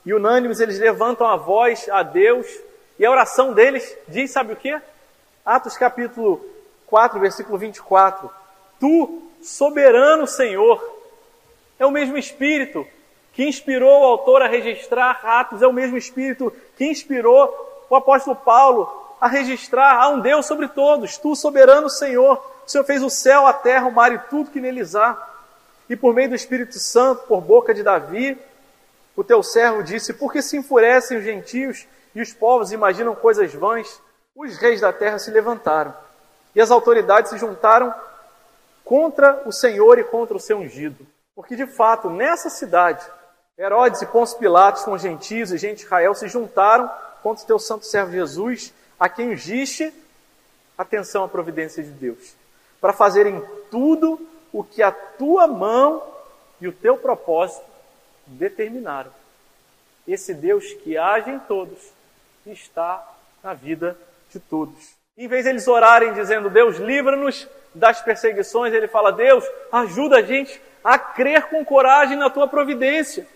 e 0.06 0.14
unânimes 0.14 0.60
eles 0.60 0.78
levantam 0.78 1.26
a 1.26 1.36
voz 1.36 1.86
a 1.90 2.02
Deus, 2.02 2.46
e 2.98 3.04
a 3.04 3.10
oração 3.10 3.52
deles 3.52 3.94
diz, 4.08 4.30
sabe 4.30 4.54
o 4.54 4.56
que? 4.56 4.80
Atos 5.44 5.76
capítulo 5.76 6.42
4, 6.88 7.20
versículo 7.20 7.58
24: 7.58 8.30
Tu, 8.80 9.22
soberano 9.42 10.26
Senhor, 10.26 10.82
é 11.78 11.86
o 11.86 11.90
mesmo 11.90 12.16
Espírito 12.18 12.86
que 13.32 13.44
inspirou 13.44 14.00
o 14.00 14.04
autor 14.04 14.42
a 14.42 14.48
registrar 14.48 15.20
Atos, 15.22 15.62
é 15.62 15.66
o 15.66 15.72
mesmo 15.72 15.96
Espírito 15.96 16.52
que 16.76 16.84
inspirou 16.84 17.86
o 17.88 17.94
apóstolo 17.94 18.34
Paulo 18.34 18.90
a 19.20 19.28
registrar 19.28 20.00
há 20.00 20.08
um 20.08 20.20
Deus 20.20 20.46
sobre 20.46 20.68
todos, 20.68 21.18
tu 21.18 21.34
soberano 21.34 21.88
Senhor, 21.88 22.36
o 22.66 22.70
Senhor 22.70 22.84
fez 22.84 23.02
o 23.02 23.10
céu, 23.10 23.46
a 23.46 23.52
terra, 23.52 23.86
o 23.86 23.92
mar 23.92 24.12
e 24.12 24.18
tudo 24.18 24.50
que 24.50 24.60
neles 24.60 24.94
há. 24.94 25.16
E 25.88 25.96
por 25.96 26.14
meio 26.14 26.28
do 26.28 26.34
Espírito 26.34 26.78
Santo, 26.78 27.22
por 27.26 27.40
boca 27.40 27.72
de 27.72 27.82
Davi, 27.82 28.38
o 29.16 29.24
teu 29.24 29.42
servo 29.42 29.82
disse: 29.82 30.12
Por 30.12 30.32
que 30.32 30.42
se 30.42 30.56
enfurecem 30.56 31.18
os 31.18 31.24
gentios 31.24 31.86
e 32.14 32.20
os 32.20 32.32
povos 32.32 32.72
imaginam 32.72 33.14
coisas 33.14 33.52
vãs? 33.54 34.00
Os 34.36 34.56
reis 34.58 34.80
da 34.80 34.92
terra 34.92 35.18
se 35.18 35.30
levantaram 35.30 35.94
e 36.54 36.60
as 36.60 36.70
autoridades 36.70 37.30
se 37.30 37.38
juntaram 37.38 37.94
contra 38.84 39.42
o 39.46 39.52
Senhor 39.52 39.98
e 39.98 40.04
contra 40.04 40.36
o 40.36 40.40
seu 40.40 40.58
ungido. 40.58 41.06
Porque 41.34 41.54
de 41.54 41.66
fato, 41.66 42.08
nessa 42.10 42.50
cidade, 42.50 43.04
Herodes 43.58 44.02
e 44.02 44.06
Pôncio 44.06 44.38
Pilatos 44.38 44.82
com 44.82 44.92
os 44.92 45.02
gentios 45.02 45.52
e 45.52 45.58
gente 45.58 45.78
de 45.78 45.84
Israel 45.84 46.14
se 46.14 46.28
juntaram 46.28 46.90
contra 47.22 47.44
o 47.44 47.46
teu 47.46 47.58
santo 47.58 47.84
servo 47.84 48.12
Jesus, 48.12 48.72
a 48.98 49.08
quem 49.08 49.30
ungiste, 49.30 49.92
atenção 50.76 51.24
à 51.24 51.28
providência 51.28 51.82
de 51.82 51.90
Deus, 51.90 52.34
para 52.80 52.92
fazerem 52.92 53.42
tudo 53.70 54.20
o 54.52 54.64
que 54.64 54.82
a 54.82 54.90
tua 54.90 55.46
mão 55.46 56.02
e 56.60 56.68
o 56.68 56.72
teu 56.72 56.96
propósito 56.96 57.64
determinaram. 58.26 59.12
Esse 60.06 60.32
Deus 60.32 60.72
que 60.74 60.96
age 60.96 61.30
em 61.30 61.38
todos 61.40 61.78
está 62.46 63.06
na 63.42 63.54
vida 63.54 63.98
de 64.30 64.40
todos. 64.40 64.97
Em 65.18 65.26
vez 65.26 65.42
de 65.42 65.50
eles 65.50 65.66
orarem 65.66 66.12
dizendo, 66.12 66.48
Deus, 66.48 66.76
livra-nos 66.76 67.48
das 67.74 68.00
perseguições, 68.00 68.72
ele 68.72 68.86
fala, 68.86 69.10
Deus, 69.10 69.44
ajuda 69.72 70.18
a 70.18 70.22
gente 70.22 70.62
a 70.84 70.96
crer 70.96 71.46
com 71.46 71.64
coragem 71.64 72.16
na 72.16 72.30
tua 72.30 72.46
providência. 72.46 73.26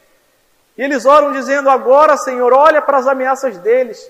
E 0.79 0.83
eles 0.83 1.05
oram 1.05 1.33
dizendo: 1.33 1.69
Agora, 1.69 2.17
Senhor, 2.17 2.53
olha 2.53 2.81
para 2.81 2.99
as 2.99 3.09
ameaças 3.09 3.59
deles. 3.59 4.09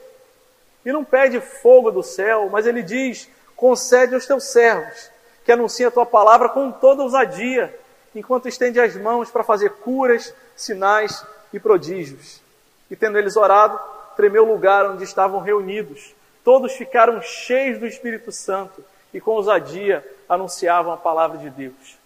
E 0.85 0.93
não 0.93 1.03
pede 1.03 1.41
fogo 1.41 1.91
do 1.91 2.03
céu, 2.03 2.51
mas 2.53 2.67
ele 2.67 2.83
diz: 2.83 3.27
Concede 3.57 4.15
aos 4.15 4.27
teus 4.27 4.53
servos, 4.53 5.11
que 5.43 5.51
anunciem 5.51 5.87
a 5.87 5.91
tua 5.91 6.05
palavra 6.05 6.51
com 6.51 6.71
toda 6.71 7.03
ousadia, 7.03 7.75
enquanto 8.15 8.49
estende 8.49 8.79
as 8.81 8.95
mãos 8.97 9.31
para 9.31 9.43
fazer 9.43 9.71
curas, 9.77 10.35
sinais 10.55 11.25
e 11.55 11.59
prodígios. 11.59 12.43
E 12.91 12.95
tendo 12.95 13.17
eles 13.17 13.35
orado, 13.35 13.81
tremeu 14.15 14.45
o 14.45 14.53
lugar 14.53 14.91
onde 14.91 15.05
estavam 15.05 15.41
reunidos. 15.41 16.15
Todos 16.45 16.73
ficaram 16.73 17.21
cheios 17.23 17.79
do 17.79 17.87
Espírito 17.87 18.33
Santo 18.33 18.85
e 19.13 19.21
com 19.21 19.33
ousadia 19.33 20.05
anunciavam 20.29 20.93
a 20.93 20.97
palavra 20.97 21.39
de 21.39 21.51
Deus. 21.51 21.99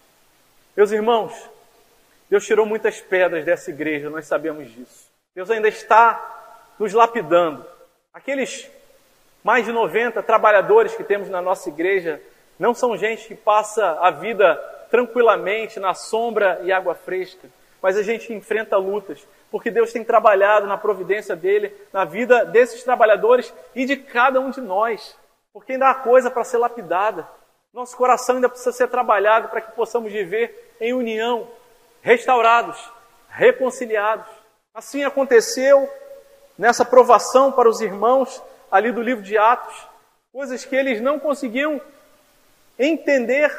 Meus 0.76 0.92
irmãos, 0.92 1.32
Deus 2.28 2.44
tirou 2.44 2.66
muitas 2.66 3.00
pedras 3.00 3.44
dessa 3.44 3.70
igreja, 3.70 4.10
nós 4.10 4.26
sabemos 4.26 4.70
disso. 4.70 5.06
Deus 5.34 5.50
ainda 5.50 5.68
está 5.68 6.74
nos 6.78 6.92
lapidando. 6.92 7.64
Aqueles 8.12 8.68
mais 9.42 9.64
de 9.64 9.72
90 9.72 10.22
trabalhadores 10.22 10.94
que 10.94 11.04
temos 11.04 11.28
na 11.28 11.40
nossa 11.40 11.68
igreja 11.68 12.20
não 12.58 12.74
são 12.74 12.96
gente 12.96 13.28
que 13.28 13.34
passa 13.34 13.98
a 14.00 14.10
vida 14.10 14.56
tranquilamente 14.90 15.78
na 15.78 15.94
sombra 15.94 16.60
e 16.62 16.72
água 16.72 16.94
fresca, 16.94 17.48
mas 17.80 17.96
a 17.96 18.02
gente 18.02 18.32
enfrenta 18.32 18.76
lutas, 18.76 19.26
porque 19.50 19.70
Deus 19.70 19.92
tem 19.92 20.04
trabalhado 20.04 20.66
na 20.66 20.76
providência 20.76 21.36
dele, 21.36 21.74
na 21.92 22.04
vida 22.04 22.44
desses 22.44 22.82
trabalhadores 22.82 23.52
e 23.74 23.84
de 23.84 23.96
cada 23.96 24.40
um 24.40 24.50
de 24.50 24.60
nós, 24.60 25.16
porque 25.52 25.72
ainda 25.72 25.90
há 25.90 25.94
coisa 25.94 26.30
para 26.30 26.44
ser 26.44 26.58
lapidada. 26.58 27.26
Nosso 27.72 27.96
coração 27.96 28.36
ainda 28.36 28.48
precisa 28.48 28.72
ser 28.72 28.88
trabalhado 28.88 29.48
para 29.48 29.60
que 29.60 29.72
possamos 29.72 30.12
viver 30.12 30.76
em 30.80 30.92
união, 30.92 31.48
restaurados, 32.02 32.78
reconciliados. 33.28 34.26
Assim 34.74 35.04
aconteceu 35.04 35.88
nessa 36.58 36.84
provação 36.84 37.52
para 37.52 37.68
os 37.68 37.80
irmãos 37.80 38.42
ali 38.70 38.92
do 38.92 39.02
livro 39.02 39.22
de 39.22 39.36
Atos, 39.38 39.86
coisas 40.32 40.64
que 40.64 40.74
eles 40.74 41.00
não 41.00 41.18
conseguiam 41.18 41.80
entender 42.78 43.50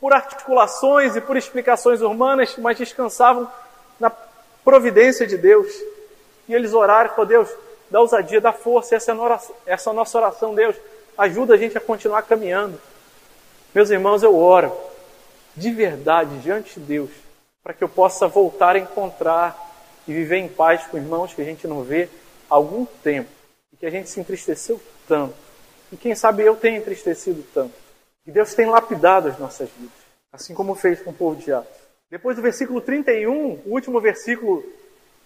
por 0.00 0.12
articulações 0.12 1.16
e 1.16 1.20
por 1.20 1.36
explicações 1.36 2.00
humanas, 2.00 2.56
mas 2.56 2.76
descansavam 2.76 3.50
na 3.98 4.10
providência 4.64 5.26
de 5.26 5.36
Deus. 5.36 5.68
E 6.48 6.54
eles 6.54 6.72
oraram 6.72 7.10
e 7.16 7.26
Deus, 7.26 7.48
dá 7.90 8.00
ousadia, 8.00 8.40
dá 8.40 8.52
força, 8.52 8.96
essa 8.96 9.12
é, 9.12 9.14
essa 9.66 9.90
é 9.90 9.92
a 9.92 9.94
nossa 9.94 10.18
oração, 10.18 10.54
Deus, 10.54 10.76
ajuda 11.16 11.54
a 11.54 11.56
gente 11.56 11.76
a 11.76 11.80
continuar 11.80 12.22
caminhando. 12.22 12.80
Meus 13.74 13.90
irmãos, 13.90 14.22
eu 14.22 14.36
oro 14.36 14.72
de 15.56 15.70
verdade 15.70 16.38
diante 16.38 16.78
de 16.78 16.86
Deus, 16.86 17.10
para 17.62 17.72
que 17.72 17.82
eu 17.82 17.88
possa 17.88 18.26
voltar 18.26 18.76
a 18.76 18.78
encontrar 18.78 19.56
e 20.06 20.12
viver 20.12 20.38
em 20.38 20.48
paz 20.48 20.86
com 20.86 20.96
irmãos 20.96 21.32
que 21.32 21.40
a 21.40 21.44
gente 21.44 21.66
não 21.66 21.82
vê 21.82 22.08
há 22.50 22.54
algum 22.54 22.84
tempo 22.84 23.30
e 23.72 23.76
que 23.76 23.86
a 23.86 23.90
gente 23.90 24.10
se 24.10 24.20
entristeceu 24.20 24.80
tanto. 25.08 25.34
E 25.90 25.96
quem 25.96 26.14
sabe 26.14 26.42
eu 26.42 26.56
tenho 26.56 26.76
entristecido 26.76 27.44
tanto. 27.54 27.74
E 28.26 28.30
Deus 28.30 28.54
tem 28.54 28.66
lapidado 28.66 29.28
as 29.28 29.38
nossas 29.38 29.68
vidas, 29.70 29.96
assim 30.32 30.54
como 30.54 30.74
fez 30.74 31.00
com 31.00 31.10
o 31.10 31.14
povo 31.14 31.36
de 31.36 31.52
Atos. 31.52 31.83
Depois 32.14 32.36
do 32.36 32.42
versículo 32.42 32.80
31, 32.80 33.60
o 33.66 33.72
último 33.72 34.00
versículo 34.00 34.64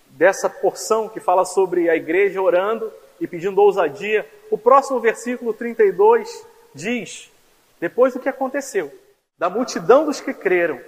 dessa 0.06 0.48
porção 0.48 1.06
que 1.06 1.20
fala 1.20 1.44
sobre 1.44 1.90
a 1.90 1.94
igreja 1.94 2.40
orando 2.40 2.90
e 3.20 3.26
pedindo 3.26 3.60
ousadia, 3.60 4.26
o 4.50 4.56
próximo 4.56 4.98
versículo 4.98 5.52
32 5.52 6.46
diz: 6.74 7.30
Depois 7.78 8.14
do 8.14 8.18
que 8.18 8.28
aconteceu, 8.30 8.90
da 9.36 9.50
multidão 9.50 10.06
dos 10.06 10.18
que 10.18 10.32
creram, 10.32 10.80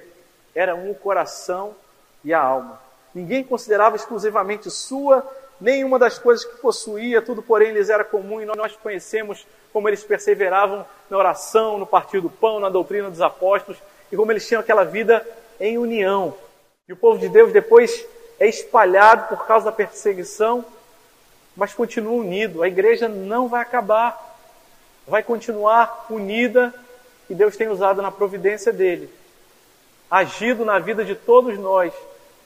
era 0.55 0.75
um 0.75 0.91
o 0.91 0.95
coração 0.95 1.77
e 2.25 2.33
a 2.33 2.41
alma. 2.41 2.81
Ninguém 3.15 3.45
considerava 3.45 3.95
exclusivamente 3.95 4.71
sua 4.71 5.23
nenhuma 5.61 5.99
das 5.99 6.19
coisas 6.19 6.47
que 6.47 6.63
possuía, 6.63 7.21
tudo 7.21 7.43
porém 7.43 7.75
lhes 7.75 7.91
era 7.91 8.05
comum 8.05 8.41
e 8.41 8.47
nós 8.47 8.75
conhecemos 8.75 9.47
como 9.71 9.87
eles 9.87 10.03
perseveravam 10.03 10.87
na 11.11 11.19
oração, 11.19 11.77
no 11.77 11.87
partir 11.87 12.23
do 12.23 12.31
pão, 12.31 12.59
na 12.59 12.71
doutrina 12.71 13.11
dos 13.11 13.21
apóstolos 13.21 13.79
e 14.11 14.17
como 14.17 14.33
eles 14.33 14.49
tinham 14.49 14.63
aquela 14.63 14.83
vida 14.83 15.27
em 15.61 15.79
união. 15.79 16.35
E 16.89 16.93
o 16.93 16.97
povo 16.97 17.19
de 17.19 17.29
Deus 17.29 17.53
depois 17.53 18.05
é 18.41 18.49
espalhado 18.49 19.29
por 19.29 19.47
causa 19.47 19.67
da 19.67 19.73
perseguição, 19.73 20.65
mas 21.55 21.75
continua 21.75 22.15
unido. 22.15 22.63
A 22.63 22.69
igreja 22.69 23.07
não 23.09 23.47
vai 23.47 23.61
acabar, 23.61 24.39
vai 25.07 25.23
continuar 25.23 26.07
unida 26.09 26.75
e 27.29 27.35
Deus 27.35 27.57
tem 27.57 27.69
usado 27.69 28.01
na 28.01 28.11
providência 28.11 28.73
dele, 28.73 29.09
agido 30.11 30.65
na 30.65 30.79
vida 30.79 31.05
de 31.05 31.15
todos 31.15 31.59
nós 31.59 31.93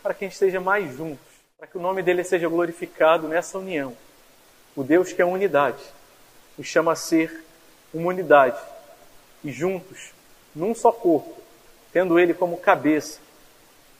para 0.02 0.12
que 0.12 0.24
a 0.24 0.28
gente 0.28 0.34
esteja 0.34 0.60
mais 0.60 0.94
juntos, 0.94 1.24
para 1.56 1.66
que 1.66 1.78
o 1.78 1.80
nome 1.80 2.02
dele 2.02 2.22
seja 2.24 2.48
glorificado 2.48 3.26
nessa 3.28 3.58
união. 3.58 3.96
O 4.76 4.82
Deus 4.82 5.12
que 5.12 5.22
é 5.22 5.24
unidade 5.24 5.82
nos 6.58 6.66
chama 6.66 6.92
a 6.92 6.96
ser 6.96 7.44
uma 7.92 8.08
unidade 8.08 8.60
e 9.42 9.50
juntos, 9.50 10.12
num 10.54 10.74
só 10.74 10.90
corpo, 10.90 11.43
tendo 11.94 12.18
Ele 12.18 12.34
como 12.34 12.56
cabeça, 12.56 13.20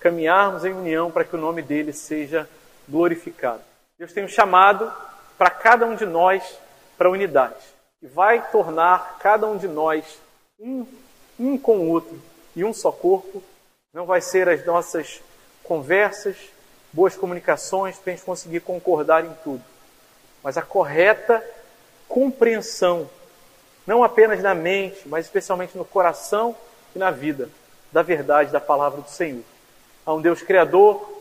caminharmos 0.01 0.65
em 0.65 0.73
união 0.73 1.13
para 1.13 1.25
que 1.25 1.37
o 1.37 1.39
nome 1.39 1.63
dele 1.63 1.93
seja 1.93 2.51
glorificado. 2.89 3.63
Deus 3.97 4.13
tem 4.13 4.25
um 4.25 4.29
chamado 4.29 4.93
para 5.39 5.49
cada 5.49 5.87
um 5.87 5.95
de 5.95 6.05
nós 6.05 6.59
para 6.99 7.07
a 7.07 7.13
unidade 7.13 7.55
e 8.03 8.09
vai 8.09 8.51
tornar 8.51 9.19
cada 9.21 9.47
um 9.47 9.57
de 9.57 9.69
nós 9.69 10.05
um, 10.59 10.85
um 11.39 11.57
com 11.57 11.79
o 11.79 11.89
outro 11.89 12.21
e 12.57 12.65
um 12.65 12.75
só 12.75 12.91
corpo. 12.91 13.41
Não 13.93 14.07
vai 14.07 14.21
ser 14.21 14.49
as 14.49 14.67
nossas 14.67 15.23
conversas, 15.63 16.37
boas 16.93 17.15
comunicações 17.15 17.97
para 17.97 18.13
a 18.13 18.17
gente 18.17 18.27
conseguir 18.27 18.59
concordar 18.59 19.25
em 19.25 19.33
tudo, 19.45 19.63
mas 20.43 20.59
a 20.59 20.63
correta 20.63 21.43
compreensão, 22.09 23.09
não 23.87 24.03
apenas 24.03 24.43
na 24.43 24.53
mente, 24.53 25.09
mas 25.09 25.27
especialmente 25.27 25.79
no 25.79 25.85
coração 25.85 26.57
e 26.95 26.99
na 26.99 27.13
vida, 27.13 27.49
da 27.95 28.03
verdade 28.03 28.51
da 28.51 28.61
palavra 28.61 29.01
do 29.01 29.09
Senhor. 29.09 29.45
Há 30.05 30.13
um 30.13 30.21
Deus 30.21 30.43
Criador, 30.43 31.13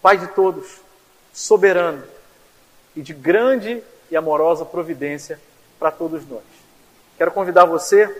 Pai 0.00 0.16
de 0.16 0.28
todos, 0.28 0.80
soberano 1.32 2.02
e 2.96 3.02
de 3.02 3.12
grande 3.12 3.82
e 4.10 4.16
amorosa 4.16 4.64
providência 4.64 5.38
para 5.78 5.90
todos 5.90 6.26
nós. 6.26 6.42
Quero 7.18 7.30
convidar 7.30 7.66
você 7.66 8.04
a 8.04 8.12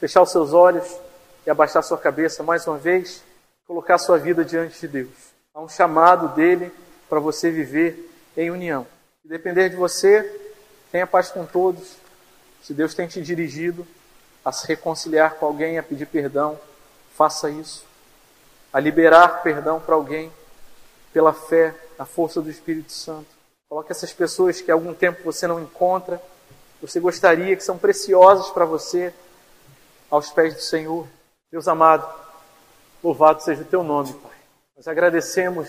fechar 0.00 0.22
os 0.22 0.30
seus 0.32 0.52
olhos 0.52 0.98
e 1.46 1.50
abaixar 1.50 1.82
sua 1.82 1.96
cabeça 1.96 2.42
mais 2.42 2.66
uma 2.66 2.76
vez, 2.76 3.22
colocar 3.66 3.98
sua 3.98 4.18
vida 4.18 4.44
diante 4.44 4.80
de 4.80 4.88
Deus. 4.88 5.30
Há 5.54 5.60
um 5.60 5.68
chamado 5.68 6.34
dele 6.34 6.72
para 7.08 7.20
você 7.20 7.50
viver 7.50 8.10
em 8.36 8.50
união. 8.50 8.86
Se 9.22 9.28
depender 9.28 9.68
de 9.68 9.76
você, 9.76 10.40
Tenha 10.90 11.06
paz 11.06 11.30
com 11.30 11.46
todos. 11.46 11.96
Se 12.62 12.74
Deus 12.74 12.94
tem 12.94 13.06
te 13.06 13.22
dirigido 13.22 13.86
a 14.44 14.50
se 14.50 14.66
reconciliar 14.66 15.36
com 15.36 15.46
alguém, 15.46 15.78
a 15.78 15.82
pedir 15.82 16.06
perdão, 16.06 16.58
faça 17.20 17.50
isso. 17.50 17.84
A 18.72 18.80
liberar 18.80 19.42
perdão 19.42 19.78
para 19.78 19.94
alguém 19.94 20.32
pela 21.12 21.34
fé, 21.34 21.74
a 21.98 22.06
força 22.06 22.40
do 22.40 22.48
Espírito 22.48 22.92
Santo. 22.92 23.26
Coloque 23.68 23.92
essas 23.92 24.10
pessoas 24.10 24.62
que 24.62 24.70
há 24.70 24.74
algum 24.74 24.94
tempo 24.94 25.22
você 25.22 25.46
não 25.46 25.60
encontra, 25.60 26.18
você 26.80 26.98
gostaria, 26.98 27.54
que 27.54 27.62
são 27.62 27.76
preciosas 27.76 28.48
para 28.48 28.64
você, 28.64 29.12
aos 30.10 30.30
pés 30.30 30.54
do 30.54 30.62
Senhor. 30.62 31.06
Deus 31.52 31.68
amado, 31.68 32.08
louvado 33.04 33.42
seja 33.42 33.60
o 33.60 33.66
teu 33.66 33.82
nome, 33.82 34.14
Pai. 34.14 34.38
Nós 34.74 34.88
agradecemos 34.88 35.68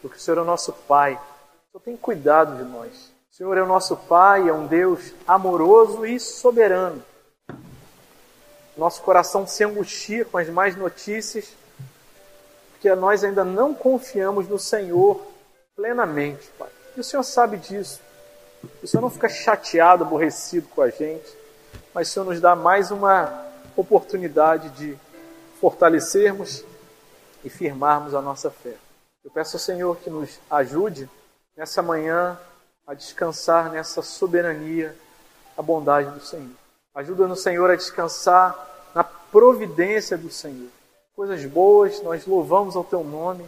porque 0.00 0.18
o 0.18 0.20
Senhor 0.20 0.38
é 0.38 0.42
o 0.42 0.44
nosso 0.44 0.72
Pai. 0.72 1.14
O 1.14 1.72
Senhor 1.72 1.82
tem 1.84 1.96
cuidado 1.96 2.62
de 2.62 2.70
nós. 2.70 3.12
O 3.28 3.34
Senhor 3.34 3.58
é 3.58 3.62
o 3.62 3.66
nosso 3.66 3.96
Pai, 3.96 4.48
é 4.48 4.52
um 4.52 4.68
Deus 4.68 5.12
amoroso 5.26 6.06
e 6.06 6.20
soberano. 6.20 7.02
Nosso 8.76 9.02
coração 9.02 9.46
se 9.46 9.64
angustia 9.64 10.24
com 10.24 10.36
as 10.36 10.48
más 10.48 10.76
notícias, 10.76 11.48
porque 12.72 12.94
nós 12.94 13.24
ainda 13.24 13.44
não 13.44 13.72
confiamos 13.74 14.48
no 14.48 14.58
Senhor 14.58 15.20
plenamente, 15.74 16.46
Pai. 16.58 16.68
E 16.96 17.00
o 17.00 17.04
Senhor 17.04 17.22
sabe 17.22 17.56
disso. 17.56 18.00
O 18.82 18.86
Senhor 18.86 19.00
não 19.00 19.10
fica 19.10 19.28
chateado, 19.28 20.04
aborrecido 20.04 20.68
com 20.68 20.82
a 20.82 20.90
gente, 20.90 21.26
mas 21.94 22.08
o 22.08 22.12
Senhor 22.12 22.26
nos 22.26 22.40
dá 22.40 22.54
mais 22.54 22.90
uma 22.90 23.46
oportunidade 23.76 24.68
de 24.70 24.98
fortalecermos 25.60 26.64
e 27.44 27.48
firmarmos 27.48 28.14
a 28.14 28.20
nossa 28.20 28.50
fé. 28.50 28.74
Eu 29.24 29.30
peço 29.30 29.56
ao 29.56 29.60
Senhor 29.60 29.96
que 29.96 30.10
nos 30.10 30.38
ajude 30.50 31.08
nessa 31.56 31.82
manhã 31.82 32.38
a 32.86 32.94
descansar 32.94 33.70
nessa 33.70 34.02
soberania, 34.02 34.96
a 35.56 35.62
bondade 35.62 36.10
do 36.10 36.20
Senhor. 36.20 36.65
Ajuda 36.96 37.28
no 37.28 37.36
Senhor 37.36 37.70
a 37.70 37.76
descansar 37.76 38.56
na 38.94 39.04
providência 39.04 40.16
do 40.16 40.30
Senhor. 40.30 40.70
Coisas 41.14 41.44
boas, 41.44 42.00
nós 42.00 42.24
louvamos 42.24 42.74
ao 42.74 42.82
Teu 42.82 43.04
nome. 43.04 43.44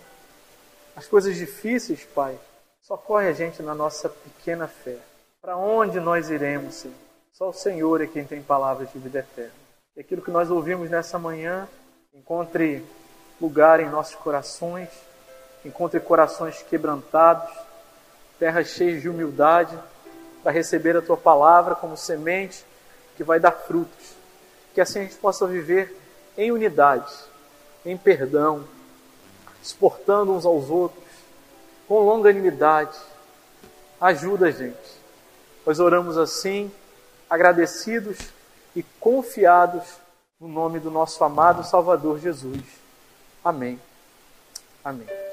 As 0.94 1.07
coisas 1.07 1.34
difíceis, 1.34 2.05
Pai, 2.14 2.38
socorre 2.82 3.26
a 3.26 3.32
gente 3.32 3.62
na 3.62 3.74
nossa 3.74 4.11
pequena 4.11 4.68
fé. 4.68 4.99
Para 5.40 5.57
onde 5.57 5.99
nós 5.99 6.28
iremos, 6.28 6.74
Senhor? 6.74 6.94
Só 7.32 7.49
o 7.49 7.55
Senhor 7.55 8.03
é 8.03 8.07
quem 8.07 8.22
tem 8.22 8.42
palavras 8.42 8.92
de 8.92 8.99
vida 8.99 9.20
eterna. 9.20 9.53
E 9.96 10.01
aquilo 10.01 10.20
que 10.20 10.30
nós 10.30 10.51
ouvimos 10.51 10.90
nessa 10.90 11.18
manhã 11.18 11.66
encontre 12.12 12.84
lugar 13.40 13.80
em 13.80 13.88
nossos 13.88 14.16
corações, 14.16 14.90
encontre 15.64 15.99
corações 16.01 16.62
quebrantados, 16.64 17.51
terras 18.38 18.66
cheias 18.66 19.01
de 19.01 19.09
humildade, 19.09 19.78
para 20.42 20.53
receber 20.53 20.99
a 20.99 21.03
tua 21.03 21.16
palavra 21.16 21.74
como 21.74 21.96
semente 21.96 22.67
que 23.18 23.24
vai 23.24 23.40
dar 23.40 23.50
frutos. 23.50 24.14
Que 24.72 24.80
assim 24.80 25.00
a 25.00 25.02
gente 25.02 25.16
possa 25.16 25.44
viver 25.44 25.94
em 26.36 26.52
unidade, 26.52 27.12
em 27.84 27.96
perdão, 27.96 28.64
suportando 29.60 30.32
uns 30.32 30.46
aos 30.46 30.70
outros, 30.70 31.04
com 31.88 31.98
longanimidade. 31.98 32.96
Ajuda 34.00 34.52
gente. 34.52 34.98
Nós 35.66 35.80
oramos 35.80 36.16
assim, 36.16 36.70
agradecidos 37.28 38.16
e 38.74 38.84
confiados 39.00 39.82
no 40.40 40.46
nome 40.46 40.78
do 40.78 40.92
nosso 40.92 41.22
amado 41.24 41.64
Salvador 41.64 42.20
Jesus. 42.20 42.62
Amém. 43.44 43.80
Amém. 44.84 45.28